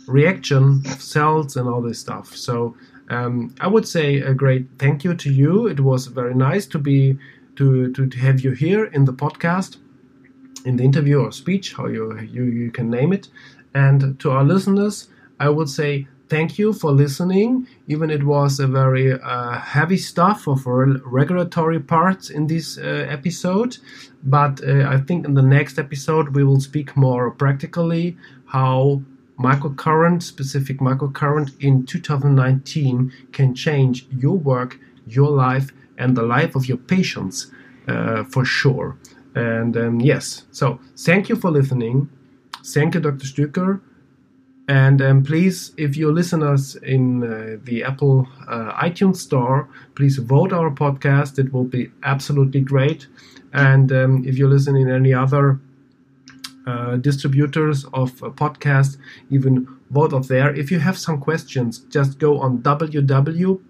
reaction 0.07 0.83
of 0.87 1.01
cells 1.03 1.57
and 1.57 1.69
all 1.69 1.83
this 1.83 1.99
stuff 1.99 2.35
so 2.35 2.75
um, 3.13 3.55
I 3.61 3.67
would 3.67 3.87
say 3.87 4.17
a 4.17 4.33
great 4.33 4.67
thank 4.79 5.05
you 5.05 5.15
to 5.15 5.31
you. 5.31 5.67
It 5.67 5.81
was 5.81 6.07
very 6.07 6.35
nice 6.35 6.67
to 6.67 6.79
be 6.79 7.19
to, 7.57 7.93
to, 7.93 8.07
to 8.07 8.19
have 8.19 8.41
you 8.41 8.53
here 8.53 8.87
in 8.87 9.05
the 9.05 9.13
podcast, 9.13 9.77
in 10.65 10.77
the 10.77 10.85
interview 10.85 11.21
or 11.21 11.33
speech, 11.33 11.75
how 11.75 11.87
you, 11.87 12.19
you, 12.21 12.45
you 12.45 12.71
can 12.71 12.89
name 12.89 13.13
it. 13.13 13.29
And 13.75 14.19
to 14.21 14.31
our 14.31 14.45
listeners, 14.45 15.09
I 15.39 15.49
would 15.49 15.69
say 15.69 16.07
thank 16.29 16.59
you 16.59 16.73
for 16.73 16.93
listening. 16.93 17.67
Even 17.89 18.11
it 18.11 18.23
was 18.25 18.59
a 18.61 18.67
very 18.67 19.13
uh, 19.13 19.59
heavy 19.59 19.99
stuff 19.99 20.47
of 20.47 20.67
regulatory 20.67 21.81
parts 21.81 22.31
in 22.31 22.47
this 22.47 22.79
uh, 22.79 23.07
episode, 23.09 23.77
but 24.23 24.61
uh, 24.67 24.89
I 24.89 24.99
think 24.99 25.27
in 25.27 25.35
the 25.35 25.43
next 25.43 25.79
episode 25.79 26.35
we 26.35 26.45
will 26.45 26.61
speak 26.61 26.97
more 26.97 27.31
practically 27.31 28.17
how 28.47 29.03
microcurrent, 29.39 30.23
specific 30.23 30.79
microcurrent 30.79 31.51
in 31.61 31.85
2019 31.85 33.13
can 33.33 33.55
change 33.55 34.07
your 34.11 34.37
work, 34.39 34.79
your 35.07 35.31
life, 35.31 35.71
and 35.99 36.17
the 36.17 36.23
life 36.23 36.55
of 36.55 36.67
your 36.67 36.79
patients 36.79 37.51
uh, 37.89 38.25
for 38.25 38.45
sure. 38.45 38.97
And 39.35 39.77
um, 39.77 40.01
yes, 40.01 40.45
so 40.51 40.81
thank 40.97 41.29
you 41.29 41.37
for 41.37 41.51
listening. 41.51 42.09
Thank 42.65 42.95
you, 42.95 43.01
Dr. 43.01 43.27
Stüker. 43.27 43.81
And 44.73 45.03
um, 45.03 45.23
please, 45.23 45.73
if 45.77 45.99
you 45.99 46.11
listen 46.11 46.43
us 46.43 46.77
in 46.77 47.23
uh, 47.23 47.59
the 47.63 47.85
Apple 47.85 48.27
uh, 48.49 48.73
iTunes 48.73 49.17
Store, 49.17 49.69
please 49.95 50.17
vote 50.17 50.51
our 50.51 50.71
podcast. 50.71 51.39
It 51.39 51.53
will 51.53 51.65
be 51.65 51.91
absolutely 52.05 52.63
great. 52.63 53.07
And 53.53 53.93
um, 53.93 54.25
if 54.27 54.39
you 54.39 54.49
listen 54.49 54.75
in 54.77 54.91
any 54.91 55.13
other 55.13 55.61
uh, 56.67 56.97
distributors 56.97 57.85
of 57.93 58.23
a 58.23 58.31
podcast, 58.31 58.97
even 59.29 59.69
vote 59.91 60.15
of 60.15 60.29
there. 60.29 60.55
If 60.55 60.71
you 60.71 60.79
have 60.79 60.97
some 60.97 61.21
questions, 61.21 61.81
just 61.91 62.19
go 62.19 62.41
on 62.41 62.63
www.micro. 62.63 63.69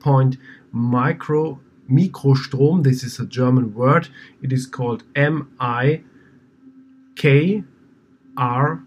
This 2.85 3.03
is 3.03 3.19
a 3.19 3.27
German 3.27 3.75
word. 3.75 4.09
It 4.41 4.53
is 4.53 4.67
called 4.67 5.03
M 5.17 5.51
I 5.59 6.05
K 7.17 7.65
R 8.37 8.85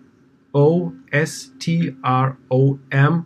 O 0.55 0.93
S 1.11 1.51
T 1.59 1.91
R 2.03 2.37
O 2.49 2.79
M 2.91 3.25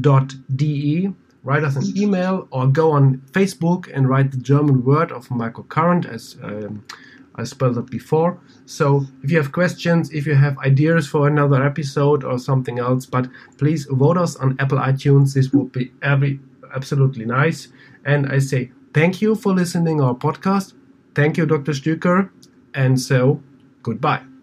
dot 0.00 0.34
D 0.56 0.64
E. 0.66 1.14
Write 1.44 1.62
us 1.62 1.76
an 1.76 1.96
email 1.96 2.48
or 2.50 2.66
go 2.66 2.90
on 2.90 3.22
Facebook 3.30 3.88
and 3.94 4.08
write 4.08 4.32
the 4.32 4.38
German 4.38 4.84
word 4.84 5.12
of 5.12 5.28
microcurrent 5.28 6.04
as 6.04 6.36
um, 6.42 6.84
I 7.36 7.44
spelled 7.44 7.78
it 7.78 7.88
before. 7.88 8.40
So 8.64 9.04
if 9.22 9.30
you 9.30 9.36
have 9.36 9.52
questions, 9.52 10.10
if 10.10 10.26
you 10.26 10.34
have 10.34 10.58
ideas 10.58 11.06
for 11.06 11.28
another 11.28 11.62
episode 11.62 12.24
or 12.24 12.38
something 12.38 12.80
else, 12.80 13.06
but 13.06 13.28
please 13.58 13.86
vote 13.88 14.16
us 14.16 14.34
on 14.36 14.56
Apple 14.58 14.78
iTunes. 14.78 15.34
This 15.34 15.52
would 15.52 15.70
be 15.70 15.92
every 16.02 16.40
absolutely 16.74 17.26
nice. 17.26 17.68
And 18.04 18.26
I 18.26 18.38
say 18.38 18.72
thank 18.92 19.22
you 19.22 19.36
for 19.36 19.52
listening 19.54 20.00
our 20.00 20.14
podcast. 20.14 20.72
Thank 21.14 21.36
you, 21.36 21.46
Dr. 21.46 21.72
Stüker. 21.72 22.30
And 22.74 23.00
so 23.00 23.40
goodbye. 23.82 24.35